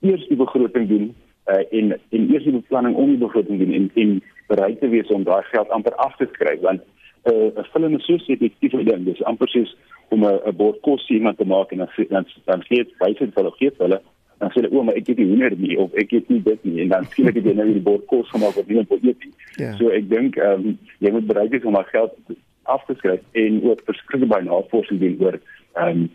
eers 0.00 0.24
die 0.28 0.36
begroting 0.36 0.88
doen 0.88 1.06
uh, 1.52 1.62
en 1.78 1.92
en 2.10 2.22
eers 2.32 2.44
die 2.44 2.56
beplanning 2.58 2.96
om 2.96 3.14
die 3.14 3.22
begroting 3.26 3.58
doen 3.62 3.72
en 3.78 3.90
en 3.94 4.22
bereid 4.48 4.80
te 4.80 4.88
wees 4.88 5.12
om 5.14 5.24
daai 5.24 5.42
geld 5.52 5.70
amper 5.70 5.94
af 5.94 6.16
te 6.16 6.28
skryf 6.32 6.60
want 6.60 6.82
uh, 7.24 7.60
'n 7.60 7.64
film 7.72 7.94
is 7.94 8.06
so 8.06 8.18
sensitief 8.18 8.72
ding 8.72 9.04
dis 9.04 9.22
amper 9.24 9.48
soos 9.48 9.76
om 10.08 10.24
'n 10.24 10.56
bord 10.56 10.80
kos 10.80 11.08
iemand 11.08 11.38
te 11.38 11.44
maak 11.44 11.72
en 11.72 11.78
dan 11.78 11.88
dan 12.08 12.26
dan 12.44 12.62
gee 12.62 12.84
dit 12.84 12.98
baie 12.98 13.14
veel 13.14 13.50
gee 13.58 13.70
hulle 13.78 14.00
dan 14.38 14.50
sê 14.50 14.60
hulle 14.60 14.70
o 14.76 14.82
maar 14.82 14.94
ek 14.94 15.06
het 15.06 15.18
nie 15.18 15.28
hoender 15.28 15.56
nie 15.56 15.78
of 15.78 15.94
ek 15.94 16.10
het 16.10 16.28
nie 16.28 16.42
dit 16.42 16.64
nie 16.64 16.80
en 16.82 16.88
dan 16.88 17.04
skielik 17.04 17.34
het 17.34 17.44
jy 17.44 17.54
nou 17.54 17.72
die 17.72 17.86
bord 17.90 18.06
kos 18.06 18.30
gemaak 18.30 18.54
wat 18.54 18.66
niemand 18.66 18.88
wil 18.88 18.98
eet 19.02 19.24
nie 19.24 19.32
yeah. 19.56 19.78
so 19.78 19.88
ek 19.88 20.08
dink 20.08 20.36
ehm 20.36 20.68
um, 20.68 20.78
jy 20.98 21.10
moet 21.10 21.26
bereid 21.26 21.50
wees 21.50 21.64
om 21.64 21.78
daai 21.78 21.90
geld 21.92 22.12
af 22.62 22.84
te 22.86 22.94
skryf 22.94 23.20
en 23.32 23.62
ook 23.62 23.80
verskriklik 23.84 24.28
baie 24.28 24.44
navorsing 24.44 25.00
doen 25.00 25.16
oor 25.20 25.40
ehm 25.74 25.88
um, 25.88 26.10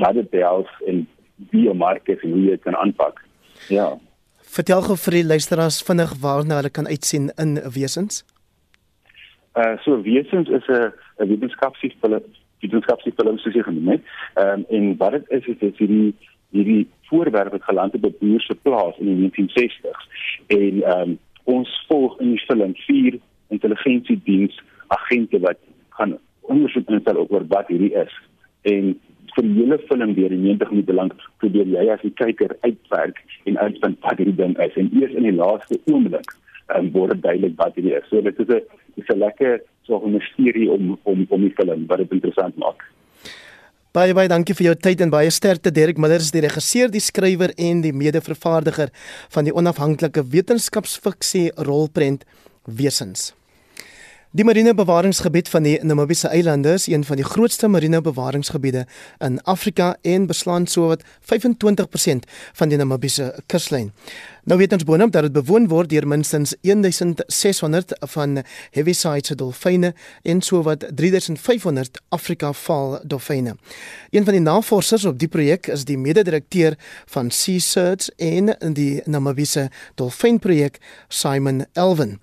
wat 0.00 0.14
dit 0.14 0.30
behels 0.30 0.70
en 0.86 1.06
wie 1.50 1.68
'n 1.68 1.76
mark 1.76 2.08
is 2.08 2.22
en 2.22 2.30
hoe 2.30 2.42
jy 2.42 2.50
dit 2.50 2.62
kan 2.62 2.76
aanpak. 2.76 3.24
Ja. 3.68 3.98
Vertel 4.42 4.82
gou 4.82 4.96
vir 4.96 5.12
die 5.12 5.24
luisteraars 5.24 5.82
vinnig 5.82 6.14
waarna 6.20 6.56
hulle 6.56 6.70
kan 6.70 6.86
uitsien 6.86 7.32
in 7.36 7.58
wesens. 7.74 8.24
Uh 9.54 9.76
so 9.84 10.02
wesens 10.02 10.48
is 10.48 10.66
'n 10.68 10.92
'n 11.18 11.28
wetenskapsfilm 11.28 12.24
wetenskapsfilm 12.60 13.38
soos 13.38 13.54
jy 13.54 13.62
genoem 13.62 13.88
het. 13.88 14.02
Ehm 14.34 14.48
um, 14.48 14.64
en 14.68 14.96
wat 14.96 15.12
dit 15.12 15.30
is 15.38 15.46
is 15.46 15.58
dit 15.58 15.76
hierdie 15.78 16.14
hierdie 16.50 16.86
voorwerp 17.08 17.52
wat 17.52 17.68
geland 17.68 17.92
het 17.92 18.04
op 18.04 18.18
boer 18.18 18.40
se 18.40 18.54
plaas 18.54 18.98
in 18.98 19.06
die 19.10 19.30
1960s 19.30 20.04
en 20.46 20.82
ehm 20.82 21.00
um, 21.00 21.18
ons 21.44 21.70
volg 21.88 22.20
in 22.20 22.30
die 22.34 22.44
film 22.46 22.74
vier 22.86 23.18
intelligensiediens 23.48 24.62
agente 24.86 25.40
wat 25.40 25.58
gaan 25.88 26.18
ondersoek 26.40 26.88
instel 26.88 27.26
oor 27.28 27.44
wat 27.48 27.68
hierdie 27.68 27.92
is. 27.94 28.14
En 28.62 28.94
vir 29.34 29.46
die 29.46 29.54
hele 29.58 29.78
film 29.88 30.14
deur 30.14 30.32
die 30.32 30.40
90 30.40 30.70
minute 30.70 30.96
lank 30.96 31.14
probeer 31.42 31.68
jy 31.76 31.84
as 31.92 32.02
die 32.06 32.14
kyker 32.20 32.56
uitwerk 32.62 33.20
en 33.44 33.58
uitvind 33.58 34.00
wat 34.06 34.20
hierdie 34.22 34.38
ding 34.40 34.56
is. 34.62 34.76
En 34.80 34.90
eers 35.00 35.12
in 35.12 35.28
die 35.28 35.36
laaste 35.36 35.80
oomblik 35.92 36.32
um, 36.72 36.90
word 36.92 37.14
dit 37.16 37.22
duidelik 37.22 37.56
wat 37.56 37.74
hierdie 37.74 37.96
is. 37.98 38.08
So 38.08 38.20
dit 38.20 38.38
is 38.38 38.48
'n 38.48 38.62
dis 38.96 39.08
'n 39.08 39.18
lekker 39.18 39.60
so 39.82 40.00
'n 40.00 40.12
misterie 40.12 40.70
om 40.70 40.98
om 41.02 41.26
om 41.28 41.40
die 41.40 41.54
film 41.56 41.86
wat 41.86 41.98
dit 41.98 42.12
interessant 42.12 42.56
maak. 42.56 42.82
Baie 43.92 44.14
baie 44.14 44.28
dankie 44.28 44.54
vir 44.54 44.64
jou 44.64 44.74
tyd 44.74 45.00
en 45.00 45.10
baie 45.10 45.30
sterkte 45.30 45.70
Derek 45.70 45.98
Miller 45.98 46.18
is 46.18 46.32
die 46.34 46.40
regisseur, 46.40 46.90
die 46.90 47.00
skrywer 47.00 47.52
en 47.56 47.80
die 47.80 47.92
mede-vervaardiger 47.92 48.88
van 49.28 49.44
die 49.44 49.54
onafhanklike 49.54 50.24
wetenskapsfiksie 50.32 51.52
rolprent 51.54 52.24
Wesens. 52.66 53.34
Die 54.34 54.42
marine 54.42 54.74
bewaringsgebied 54.74 55.46
van 55.48 55.62
die 55.62 55.76
Namibiese 55.86 56.26
eilande 56.28 56.72
is 56.74 56.88
een 56.90 57.04
van 57.06 57.20
die 57.20 57.24
grootste 57.24 57.68
marine 57.68 58.00
bewaringsgebiede 58.02 58.86
in 59.22 59.38
Afrika 59.42 59.96
en 60.02 60.26
beslaan 60.26 60.66
sowat 60.66 61.04
25% 61.20 62.26
van 62.52 62.68
die 62.68 62.78
Namibiese 62.78 63.28
kuslyn. 63.46 63.92
Nou 64.44 64.58
weet 64.60 64.74
ons 64.76 64.84
boonop 64.84 65.12
dat 65.12 65.24
dit 65.24 65.32
bewoon 65.32 65.70
word 65.72 65.88
deur 65.88 66.04
minstens 66.04 66.50
1600 66.60 67.94
van 68.12 68.42
heaviside 68.76 69.24
se 69.24 69.34
dolfyne 69.40 69.94
en 70.22 70.42
sowat 70.44 70.84
3500 70.92 72.00
Afrika 72.12 72.50
val 72.52 72.98
dolfyne. 73.08 73.54
Een 74.10 74.24
van 74.24 74.36
die 74.36 74.42
navorsers 74.44 75.06
op 75.08 75.16
die 75.18 75.28
projek 75.32 75.70
is 75.72 75.86
die 75.88 75.96
mede-direkteur 75.98 76.76
van 77.14 77.30
Sea 77.30 77.58
Search 77.58 78.10
en 78.20 78.52
die 78.76 79.00
Namibiese 79.08 79.70
dolfynprojek 79.96 80.76
Simon 81.08 81.64
Elvin. 81.72 82.18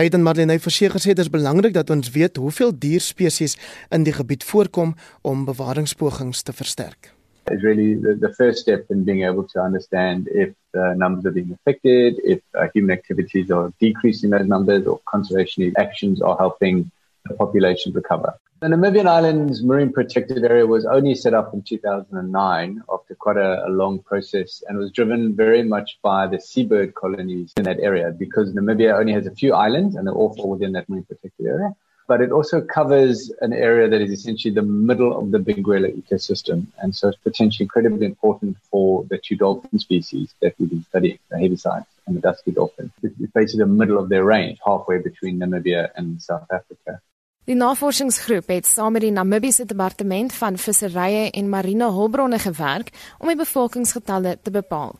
Hy 0.00 0.08
het 0.08 0.16
aan 0.16 0.24
Marlene 0.24 0.56
verseker 0.56 0.96
gesê 0.96 1.12
dit 1.12 1.26
is 1.26 1.32
belangrik 1.32 1.76
dat 1.76 1.92
ons 1.92 2.08
weet 2.16 2.40
hoeveel 2.40 2.72
dierspesies 2.72 3.58
in 3.92 4.08
die 4.08 4.16
gebied 4.16 4.48
voorkom 4.48 4.96
om 5.20 5.44
bewaringspogings 5.44 6.42
te 6.42 6.56
versterk. 6.56 7.12
is 7.50 7.62
really 7.62 7.94
the, 7.94 8.16
the, 8.20 8.32
first 8.34 8.60
step 8.60 8.86
in 8.90 9.04
being 9.04 9.24
able 9.24 9.46
to 9.46 9.62
understand 9.62 10.28
if 10.32 10.52
uh, 10.76 10.94
numbers 10.94 11.26
are 11.26 11.30
being 11.30 11.52
affected, 11.52 12.20
if 12.24 12.40
uh, 12.54 12.66
human 12.74 12.90
activities 12.90 13.50
are 13.50 13.72
decreasing 13.80 14.30
those 14.30 14.46
numbers, 14.46 14.86
or 14.86 15.00
conservation 15.06 15.72
actions 15.78 16.22
are 16.22 16.36
helping 16.36 16.90
the 17.26 17.34
population 17.34 17.92
recover. 17.92 18.34
The 18.60 18.68
Namibian 18.68 19.06
Islands 19.06 19.62
Marine 19.62 19.92
Protected 19.92 20.42
Area 20.42 20.66
was 20.66 20.86
only 20.86 21.14
set 21.14 21.34
up 21.34 21.52
in 21.52 21.60
2009 21.60 22.82
after 22.90 23.14
quite 23.14 23.36
a, 23.36 23.66
a 23.66 23.68
long 23.68 23.98
process 23.98 24.62
and 24.66 24.78
was 24.78 24.90
driven 24.90 25.36
very 25.36 25.62
much 25.62 25.98
by 26.02 26.26
the 26.26 26.40
seabird 26.40 26.94
colonies 26.94 27.52
in 27.58 27.64
that 27.64 27.80
area 27.80 28.12
because 28.18 28.54
Namibia 28.54 28.98
only 28.98 29.12
has 29.12 29.26
a 29.26 29.30
few 29.30 29.52
islands 29.52 29.94
and 29.94 30.06
they're 30.06 30.14
all 30.14 30.34
fall 30.34 30.48
within 30.48 30.72
that 30.72 30.88
marine 30.88 31.04
protected 31.04 31.46
area 31.46 31.76
but 32.06 32.20
it 32.20 32.30
also 32.30 32.60
covers 32.60 33.32
an 33.40 33.52
area 33.52 33.88
that 33.88 34.00
is 34.00 34.10
essentially 34.10 34.54
the 34.54 34.62
middle 34.62 35.18
of 35.18 35.30
the 35.32 35.38
Benguela 35.38 35.90
ecosystem. 36.00 36.66
And 36.80 36.94
so 36.94 37.08
it's 37.08 37.18
potentially 37.18 37.64
incredibly 37.64 38.06
important 38.06 38.56
for 38.70 39.04
the 39.10 39.18
two 39.18 39.36
dolphin 39.36 39.78
species 39.78 40.34
that 40.40 40.54
we've 40.58 40.70
been 40.70 40.84
studying, 40.88 41.18
the 41.30 41.38
heavisides 41.38 41.86
and 42.06 42.16
the 42.16 42.20
dusky 42.20 42.52
dolphin. 42.52 42.92
It's 43.02 43.32
basically 43.32 43.64
the 43.64 43.66
middle 43.66 43.98
of 43.98 44.08
their 44.08 44.24
range, 44.24 44.58
halfway 44.64 44.98
between 44.98 45.38
Namibia 45.38 45.90
and 45.96 46.22
South 46.22 46.50
Africa. 46.50 47.00
Die 47.46 47.54
navorsingsgroep 47.54 48.48
het 48.50 48.66
saam 48.66 48.96
met 48.96 49.04
die 49.04 49.12
Namibiese 49.14 49.64
Departement 49.70 50.32
van 50.34 50.56
Visserye 50.58 51.28
en 51.30 51.48
Marine 51.48 51.86
Hulpbronne 51.94 52.40
gewerk 52.42 52.90
om 53.22 53.30
die 53.30 53.38
bevolkingsgetalle 53.38 54.38
te 54.42 54.50
bepaal. 54.50 54.96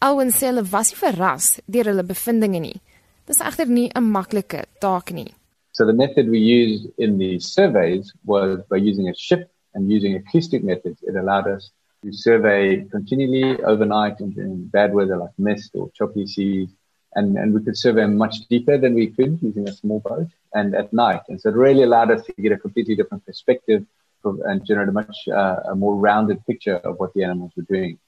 Alwen 0.00 0.32
sê 0.32 0.48
hulle 0.48 0.64
was 0.72 0.94
nie 0.94 1.00
verras 1.02 1.50
deur 1.68 1.92
hulle 1.92 2.06
bevindinge 2.08 2.62
nie. 2.64 2.80
Dis 3.28 3.40
egter 3.44 3.68
nie 3.68 3.90
'n 3.92 4.10
maklike 4.16 4.64
taak 4.80 5.12
nie. 5.12 5.34
So 5.74 5.84
the 5.84 5.92
method 5.92 6.30
we 6.30 6.38
used 6.38 6.86
in 6.98 7.18
the 7.18 7.40
surveys 7.40 8.12
was 8.24 8.60
by 8.70 8.76
using 8.76 9.08
a 9.08 9.14
ship 9.14 9.50
and 9.74 9.90
using 9.90 10.14
acoustic 10.14 10.62
methods. 10.62 11.02
It 11.02 11.16
allowed 11.16 11.48
us 11.48 11.70
to 12.04 12.12
survey 12.12 12.84
continually 12.92 13.60
overnight 13.64 14.20
in, 14.20 14.38
in 14.38 14.68
bad 14.68 14.94
weather 14.94 15.16
like 15.16 15.36
mist 15.36 15.72
or 15.74 15.90
choppy 15.90 16.28
seas. 16.28 16.68
And, 17.16 17.36
and 17.36 17.52
we 17.52 17.64
could 17.64 17.76
survey 17.76 18.06
much 18.06 18.36
deeper 18.48 18.78
than 18.78 18.94
we 18.94 19.08
could 19.08 19.40
using 19.42 19.68
a 19.68 19.72
small 19.72 19.98
boat 19.98 20.28
and 20.52 20.76
at 20.76 20.92
night. 20.92 21.22
And 21.28 21.40
so 21.40 21.48
it 21.48 21.56
really 21.56 21.82
allowed 21.82 22.12
us 22.12 22.24
to 22.26 22.32
get 22.34 22.52
a 22.52 22.56
completely 22.56 22.94
different 22.94 23.26
perspective 23.26 23.84
and 24.24 24.64
generate 24.64 24.88
a 24.88 24.92
much 24.92 25.28
uh, 25.28 25.56
a 25.72 25.74
more 25.74 25.96
rounded 25.96 26.46
picture 26.46 26.76
of 26.76 26.98
what 27.00 27.12
the 27.14 27.24
animals 27.24 27.52
were 27.56 27.64
doing. 27.64 27.98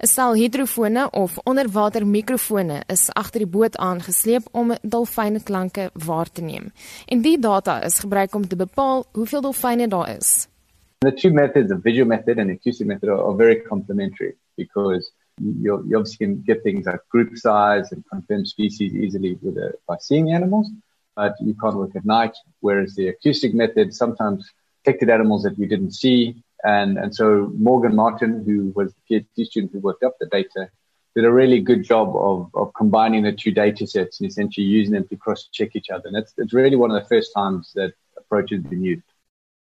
'n 0.00 0.06
Stel 0.06 0.34
hidrofone 0.34 1.10
of 1.12 1.38
onderwater 1.44 2.06
mikrofone 2.06 2.82
is 2.88 3.10
agter 3.14 3.38
die 3.44 3.52
boot 3.56 3.76
aangesleep 3.76 4.48
om 4.52 4.72
dolfynklanke 4.82 5.90
waar 6.06 6.30
te 6.32 6.42
neem. 6.42 6.72
En 7.06 7.20
die 7.22 7.38
data 7.38 7.82
is 7.84 7.98
gebruik 7.98 8.34
om 8.34 8.46
te 8.48 8.56
bepaal 8.56 9.04
hoeveel 9.12 9.40
dolfyne 9.40 9.88
daar 9.88 10.16
is. 10.16 10.48
The 10.98 11.12
two 11.12 11.30
methods, 11.30 11.68
the 11.68 11.78
visual 11.78 12.08
method 12.08 12.38
and 12.38 12.48
the 12.48 12.54
acoustic 12.54 12.86
method, 12.86 13.08
are, 13.08 13.22
are 13.22 13.36
very 13.36 13.60
complementary 13.60 14.34
because 14.56 15.12
you, 15.40 15.84
you 15.86 15.96
obviously 15.96 16.26
can 16.26 16.42
get 16.46 16.62
things 16.62 16.86
like 16.86 17.00
group 17.08 17.36
size 17.36 17.92
and 17.92 18.02
confirm 18.08 18.44
species 18.44 18.94
easily 18.94 19.38
with 19.42 19.56
a, 19.56 19.72
by 19.86 19.96
seeing 20.00 20.32
animals, 20.32 20.70
but 21.16 21.34
you 21.40 21.54
can't 21.54 21.76
look 21.76 21.94
at 21.96 22.04
night. 22.04 22.34
Whereas 22.60 22.94
the 22.94 23.08
acoustic 23.08 23.54
method 23.54 23.94
sometimes 23.94 24.50
detected 24.84 25.10
animals 25.10 25.42
that 25.42 25.58
we 25.58 25.66
didn't 25.66 25.92
see 25.92 26.42
And, 26.64 26.98
and 26.98 27.14
so 27.14 27.52
Morgan 27.58 27.94
Martin, 27.96 28.44
who 28.46 28.72
was 28.74 28.94
the 28.94 29.20
PhD 29.20 29.46
student 29.46 29.72
who 29.72 29.80
worked 29.80 30.04
up 30.04 30.16
the 30.20 30.26
data, 30.26 30.70
did 31.14 31.24
a 31.24 31.32
really 31.32 31.60
good 31.60 31.82
job 31.84 32.14
of, 32.16 32.50
of 32.54 32.72
combining 32.74 33.24
the 33.24 33.32
two 33.32 33.50
data 33.50 33.86
sets 33.86 34.20
and 34.20 34.30
essentially 34.30 34.66
using 34.66 34.94
them 34.94 35.06
to 35.08 35.16
cross 35.16 35.48
check 35.52 35.76
each 35.76 35.90
other. 35.90 36.08
And 36.08 36.16
it's, 36.16 36.32
it's 36.38 36.54
really 36.54 36.76
one 36.76 36.90
of 36.90 37.02
the 37.02 37.08
first 37.08 37.32
times 37.34 37.72
that 37.74 37.92
approach 38.16 38.50
has 38.50 38.62
been 38.62 38.82
used. 38.82 39.02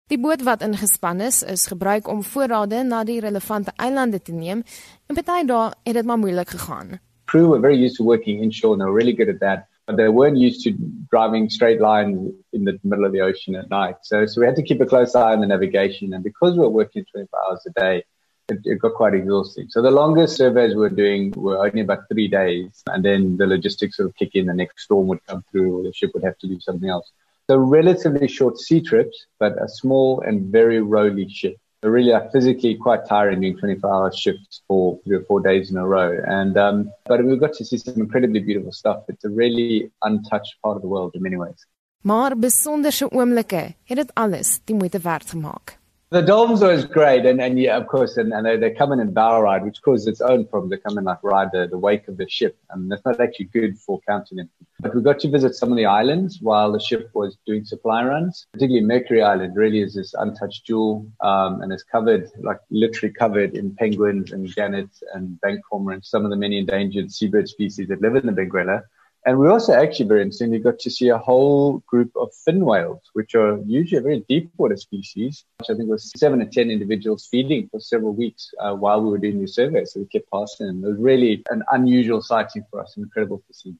Die 0.07 0.17
boot 0.17 0.39
wat 0.47 0.61
ingespan 0.63 1.19
is, 1.19 1.41
is 1.43 1.65
gebruik 1.67 2.07
om 2.07 2.21
voorrade 2.23 2.83
na 2.87 3.01
die 3.03 3.19
relevante 3.19 3.73
eilande 3.75 4.21
te 4.23 4.31
neem 4.31 4.61
en 5.07 5.17
party 5.17 5.41
dae 5.49 5.65
het 5.83 5.97
dit 5.99 6.05
maar 6.07 6.19
moeilik 6.19 6.53
gegaan. 6.55 6.93
Crew 7.27 7.49
were 7.49 7.59
very 7.59 7.75
used 7.75 7.97
to 7.99 8.05
working 8.07 8.39
inshore 8.41 8.73
and 8.73 8.81
they 8.81 8.87
were 8.87 8.95
really 8.95 9.15
good 9.15 9.27
at 9.27 9.41
that. 9.43 9.67
They 9.91 10.09
weren't 10.09 10.37
used 10.37 10.63
to 10.65 10.71
driving 11.09 11.49
straight 11.49 11.79
lines 11.79 12.33
in 12.51 12.65
the 12.65 12.77
middle 12.83 13.05
of 13.05 13.13
the 13.13 13.21
ocean 13.21 13.55
at 13.55 13.69
night. 13.69 13.95
So, 14.03 14.25
so 14.25 14.41
we 14.41 14.47
had 14.47 14.55
to 14.57 14.63
keep 14.63 14.81
a 14.81 14.85
close 14.85 15.15
eye 15.15 15.31
on 15.31 15.39
the 15.39 15.47
navigation. 15.47 16.13
And 16.13 16.23
because 16.23 16.53
we 16.53 16.59
were 16.59 16.69
working 16.69 17.05
24 17.05 17.39
hours 17.47 17.65
a 17.67 17.79
day, 17.79 18.03
it, 18.49 18.59
it 18.65 18.79
got 18.79 18.95
quite 18.95 19.13
exhausting. 19.13 19.67
So 19.69 19.81
the 19.81 19.91
longest 19.91 20.35
surveys 20.35 20.73
we 20.73 20.81
were 20.81 20.89
doing 20.89 21.31
were 21.37 21.65
only 21.65 21.81
about 21.81 22.09
three 22.11 22.27
days. 22.27 22.83
And 22.87 23.03
then 23.03 23.37
the 23.37 23.47
logistics 23.47 23.97
would 23.99 24.15
kick 24.15 24.31
in, 24.35 24.47
the 24.47 24.53
next 24.53 24.83
storm 24.83 25.07
would 25.07 25.25
come 25.25 25.43
through, 25.51 25.79
or 25.79 25.83
the 25.83 25.93
ship 25.93 26.11
would 26.13 26.23
have 26.23 26.37
to 26.39 26.47
do 26.47 26.59
something 26.59 26.89
else. 26.89 27.09
So 27.49 27.57
relatively 27.57 28.27
short 28.27 28.57
sea 28.57 28.81
trips, 28.81 29.25
but 29.39 29.53
a 29.61 29.69
small 29.69 30.21
and 30.21 30.51
very 30.51 30.81
rolly 30.81 31.29
ship. 31.29 31.55
So 31.83 31.89
really 31.89 32.11
are 32.11 32.27
physically 32.31 32.75
quite 32.75 33.05
tiring 33.05 33.41
doing 33.41 33.57
24 33.57 33.93
hour 33.93 34.11
shifts 34.11 34.61
for 34.67 34.99
three 35.03 35.17
or 35.17 35.23
four 35.25 35.41
days 35.41 35.69
in 35.69 35.77
a 35.77 35.85
row. 35.85 36.17
And, 36.25 36.57
um, 36.57 36.91
but 37.05 37.23
we've 37.23 37.39
got 37.39 37.53
to 37.53 37.65
see 37.65 37.77
some 37.77 38.01
incredibly 38.01 38.39
beautiful 38.39 38.71
stuff. 38.71 39.03
It's 39.09 39.23
a 39.25 39.29
really 39.29 39.91
untouched 40.01 40.55
part 40.63 40.75
of 40.75 40.81
the 40.81 40.87
world 40.87 41.11
in 41.13 41.21
many 41.21 41.37
ways. 41.37 41.67
Maar 42.01 42.37
besonderse 42.39 43.11
oomblikke 43.11 43.75
het 43.83 43.97
dit 43.97 44.13
alles 44.13 44.59
die 44.63 44.75
moeite 44.75 44.99
werd 44.99 45.29
gemaak. 45.29 45.77
The 46.09 46.21
dolphins 46.21 46.63
are 46.63 46.67
always 46.67 46.85
great, 46.85 47.25
and, 47.25 47.41
and 47.41 47.59
yeah, 47.59 47.75
of 47.75 47.87
course, 47.87 48.15
and, 48.15 48.31
and 48.31 48.45
they, 48.45 48.55
they 48.55 48.71
come 48.71 48.93
in 48.93 49.01
and 49.01 49.13
bow 49.13 49.41
ride, 49.41 49.65
which 49.65 49.81
causes 49.81 50.07
its 50.07 50.21
own 50.21 50.45
problem. 50.45 50.69
They 50.69 50.77
come 50.77 50.97
and 50.97 51.05
like 51.05 51.21
ride 51.21 51.49
the, 51.51 51.67
the 51.67 51.77
wake 51.77 52.07
of 52.07 52.15
the 52.15 52.29
ship, 52.29 52.57
and 52.69 52.89
that's 52.89 53.03
not 53.03 53.19
actually 53.19 53.47
good 53.47 53.77
for 53.77 53.99
counting 54.07 54.37
them. 54.37 54.49
But 54.79 54.95
we 54.95 55.01
got 55.01 55.19
to 55.19 55.29
visit 55.29 55.55
some 55.55 55.69
of 55.69 55.77
the 55.77 55.85
islands 55.85 56.39
while 56.41 56.71
the 56.71 56.79
ship 56.79 57.09
was 57.13 57.37
doing 57.45 57.65
supply 57.65 58.05
runs. 58.05 58.47
Particularly 58.53 58.85
Mercury 58.85 59.21
Island 59.21 59.57
really 59.57 59.81
is 59.81 59.95
this 59.95 60.13
untouched 60.13 60.65
jewel, 60.65 61.05
um, 61.19 61.61
and 61.61 61.73
it's 61.73 61.83
covered, 61.83 62.31
like 62.39 62.59
literally 62.69 63.13
covered 63.13 63.57
in 63.57 63.75
penguins 63.75 64.31
and 64.31 64.47
gannets 64.55 65.03
and 65.13 65.41
bank 65.41 65.59
cormorants, 65.69 66.05
some 66.05 66.23
of 66.23 66.31
the 66.31 66.37
many 66.37 66.57
endangered 66.57 67.11
seabird 67.11 67.49
species 67.49 67.89
that 67.89 68.01
live 68.01 68.15
in 68.15 68.27
the 68.27 68.31
Benguela. 68.31 68.83
And 69.27 69.37
we 69.39 69.49
also 69.49 69.73
actually 69.73 70.07
very 70.07 70.21
interesting, 70.21 70.51
we 70.51 70.59
got 70.59 70.79
to 70.79 70.89
see 70.89 71.09
a 71.09 71.17
whole 71.17 71.83
group 71.85 72.11
of 72.15 72.33
fin 72.45 72.63
whales, 72.63 73.01
which 73.11 73.35
are 73.35 73.59
usually 73.65 73.99
a 73.99 74.01
very 74.01 74.25
deep 74.29 74.49
water 74.55 74.77
species, 74.77 75.43
which 75.59 75.69
I 75.69 75.73
think 75.75 75.89
was 75.89 76.09
seven 76.15 76.39
to 76.39 76.45
10 76.45 76.71
individuals 76.71 77.27
feeding 77.29 77.67
for 77.69 77.81
several 77.81 78.13
weeks 78.13 78.49
uh, 78.61 78.73
while 78.73 79.01
we 79.01 79.09
were 79.09 79.17
doing 79.17 79.41
the 79.41 79.47
survey. 79.49 79.83
So 79.83 79.99
we 79.99 80.05
kept 80.05 80.31
passing 80.31 80.67
them. 80.67 80.81
It 80.81 80.87
was 80.91 80.97
really 80.97 81.43
an 81.49 81.61
unusual 81.73 82.21
sighting 82.21 82.63
for 82.71 82.79
us, 82.79 82.95
incredible 82.95 83.43
to 83.47 83.53
see. 83.53 83.75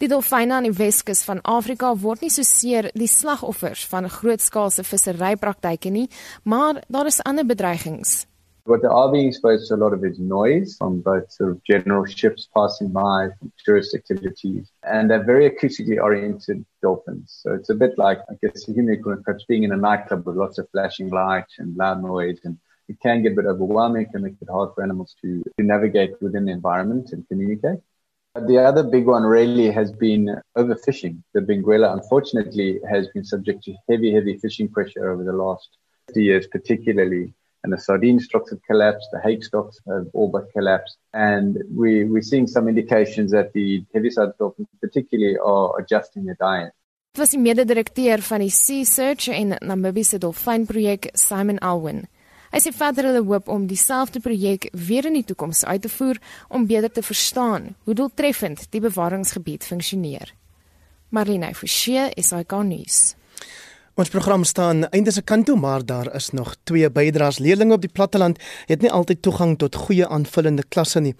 Die 0.00 0.08
dolfyne 0.08 0.54
aan 0.56 0.66
die 0.66 0.74
Weskus 0.74 1.22
van 1.28 1.38
Afrika 1.44 1.92
word 1.94 2.24
nie 2.24 2.32
so 2.32 2.42
seer 2.42 2.88
die 2.96 3.06
slagoffers 3.06 3.84
van 3.92 4.08
grootskaalse 4.10 4.82
visserypraktyke 4.82 5.92
nie, 5.92 6.08
maar 6.42 6.82
daar 6.88 7.06
is 7.06 7.20
ander 7.22 7.46
bedreigings. 7.46 8.24
What 8.64 8.84
are 8.84 9.12
being 9.12 9.28
exposed 9.28 9.68
to 9.68 9.74
a 9.74 9.76
lot 9.76 9.92
of 9.92 10.04
is 10.04 10.18
noise 10.18 10.76
from 10.76 11.00
both 11.00 11.30
sort 11.32 11.50
of 11.50 11.64
general 11.64 12.04
ships 12.04 12.48
passing 12.54 12.88
by, 12.88 13.28
tourist 13.64 13.94
activities, 13.94 14.70
and 14.82 15.10
they're 15.10 15.24
very 15.24 15.50
acoustically 15.50 16.00
oriented 16.00 16.64
dolphins. 16.82 17.40
So 17.42 17.54
it's 17.54 17.70
a 17.70 17.74
bit 17.74 17.96
like, 17.96 18.18
I 18.30 18.34
guess, 18.42 18.68
a 18.68 18.72
human 18.72 18.94
equivalent, 18.94 19.24
perhaps 19.24 19.44
being 19.48 19.64
in 19.64 19.72
a 19.72 19.76
nightclub 19.76 20.26
with 20.26 20.36
lots 20.36 20.58
of 20.58 20.68
flashing 20.70 21.10
lights 21.10 21.54
and 21.58 21.76
loud 21.76 22.02
noise, 22.02 22.38
and 22.44 22.58
it 22.88 22.98
can 23.00 23.22
get 23.22 23.32
a 23.32 23.36
bit 23.36 23.46
overwhelming, 23.46 24.06
can 24.10 24.22
make 24.22 24.34
it 24.40 24.48
hard 24.50 24.74
for 24.74 24.82
animals 24.82 25.14
to, 25.22 25.42
to 25.58 25.64
navigate 25.64 26.20
within 26.20 26.44
the 26.44 26.52
environment 26.52 27.12
and 27.12 27.26
communicate. 27.28 27.78
But 28.34 28.46
the 28.46 28.58
other 28.58 28.84
big 28.84 29.06
one 29.06 29.24
really 29.24 29.70
has 29.70 29.90
been 29.90 30.40
overfishing. 30.56 31.22
The 31.34 31.40
Benguela, 31.40 31.92
unfortunately, 31.92 32.80
has 32.88 33.08
been 33.08 33.24
subject 33.24 33.64
to 33.64 33.74
heavy, 33.88 34.12
heavy 34.12 34.38
fishing 34.38 34.68
pressure 34.68 35.10
over 35.10 35.24
the 35.24 35.32
last 35.32 35.68
50 36.08 36.22
years, 36.22 36.46
particularly 36.46 37.34
and 37.62 37.72
the 37.72 37.78
sardine 37.78 38.20
stocks 38.20 38.50
have 38.50 38.60
collapsed, 38.66 39.08
the 39.12 39.20
hake 39.20 39.44
stocks 39.44 39.80
have 39.86 40.06
all 40.12 40.28
but 40.28 40.52
collapsed. 40.52 40.96
And 41.12 41.58
we, 41.74 42.04
we're 42.04 42.22
seeing 42.22 42.46
some 42.46 42.68
indications 42.68 43.32
that 43.32 43.52
the 43.52 43.84
heavyside 43.92 44.36
dolphins 44.38 44.68
particularly 44.80 45.36
are 45.38 45.78
adjusting 45.80 46.24
their 46.24 46.36
diet. 46.40 46.72
Dit 47.10 47.24
was 47.24 47.32
die 47.34 47.42
mede-direkteur 47.42 48.22
van 48.22 48.38
die 48.38 48.52
Sea 48.54 48.84
Search 48.84 49.28
en 49.34 49.56
Namibiese 49.66 50.20
dolfynprojek 50.22 51.10
Simon 51.18 51.58
Alwyn. 51.58 52.04
Hy 52.50 52.58
sê 52.62 52.70
verder 52.74 53.06
hulle 53.08 53.22
hoop 53.26 53.48
om 53.50 53.66
dieselfde 53.70 54.22
projek 54.22 54.68
weer 54.74 55.06
in 55.06 55.18
die 55.18 55.26
toekoms 55.26 55.64
uit 55.66 55.82
te 55.82 55.90
voer 55.90 56.18
om 56.48 56.66
beter 56.70 56.90
te 56.90 57.02
verstaan 57.02 57.72
hoe 57.86 57.94
doeltreffend 57.98 58.68
die 58.70 58.82
bewaringsgebied 58.82 59.66
funksioneer. 59.66 60.30
Marlene 61.10 61.50
Forsie, 61.54 62.06
SAK 62.14 62.54
nuus. 62.66 63.00
Ons 64.00 64.08
program 64.08 64.44
staan 64.48 64.86
einde 64.96 65.12
se 65.12 65.20
kant 65.20 65.44
toe, 65.46 65.58
maar 65.60 65.82
daar 65.84 66.08
is 66.14 66.30
nog 66.30 66.54
twee 66.64 66.90
bydraers. 66.90 67.38
Leerlinge 67.38 67.74
op 67.74 67.80
die 67.80 67.92
platteland 67.92 68.38
het 68.66 68.80
nie 68.80 68.90
altyd 68.90 69.22
toegang 69.22 69.58
tot 69.60 69.74
goeie 69.76 70.06
aanvullende 70.08 70.62
klasse 70.68 71.02
nie. 71.04 71.12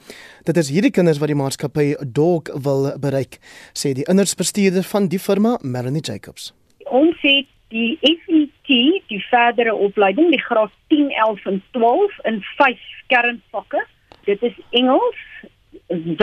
Dit 0.48 0.56
is 0.56 0.70
hierdie 0.72 0.90
kinders 0.90 1.18
wat 1.20 1.28
die 1.28 1.36
maatskappy 1.36 1.84
Dog 2.18 2.48
wil 2.64 2.88
bereik, 3.02 3.36
sê 3.76 3.92
die 3.92 4.06
innerbestuurder 4.08 4.86
van 4.92 5.10
die 5.12 5.20
firma, 5.20 5.58
Melanie 5.60 6.00
Jacobs. 6.00 6.54
Ons 6.88 7.20
het 7.20 7.50
die 7.68 7.98
FET, 8.00 9.04
die 9.12 9.20
verdere 9.26 9.74
opleiding, 9.74 10.30
die 10.32 10.40
graad 10.40 10.72
10, 10.88 11.12
11 11.26 11.44
en 11.52 11.60
12 11.76 12.16
in 12.32 12.40
vyf 12.54 12.86
kernvakke. 13.12 13.84
Dit 14.24 14.40
is 14.48 14.56
Engels, 14.80 15.20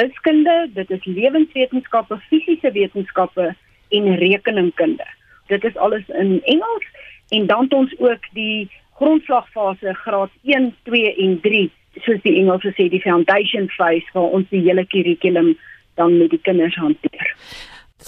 wiskunde, 0.02 0.58
dit 0.74 0.90
is 0.90 1.06
lewenswetenskappe, 1.06 2.18
fisiese 2.32 2.74
wetenskappe 2.74 3.52
en 3.94 4.12
rekeningkunde 4.26 5.06
dit 5.48 5.64
is 5.64 5.78
alles 5.78 6.08
in 6.08 6.42
Engels 6.44 6.86
en 7.30 7.48
dan 7.48 7.64
het 7.64 7.74
ons 7.74 7.94
ook 8.00 8.30
die 8.34 8.70
grondslagfase 9.00 9.94
graad 9.94 10.30
1, 10.44 10.76
2 10.84 11.16
en 11.16 11.40
3 11.42 11.72
soos 12.06 12.22
die 12.24 12.38
Engelse 12.42 12.74
sê 12.78 12.88
die 12.94 13.02
foundation 13.02 13.68
phase 13.74 14.14
waar 14.14 14.34
ons 14.38 14.48
die 14.54 14.64
hele 14.66 14.86
kurrikulum 14.92 15.54
dan 15.98 16.18
met 16.20 16.34
die 16.34 16.42
kinders 16.46 16.78
hanteer. 16.78 17.34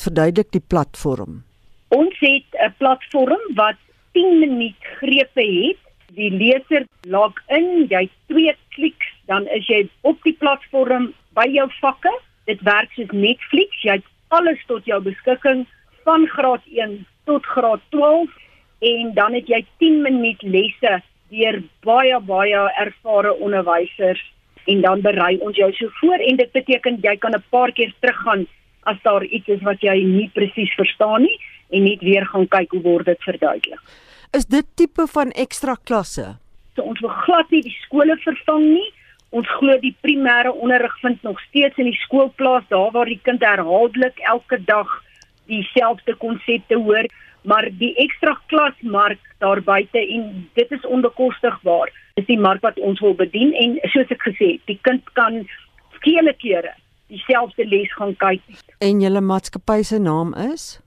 Verduidelik 0.04 0.52
die 0.54 0.66
platform. 0.74 1.44
Ons 1.90 2.18
het 2.22 2.50
'n 2.54 2.74
platform 2.78 3.42
wat 3.56 3.78
10 4.14 4.40
minuut 4.40 4.78
grepe 5.00 5.46
het. 5.46 5.82
Die 6.14 6.32
leser 6.32 6.86
log 7.02 7.34
in, 7.48 7.86
jy 7.90 8.10
twee 8.28 8.56
kliks, 8.70 9.08
dan 9.26 9.48
is 9.48 9.68
jy 9.68 9.88
op 10.02 10.18
die 10.24 10.34
platform 10.34 11.14
by 11.34 11.46
jou 11.46 11.70
vakke. 11.82 12.14
Dit 12.46 12.62
werk 12.62 12.92
soos 12.94 13.12
Netflix, 13.12 13.82
jy 13.82 13.92
het 13.92 14.08
alles 14.28 14.62
tot 14.68 14.86
jou 14.86 15.02
beskikking 15.02 15.68
van 16.04 16.28
graad 16.28 16.62
1 16.66 17.06
tot 17.30 17.46
graad 17.46 17.86
12 17.96 18.36
en 18.90 19.14
dan 19.14 19.38
het 19.38 19.48
jy 19.52 19.62
10 19.84 20.02
minuut 20.08 20.44
lesse 20.56 21.00
deur 21.30 21.62
baie 21.86 22.20
baie 22.26 22.62
ervare 22.84 23.34
onderwysers 23.38 24.22
en 24.72 24.82
dan 24.86 25.02
berei 25.06 25.38
ons 25.46 25.58
jou 25.58 25.70
so 25.78 25.92
voor 26.02 26.26
en 26.30 26.40
dit 26.42 26.52
beteken 26.58 27.00
jy 27.04 27.16
kan 27.18 27.36
'n 27.38 27.44
paar 27.50 27.72
keer 27.72 27.94
teruggaan 28.02 28.48
as 28.84 28.98
daar 29.04 29.24
iets 29.24 29.48
is 29.48 29.62
wat 29.62 29.82
jy 29.82 29.98
nie 30.04 30.30
presies 30.34 30.74
verstaan 30.74 31.22
nie 31.22 31.38
en 31.70 31.84
net 31.84 32.02
weer 32.02 32.26
gaan 32.26 32.48
kyk 32.48 32.72
hoe 32.72 32.82
word 32.82 33.06
dit 33.06 33.24
verduidelik. 33.24 33.82
Is 34.32 34.46
dit 34.46 34.66
tipe 34.76 35.08
van 35.08 35.32
ekstra 35.32 35.76
klasse? 35.84 36.38
So 36.76 36.82
ons 36.82 37.00
wil 37.00 37.14
glad 37.26 37.52
nie 37.52 37.62
die 37.62 37.78
skole 37.86 38.18
vervang 38.24 38.66
nie. 38.74 38.90
Ons 39.30 39.50
glo 39.60 39.78
die 39.78 39.96
primêre 40.02 40.54
onderrig 40.54 40.96
vind 41.02 41.22
nog 41.24 41.40
steeds 41.50 41.78
in 41.78 41.86
die 41.86 42.02
skool 42.06 42.32
plaas 42.36 42.66
daar 42.70 42.92
waar 42.92 43.06
die 43.06 43.20
kind 43.24 43.46
herhaaldelik 43.46 44.20
elke 44.20 44.58
dag 44.66 44.90
dieselfde 45.50 46.16
konsepte 46.22 46.78
hoor, 46.80 47.08
maar 47.41 47.70
die 47.82 47.93
ekstra 48.04 48.36
klasmark 48.52 49.22
daar 49.43 49.62
buite 49.64 50.00
en 50.00 50.50
dit 50.60 50.72
is 50.72 50.86
onbekostigbaar. 50.86 51.91
Dis 52.20 52.28
die 52.28 52.39
mark 52.39 52.62
wat 52.66 52.80
ons 52.80 53.00
wil 53.04 53.16
bedien 53.16 53.54
en 53.56 53.80
soos 53.93 54.12
ek 54.12 54.28
gesê 54.28 54.56
het, 54.56 54.64
die 54.68 54.80
kind 54.88 55.06
kan 55.20 55.43
skele 56.00 56.36
kere 56.39 56.76
dieselfde 57.10 57.66
les 57.66 57.91
gaan 57.97 58.14
kyk. 58.22 58.43
En 58.86 59.02
julle 59.02 59.22
maatskappy 59.22 59.82
se 59.84 60.00
naam 60.00 60.36
is 60.52 60.78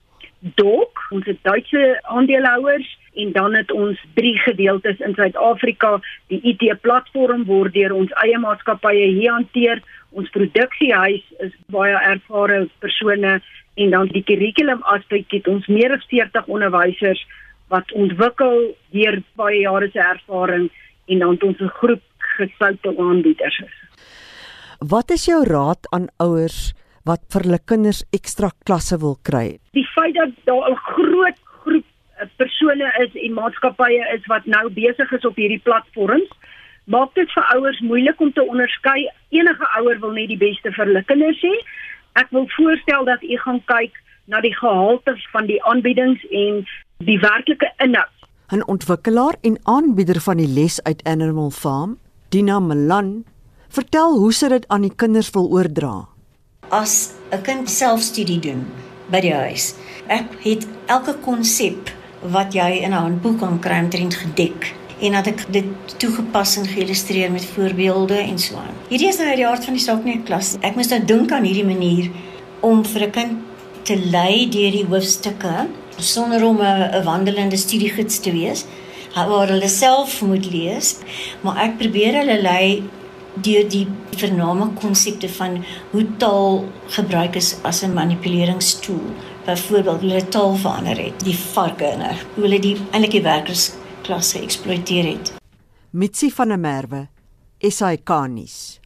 Dok, 0.59 0.99
ons 1.15 1.27
het 1.31 1.39
Duitse 1.47 2.01
aandeelhouers 2.11 2.89
en 3.15 3.33
dan 3.33 3.55
het 3.55 3.71
ons 3.73 3.99
drie 4.15 4.39
gedeeltes 4.43 4.99
in 4.99 5.15
Suid-Afrika. 5.15 6.01
Die 6.33 6.41
IT 6.43 6.81
platform 6.83 7.45
word 7.47 7.77
deur 7.77 7.95
ons 7.95 8.15
eie 8.25 8.39
maatskappye 8.43 9.07
hier 9.13 9.31
hanteer. 9.31 9.83
Ons 10.11 10.31
produksiehuis 10.35 11.23
is 11.47 11.55
baie 11.71 11.95
ervare 11.95 12.65
persone 12.83 13.39
en 13.75 13.91
dan 13.91 14.11
die 14.13 14.25
kurrikulum 14.29 14.83
aspek 14.95 15.31
het 15.33 15.49
ons 15.49 15.67
meer 15.67 15.95
as 15.97 16.05
40 16.11 16.47
onderwysers 16.47 17.23
wat 17.73 17.93
ontwikkel 17.97 18.73
deur 18.93 19.21
baie 19.41 19.63
jare 19.65 19.89
se 19.93 20.03
ervaring 20.05 20.69
en 21.09 21.19
dan 21.19 21.39
ons 21.43 21.61
'n 21.61 21.73
groep 21.81 22.03
gesoute 22.37 22.91
aanbieders 22.99 23.59
is. 23.59 23.77
Wat 24.79 25.11
is 25.11 25.25
jou 25.25 25.45
raad 25.47 25.87
aan 25.91 26.09
ouers 26.19 26.75
wat 27.05 27.21
vir 27.33 27.43
hulle 27.43 27.59
kinders 27.65 28.05
ekstra 28.13 28.51
klasse 28.65 28.99
wil 28.99 29.17
kry? 29.23 29.59
Die 29.73 29.89
feit 29.95 30.15
dat 30.15 30.31
daar 30.45 30.71
'n 30.71 30.77
groot 30.77 31.39
groep 31.65 31.85
eh, 32.19 32.27
persone 32.37 32.93
is 33.05 33.15
en 33.15 33.33
maatskappye 33.33 34.03
is 34.15 34.27
wat 34.27 34.45
nou 34.47 34.71
besig 34.71 35.13
is 35.13 35.25
op 35.25 35.37
hierdie 35.37 35.63
platforms 35.65 36.31
maak 36.85 37.15
dit 37.15 37.31
vir 37.31 37.45
ouers 37.55 37.81
moeilik 37.81 38.21
om 38.21 38.33
te 38.33 38.43
onderskei. 38.43 39.09
Enige 39.31 39.67
ouer 39.79 40.01
wil 40.01 40.11
net 40.11 40.29
die 40.29 40.37
beste 40.37 40.73
vir 40.73 40.87
hulle 40.87 41.05
kinders 41.05 41.41
hê 41.41 41.55
Ek 42.13 42.29
wil 42.31 42.47
voorstel 42.57 43.05
dat 43.05 43.23
u 43.23 43.37
gaan 43.37 43.63
kyk 43.65 43.95
na 44.25 44.41
die 44.41 44.55
gehalte 44.55 45.17
van 45.33 45.47
die 45.47 45.63
aanbiedings 45.65 46.21
en 46.31 46.65
die 46.99 47.19
werklike 47.19 47.73
inhoud 47.79 48.23
'n 48.53 48.69
ontwikkelaar 48.69 49.37
en 49.41 49.57
aanbieder 49.65 50.21
van 50.21 50.37
die 50.37 50.49
les 50.49 50.83
uit 50.83 51.01
Animal 51.09 51.51
Farm, 51.51 51.97
Dina 52.29 52.61
Milan, 52.61 53.25
vertel 53.69 54.19
hoe 54.19 54.33
sy 54.33 54.49
dit 54.53 54.67
aan 54.69 54.85
die 54.85 54.93
kinders 54.95 55.31
wil 55.31 55.49
oordra. 55.49 56.09
As 56.69 57.15
'n 57.33 57.43
kind 57.43 57.71
selfstudie 57.71 58.41
doen 58.41 58.67
by 59.11 59.21
die 59.21 59.35
huis, 59.35 59.75
ek 60.09 60.29
het 60.45 60.69
elke 60.87 61.15
konsep 61.25 61.91
wat 62.21 62.53
jy 62.53 62.85
in 62.85 62.93
'n 62.93 63.03
handboek 63.05 63.39
kan 63.39 63.59
kry 63.59 63.79
omtrent 63.85 64.15
gedek 64.15 64.75
en 65.03 65.17
dat 65.19 65.27
ek 65.33 65.45
dit 65.55 65.97
toegepas 66.03 66.57
en 66.61 66.69
geïllustreer 66.71 67.33
met 67.33 67.47
voorbeelde 67.55 68.21
en 68.23 68.39
so 68.39 68.57
aan. 68.57 68.77
Hierdie 68.89 69.09
is 69.11 69.19
nou 69.19 69.29
uit 69.29 69.41
die 69.41 69.47
aard 69.49 69.65
van 69.67 69.79
die 69.79 69.83
saak 69.83 70.05
nie 70.05 70.15
'n 70.17 70.27
klas. 70.29 70.57
Ek 70.63 70.77
moes 70.77 70.91
nou 70.91 71.01
dink 71.05 71.33
aan 71.33 71.45
hierdie 71.45 71.67
manier 71.67 72.11
om 72.61 72.85
vir 72.85 73.03
'n 73.07 73.11
kind 73.11 73.33
te 73.83 73.97
lei 73.97 74.49
deur 74.49 74.71
die 74.71 74.87
hoofstukke 74.87 75.67
sonder 75.99 76.45
om 76.45 76.63
'n 76.63 77.05
wandelende 77.05 77.57
studiegids 77.57 78.21
te 78.21 78.33
wees 78.33 78.65
waar 79.15 79.49
hulle 79.49 79.69
self 79.69 80.23
moet 80.23 80.47
lees, 80.53 80.97
maar 81.41 81.57
ek 81.57 81.79
probeer 81.79 82.15
hulle 82.15 82.41
lei 82.43 82.83
deur 83.35 83.69
die 83.69 83.87
vername 84.17 84.71
konsepte 84.81 85.29
van 85.29 85.65
hoe 85.91 86.07
taal 86.17 86.65
gebruik 86.89 87.37
is 87.37 87.57
as 87.63 87.83
'n 87.83 87.93
manipuleringstool. 87.93 89.05
Byvoorbeeld 89.45 90.01
hoe 90.01 90.11
hulle 90.11 90.29
taal 90.29 90.55
verander 90.55 90.97
het, 90.97 91.25
die 91.25 91.37
varke 91.37 91.85
en 91.85 92.01
hoe 92.35 92.45
hulle 92.45 92.61
die 92.61 92.77
eintlik 92.93 93.11
die 93.11 93.23
werkersklasse 94.13 94.43
eksploiteer 94.43 95.05
het. 95.05 95.33
Mitsi 95.91 96.31
van 96.31 96.49
der 96.49 96.59
Merwe, 96.59 97.09
SAK 97.59 98.11
nuus 98.29 98.82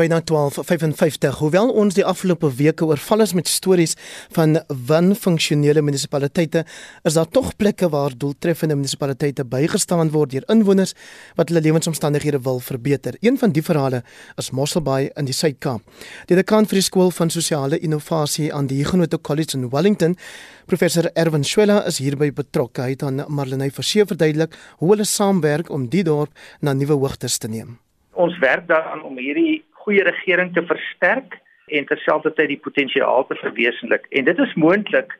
byna 0.00 0.20
12:55 0.24 1.40
hoewel 1.42 1.70
ons 1.76 1.94
die 1.94 2.04
afgelope 2.04 2.48
weke 2.56 2.86
oorval 2.88 3.20
is 3.20 3.34
met 3.36 3.48
stories 3.48 3.96
van 4.32 4.56
wanfunksionele 4.88 5.82
munisipaliteite 5.84 6.62
is 7.04 7.18
daar 7.18 7.28
tog 7.28 7.50
plekke 7.56 7.90
waar 7.92 8.16
doeltreffende 8.16 8.78
munisipaliteite 8.78 9.44
bygestaan 9.44 10.12
word 10.14 10.32
deur 10.32 10.46
inwoners 10.54 10.94
wat 11.36 11.52
hulle 11.52 11.60
lewensomstandighede 11.60 12.40
wil 12.46 12.60
verbeter. 12.60 13.18
Een 13.20 13.36
van 13.38 13.52
die 13.52 13.62
verhale 13.62 14.02
is 14.40 14.50
Mosselbaai 14.50 15.10
in 15.16 15.28
die 15.28 15.36
Suid-Kaap. 15.36 15.82
Die 16.26 16.38
dekaan 16.38 16.70
vir 16.70 16.80
die 16.80 16.86
skool 16.86 17.10
van 17.10 17.30
sosiale 17.30 17.78
innovasie 17.78 18.48
aan 18.54 18.70
die 18.72 18.80
Huguenot 18.80 19.20
College 19.20 19.58
in 19.58 19.68
Wellington 19.68 20.16
professor 20.66 21.10
Erwin 21.14 21.44
Swela 21.44 21.82
is 21.86 21.98
hierby 21.98 22.30
betrokke. 22.32 22.86
Hy 22.86 22.94
het 22.94 23.02
aan 23.02 23.24
Marlenae 23.28 23.72
Forsie 23.74 24.06
verduidelik 24.06 24.56
hoe 24.78 24.94
hulle 24.94 25.04
saamwerk 25.04 25.68
om 25.70 25.88
die 25.92 26.04
dorp 26.06 26.32
na 26.60 26.72
nuwe 26.72 26.96
hoogtes 26.96 27.38
te 27.38 27.48
neem. 27.48 27.76
Ons 28.20 28.38
werk 28.38 28.66
daaraan 28.68 29.02
om 29.06 29.18
hierdie 29.18 29.62
goeie 29.84 30.04
regering 30.04 30.52
te 30.54 30.64
versterk 30.66 31.38
en 31.66 31.86
terselfdertyd 31.86 32.48
die 32.48 32.62
potensiaal 32.64 33.26
te 33.26 33.36
verwesenlik. 33.42 34.06
En 34.10 34.24
dit 34.24 34.38
is 34.38 34.54
moontlik 34.54 35.16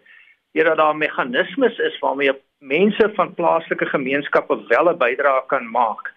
deurdat 0.52 0.76
daar 0.76 0.96
meganismes 0.96 1.78
is 1.78 1.98
waarmee 2.02 2.34
mense 2.58 3.10
van 3.14 3.34
plaaslike 3.34 3.86
gemeenskappe 3.86 4.56
wel 4.68 4.90
'n 4.90 4.98
bydrae 4.98 5.46
kan 5.46 5.70
maak. 5.70 6.12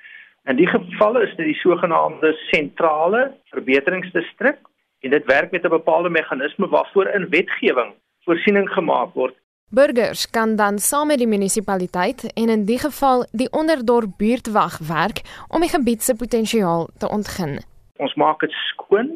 In 0.46 0.56
die 0.56 0.68
geval 0.68 1.22
is 1.22 1.36
dit 1.36 1.46
die 1.46 1.62
sogenaamde 1.62 2.34
sentrale 2.52 3.32
verbeteringsdistrik 3.52 4.58
en 5.00 5.10
dit 5.10 5.26
werk 5.26 5.52
met 5.52 5.64
'n 5.64 5.78
bepaalde 5.80 6.10
meganisme 6.10 6.68
waarvoor 6.68 7.08
in 7.08 7.30
wetgewing 7.30 7.94
voorsiening 8.26 8.70
gemaak 8.70 9.14
word 9.14 9.36
Burgers 9.74 10.30
kan 10.30 10.56
dan 10.56 10.80
saam 10.80 11.08
met 11.08 11.18
die 11.18 11.28
munisipaliteit 11.28 12.34
en 12.34 12.50
in 12.50 12.66
die 12.66 12.78
geval 12.78 13.26
die 13.32 13.48
onderdorp 13.52 14.18
buurtwag 14.18 14.78
werk 14.78 15.22
om 15.48 15.66
die 15.66 15.70
gebied 15.70 16.04
se 16.04 16.14
potensiaal 16.16 16.89
te 16.98 17.10
ontgin. 17.10 17.58
Ons 17.98 18.14
maak 18.16 18.39
dit 18.39 18.52
skoon, 18.72 19.10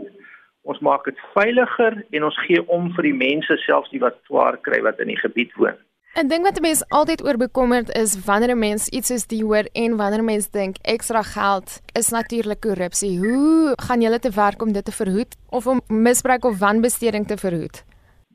ons 0.62 0.80
maak 0.80 1.06
dit 1.06 1.20
veiliger 1.34 2.06
en 2.12 2.24
ons 2.24 2.40
gee 2.46 2.62
om 2.68 2.92
vir 2.96 3.04
die 3.10 3.18
mense 3.18 3.58
selfs 3.66 3.90
die 3.90 4.02
wat 4.04 4.20
swaar 4.28 4.58
kry 4.62 4.82
wat 4.86 5.00
in 5.00 5.08
die 5.08 5.22
gebied 5.22 5.54
woon. 5.58 5.78
'n 6.18 6.28
Ding 6.28 6.44
wat 6.44 6.58
mense 6.62 6.86
altyd 6.90 7.22
oor 7.26 7.38
bekommerd 7.38 7.90
is 7.98 8.18
wanneer 8.26 8.56
'n 8.56 8.60
mens 8.60 8.90
iets 8.90 9.08
soos 9.08 9.26
die 9.28 9.44
hoor 9.44 9.66
en 9.74 9.98
wanneer 9.98 10.24
mense 10.24 10.52
dink 10.52 10.76
ekstra 10.82 11.22
geld 11.22 11.82
is 11.94 12.10
natuurlik 12.10 12.60
korrupsie. 12.60 13.20
Hoe 13.20 13.74
gaan 13.86 14.02
julle 14.02 14.20
te 14.20 14.32
werk 14.32 14.62
om 14.62 14.72
dit 14.74 14.86
te 14.86 14.92
verhoed 14.92 15.38
of 15.50 15.68
om 15.68 15.82
misbruik 15.88 16.46
of 16.46 16.60
wanbesteding 16.60 17.28
te 17.28 17.38
verhoed? 17.38 17.86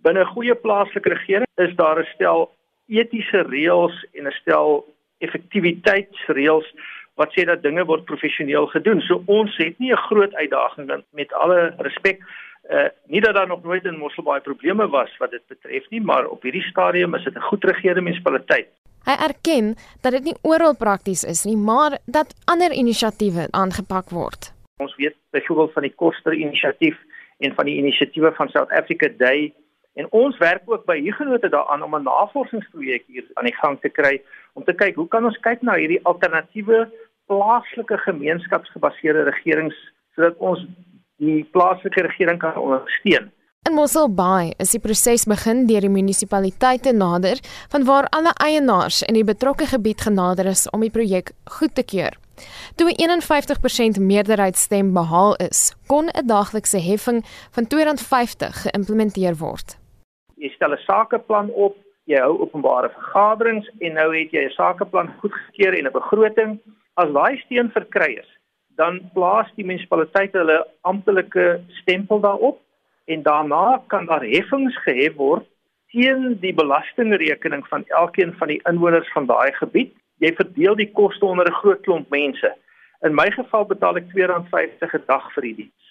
Binne 0.02 0.20
'n 0.20 0.34
goeie 0.34 0.54
plaaslike 0.54 1.08
regering 1.08 1.50
is 1.56 1.74
daar 1.76 1.98
'n 1.98 2.08
stel 2.14 2.50
etiese 2.86 3.42
reëls 3.42 4.06
en 4.12 4.26
'n 4.26 4.38
stel 4.40 4.84
effektiwiteitsreëls 5.18 6.74
wat 7.14 7.32
sê 7.32 7.44
dat 7.44 7.62
dinge 7.62 7.84
word 7.84 8.04
professioneel 8.04 8.66
gedoen. 8.66 9.00
So 9.00 9.22
ons 9.26 9.56
het 9.56 9.78
nie 9.78 9.92
'n 9.92 10.06
groot 10.08 10.34
uitdaging 10.34 11.04
met 11.10 11.32
alle 11.32 11.74
respek 11.78 12.22
uh 12.70 12.88
nie 13.06 13.20
dat 13.20 13.34
daar 13.34 13.46
nog 13.46 13.62
nooit 13.62 13.84
in 13.84 13.98
Mosselbaai 13.98 14.40
probleme 14.40 14.88
was 14.88 15.16
wat 15.18 15.30
dit 15.30 15.46
betref 15.46 15.88
nie, 15.90 16.00
maar 16.00 16.26
op 16.26 16.42
hierdie 16.42 16.62
stadium 16.62 17.14
is 17.14 17.24
dit 17.24 17.34
'n 17.34 17.48
goed 17.50 17.64
regerende 17.64 18.00
munisipaliteit. 18.00 18.68
Hy 19.04 19.16
erken 19.28 19.74
dat 20.00 20.12
dit 20.12 20.24
nie 20.24 20.36
oral 20.42 20.76
prakties 20.76 21.24
is 21.24 21.44
nie, 21.44 21.56
maar 21.56 21.98
dat 22.06 22.34
ander 22.44 22.72
inisiatiewe 22.72 23.48
aangepak 23.50 24.10
word. 24.10 24.54
Ons 24.76 24.96
weet 24.96 25.16
byvoorbeeld 25.30 25.72
van 25.72 25.82
die 25.82 25.94
Koster 25.94 26.32
inisiatief 26.32 26.96
en 27.38 27.54
van 27.54 27.64
die 27.64 27.76
inisiatiewe 27.76 28.32
van 28.32 28.48
South 28.48 28.70
Africa 28.70 29.08
Day 29.16 29.52
En 29.94 30.06
ons 30.10 30.38
werk 30.38 30.62
ook 30.64 30.84
by 30.88 30.96
Huguenote 31.04 31.48
daaraan 31.48 31.82
om 31.82 31.96
'n 31.96 32.02
navorsingsprojek 32.02 33.04
hier 33.06 33.24
aan 33.34 33.44
die 33.44 33.58
gang 33.60 33.80
te 33.80 33.88
kry 33.88 34.22
om 34.52 34.64
te 34.64 34.72
kyk 34.72 34.94
hoe 34.94 35.08
kan 35.08 35.24
ons 35.24 35.40
kyk 35.40 35.62
na 35.62 35.74
hierdie 35.74 36.04
alternatiewe 36.04 36.88
plaaslike 37.26 37.98
gemeenskapsgebaseerde 37.98 39.22
regerings 39.22 39.76
sodat 40.14 40.36
ons 40.38 40.66
die 41.16 41.44
plaaslike 41.52 42.02
regering 42.02 42.38
kan 42.38 42.56
ondersteun. 42.56 43.30
In 43.68 43.74
Mossel 43.74 44.08
Bay 44.14 44.54
is 44.58 44.70
die 44.70 44.80
proses 44.80 45.24
begin 45.24 45.66
deur 45.66 45.80
die 45.80 45.92
munisipaliteite 45.92 46.92
nader 46.92 47.38
van 47.68 47.84
waar 47.84 48.08
alle 48.10 48.32
eienaars 48.34 49.02
in 49.02 49.14
die 49.14 49.24
betrokke 49.24 49.66
gebied 49.66 50.00
genader 50.00 50.46
is 50.46 50.70
om 50.70 50.80
die 50.80 50.90
projek 50.90 51.30
goed 51.44 51.74
te 51.74 51.82
keur. 51.82 52.18
Toe 52.76 52.90
'n 52.90 53.20
51% 53.20 54.00
meerderheidsstem 54.00 54.92
behaal 54.92 55.36
is, 55.36 55.76
kon 55.86 56.08
'n 56.08 56.26
daaglikse 56.26 56.78
heffing 56.78 57.24
van 57.50 57.64
R2.50 57.64 58.56
geïmplementeer 58.64 59.36
word 59.36 59.81
jy 60.42 60.50
stel 60.56 60.74
'n 60.74 60.84
sakeplan 60.86 61.50
op, 61.50 61.76
jy 62.10 62.18
hou 62.18 62.34
openbare 62.42 62.90
vergaderings 62.90 63.68
en 63.80 63.94
nou 63.94 64.08
het 64.16 64.30
jy 64.34 64.44
'n 64.44 64.56
sakeplan 64.58 65.14
goedgekeur 65.20 65.74
en 65.78 65.86
'n 65.86 65.98
begroting. 66.00 66.58
As 66.96 67.12
daai 67.12 67.38
steun 67.44 67.70
verkry 67.70 68.18
is, 68.18 68.30
dan 68.76 69.00
plaas 69.14 69.48
die 69.56 69.64
munisipaliteit 69.64 70.32
hulle 70.32 70.66
amptelike 70.82 71.60
stempel 71.80 72.20
daarop 72.20 72.58
en 73.06 73.22
daarna 73.22 73.82
kan 73.88 74.06
daar 74.06 74.24
heffings 74.24 74.76
gehef 74.84 75.14
word 75.16 75.46
teen 75.92 76.38
die 76.40 76.54
belastingrekening 76.54 77.66
van 77.68 77.84
elkeen 77.86 78.32
van 78.38 78.48
die 78.48 78.60
inwoners 78.70 79.12
van 79.12 79.26
daai 79.26 79.52
gebied. 79.52 79.92
Jy 80.18 80.32
verdeel 80.34 80.74
die 80.74 80.92
koste 80.92 81.24
onder 81.26 81.46
'n 81.46 81.60
groot 81.60 81.82
klomp 81.82 82.10
mense. 82.10 82.54
In 83.02 83.14
my 83.14 83.30
geval 83.30 83.64
betaal 83.64 83.96
ek 83.96 84.08
R2.50 84.14 84.94
'n 84.94 85.04
dag 85.06 85.32
vir 85.34 85.42
die 85.42 85.54
diens 85.54 85.81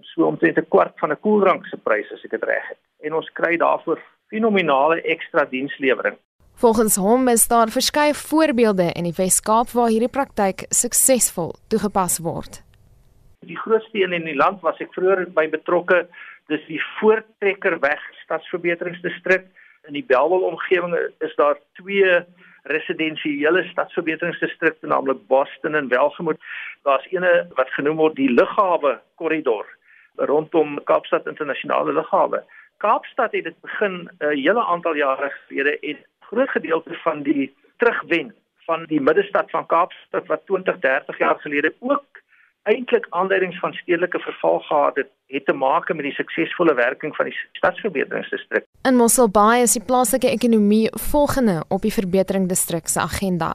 so 0.00 0.26
omtrent 0.26 0.58
'n 0.58 0.68
kwart 0.68 0.98
van 0.98 1.10
'n 1.12 1.20
koeldrank 1.20 1.66
se 1.66 1.76
prys 1.76 2.12
as 2.12 2.24
ek 2.24 2.30
dit 2.30 2.44
reg 2.44 2.68
het. 2.68 2.78
En 3.00 3.14
ons 3.14 3.30
kry 3.32 3.56
daarvoor 3.56 4.00
fenominale 4.28 5.00
ekstra 5.02 5.44
dienslewering. 5.44 6.16
Volgens 6.54 6.96
hom 6.96 7.28
is 7.28 7.48
daar 7.48 7.68
verskeie 7.68 8.14
voorbeelde 8.14 8.92
in 8.92 9.04
die 9.04 9.14
Wes-Kaap 9.16 9.70
waar 9.70 9.92
hierdie 9.94 10.10
praktyk 10.10 10.64
suksesvol 10.68 11.52
toegepas 11.68 12.18
word. 12.18 12.62
Die 13.46 13.58
grootste 13.58 14.02
een 14.02 14.12
in 14.12 14.24
die 14.24 14.34
land 14.34 14.60
was 14.60 14.80
ek 14.82 14.90
vroeër 14.96 15.30
by 15.36 15.46
betrokke, 15.48 16.08
dis 16.50 16.64
die 16.66 16.80
Voortrekkerweg 16.98 18.02
stadsverbeteringsdistrik. 18.24 19.46
In 19.86 19.94
die 19.94 20.04
Bellville 20.04 20.50
omgewing 20.50 20.98
is 21.20 21.34
daar 21.36 21.56
twee 21.78 22.24
residensiële 22.62 23.62
stadsverbeteringsdistrikte 23.70 24.86
naamlik 24.86 25.26
Boston 25.28 25.74
en 25.74 25.88
Welgemoot. 25.88 26.42
Daar's 26.82 27.06
eene 27.14 27.46
wat 27.54 27.70
genoem 27.78 28.02
word 28.02 28.18
die 28.18 28.32
lughawe 28.34 28.98
korridor 29.14 29.77
rondom 30.18 30.84
Kaapstad 30.84 31.26
internasionale 31.26 31.92
lughawe. 31.92 32.42
Kaapstad 32.76 33.32
het 33.32 33.44
dit 33.44 33.60
begin 33.60 33.94
'n 33.94 34.24
uh, 34.24 34.28
hele 34.28 34.64
aantal 34.64 34.96
jare 34.96 35.32
gelede 35.46 35.78
en 35.78 35.96
groot 36.20 36.50
gedeelte 36.50 36.94
van 36.94 37.22
die 37.22 37.54
terugwen 37.76 38.34
van 38.66 38.84
die 38.84 39.00
middestad 39.00 39.50
van 39.50 39.66
Kaapstad 39.66 40.26
wat 40.26 40.46
20, 40.46 40.78
30 40.78 41.18
jaar 41.18 41.38
gelede 41.40 41.74
ook 41.78 42.18
eintlik 42.62 43.06
aanduidings 43.10 43.58
van 43.58 43.72
stedelike 43.72 44.18
verval 44.18 44.58
gehad 44.58 44.96
het, 44.96 45.10
het 45.26 45.44
te 45.46 45.52
maak 45.52 45.88
met 45.88 46.04
die 46.08 46.12
suksesvolle 46.12 46.74
werking 46.74 47.16
van 47.16 47.24
die 47.24 47.38
stadsverbeteringsdistrik. 47.52 48.64
In 48.88 48.96
Mosselbaai 48.96 49.62
is 49.62 49.72
die 49.72 49.84
plaaslike 49.84 50.30
ekonomie 50.30 50.88
volgende 51.10 51.64
op 51.68 51.82
die 51.82 51.92
verbeteringsdistrik 51.92 52.88
se 52.88 53.00
agenda. 53.00 53.54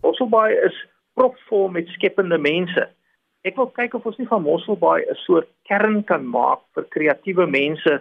Mosselbaai 0.00 0.54
is 0.68 0.86
propvol 1.14 1.68
met 1.68 1.88
skepende 1.88 2.38
mense 2.38 2.88
Ek 3.44 3.58
wil 3.60 3.68
kyk 3.76 3.92
of 3.98 4.06
ons 4.08 4.16
nie 4.16 4.28
van 4.30 4.40
Mosselbaai 4.40 5.04
'n 5.04 5.16
soort 5.20 5.48
kern 5.68 6.02
kan 6.08 6.22
maak 6.24 6.60
vir 6.74 6.84
kreatiewe 6.94 7.44
mense 7.46 8.00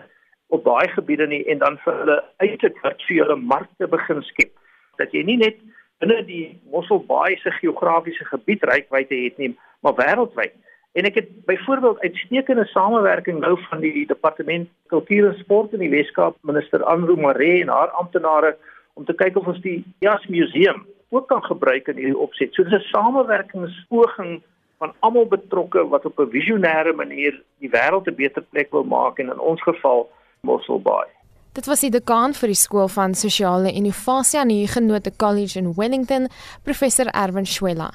op 0.55 0.63
daai 0.63 0.87
gebiede 0.95 1.27
nie 1.27 1.43
en 1.51 1.59
dan 1.59 1.75
vir 1.83 1.97
hulle 1.99 2.17
eintlik 2.39 2.77
virtuele 2.79 3.35
markte 3.35 3.87
begin 3.87 4.21
skep. 4.23 4.53
Dat 4.97 5.11
jy 5.11 5.23
nie 5.23 5.35
net 5.37 5.57
binne 5.99 6.23
die 6.23 6.59
Mosselbaai 6.71 7.35
se 7.41 7.51
geografiese 7.59 8.23
gebied 8.29 8.63
rykwyte 8.63 9.15
het 9.15 9.37
nie, 9.37 9.51
maar 9.81 9.99
wêreldwyd. 9.99 10.55
En 10.95 11.03
ek 11.09 11.15
het 11.15 11.29
byvoorbeeld 11.45 11.99
uitstekende 11.99 12.65
samewerking 12.65 13.39
nou 13.39 13.57
van 13.67 13.81
die 13.81 14.05
departement 14.07 14.69
kultuur 14.87 15.27
en 15.33 15.39
sport 15.39 15.73
in 15.73 15.83
die 15.83 15.91
Weskaap, 15.91 16.37
minister 16.41 16.83
Anru 16.83 17.19
Mare 17.19 17.59
en 17.59 17.67
haar 17.67 17.91
amptenare 17.99 18.55
om 18.93 19.03
te 19.03 19.13
kyk 19.13 19.35
of 19.35 19.47
ons 19.47 19.61
die 19.61 19.83
Jas 19.99 20.23
Museum 20.27 20.85
ook 21.09 21.27
kan 21.27 21.43
gebruik 21.43 21.87
in 21.87 21.99
hierdie 21.99 22.17
opset. 22.17 22.53
So 22.53 22.63
dis 22.63 22.79
'n 22.79 22.89
samewerkingspoging 22.95 24.41
van 24.83 24.93
almal 24.99 25.27
betrokke 25.31 25.87
wat 25.87 26.05
op 26.05 26.19
'n 26.19 26.31
visionêre 26.35 26.93
manier 27.01 27.33
die 27.63 27.71
wêreld 27.75 28.07
'n 28.07 28.15
beter 28.15 28.43
plek 28.51 28.71
wil 28.71 28.83
maak 28.83 29.19
en 29.19 29.27
in 29.35 29.39
ons 29.39 29.61
geval 29.61 30.09
Mossel 30.41 30.81
Bay. 30.81 31.07
Dit 31.53 31.65
was 31.65 31.79
die 31.79 31.89
dekaan 31.89 32.33
vir 32.33 32.47
die 32.47 32.63
skool 32.65 32.87
van 32.87 33.13
sosiale 33.13 33.71
innovasie 33.71 34.39
aan 34.39 34.47
die 34.47 34.67
Genote 34.67 35.11
College 35.17 35.59
in 35.59 35.73
Wellington, 35.75 36.27
professor 36.63 37.05
Erwin 37.05 37.45
Schwella. 37.45 37.91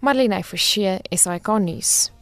Marlene 0.00 0.42
Forsie, 0.42 0.98
SAK 1.10 1.48
nuus. 1.58 2.15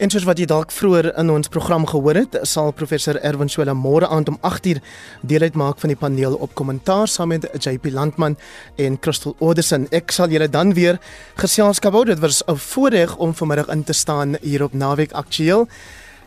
En 0.00 0.10
soos 0.10 0.24
wat 0.24 0.38
jy 0.40 0.46
dalk 0.48 0.72
vroeër 0.72 1.10
in 1.20 1.30
ons 1.30 1.50
program 1.52 1.84
gehoor 1.86 2.16
het, 2.16 2.38
sal 2.48 2.72
professor 2.72 3.18
Erwin 3.20 3.50
Swela 3.52 3.74
môre 3.76 4.08
aand 4.08 4.30
om 4.32 4.38
8uur 4.40 4.80
deel 5.20 5.44
uitmaak 5.44 5.80
van 5.82 5.92
die 5.92 5.98
paneel 5.98 6.34
op 6.34 6.54
kommentaar 6.58 7.08
saam 7.08 7.28
met 7.34 7.44
JP 7.52 7.90
Landman 7.92 8.38
en 8.80 8.98
Crystal 8.98 9.36
Oderson. 9.38 9.86
Ek 9.92 10.10
sal 10.10 10.32
julle 10.32 10.48
dan 10.48 10.72
weer 10.74 10.98
geselskap 11.40 11.92
hou. 11.92 12.04
Dit 12.08 12.20
was 12.24 12.42
'n 12.46 12.56
voorreg 12.56 13.16
om 13.16 13.34
vanmiddag 13.34 13.68
in 13.68 13.84
te 13.84 13.92
staan 13.92 14.36
hier 14.40 14.64
op 14.64 14.72
Naweek 14.72 15.12
Aktueel. 15.12 15.68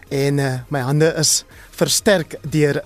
En 0.10 0.38
uh, 0.38 0.54
my 0.70 0.80
hande 0.80 1.14
is 1.18 1.44
versterk 1.72 2.38
deur 2.42 2.84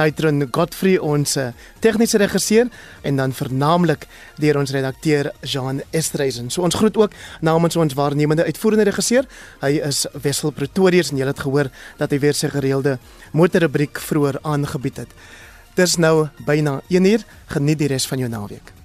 Titron 0.00 0.46
Godfrey 0.48 0.96
ons 1.04 1.34
eh, 1.36 1.50
tegniese 1.84 2.16
regisseur 2.22 2.70
en 3.04 3.18
dan 3.20 3.34
vernaamlik 3.36 4.06
deur 4.40 4.60
ons 4.60 4.72
redakteur 4.72 5.28
Jean 5.44 5.82
Estreisen. 5.96 6.48
So 6.50 6.64
ons 6.64 6.78
groet 6.80 6.96
ook 6.96 7.16
namens 7.44 7.76
ons 7.76 7.96
waarnemende 7.98 8.46
uitvoerende 8.48 8.88
regisseur. 8.88 9.28
Hy 9.60 9.74
is 9.90 10.06
Wessel 10.22 10.56
Pretorius 10.56 11.12
en 11.12 11.20
jy 11.20 11.28
het 11.28 11.44
gehoor 11.44 11.68
dat 12.00 12.16
hy 12.16 12.22
weer 12.24 12.38
sy 12.38 12.48
gereelde 12.52 12.96
motorrubriek 13.36 14.00
vroeër 14.00 14.40
aangebied 14.40 15.04
het. 15.04 15.16
Dis 15.76 15.98
nou 16.00 16.30
byna 16.48 16.80
1uur. 16.88 17.26
Geniet 17.52 17.84
die 17.84 17.92
res 17.92 18.08
van 18.08 18.24
jou 18.24 18.32
naweek. 18.32 18.79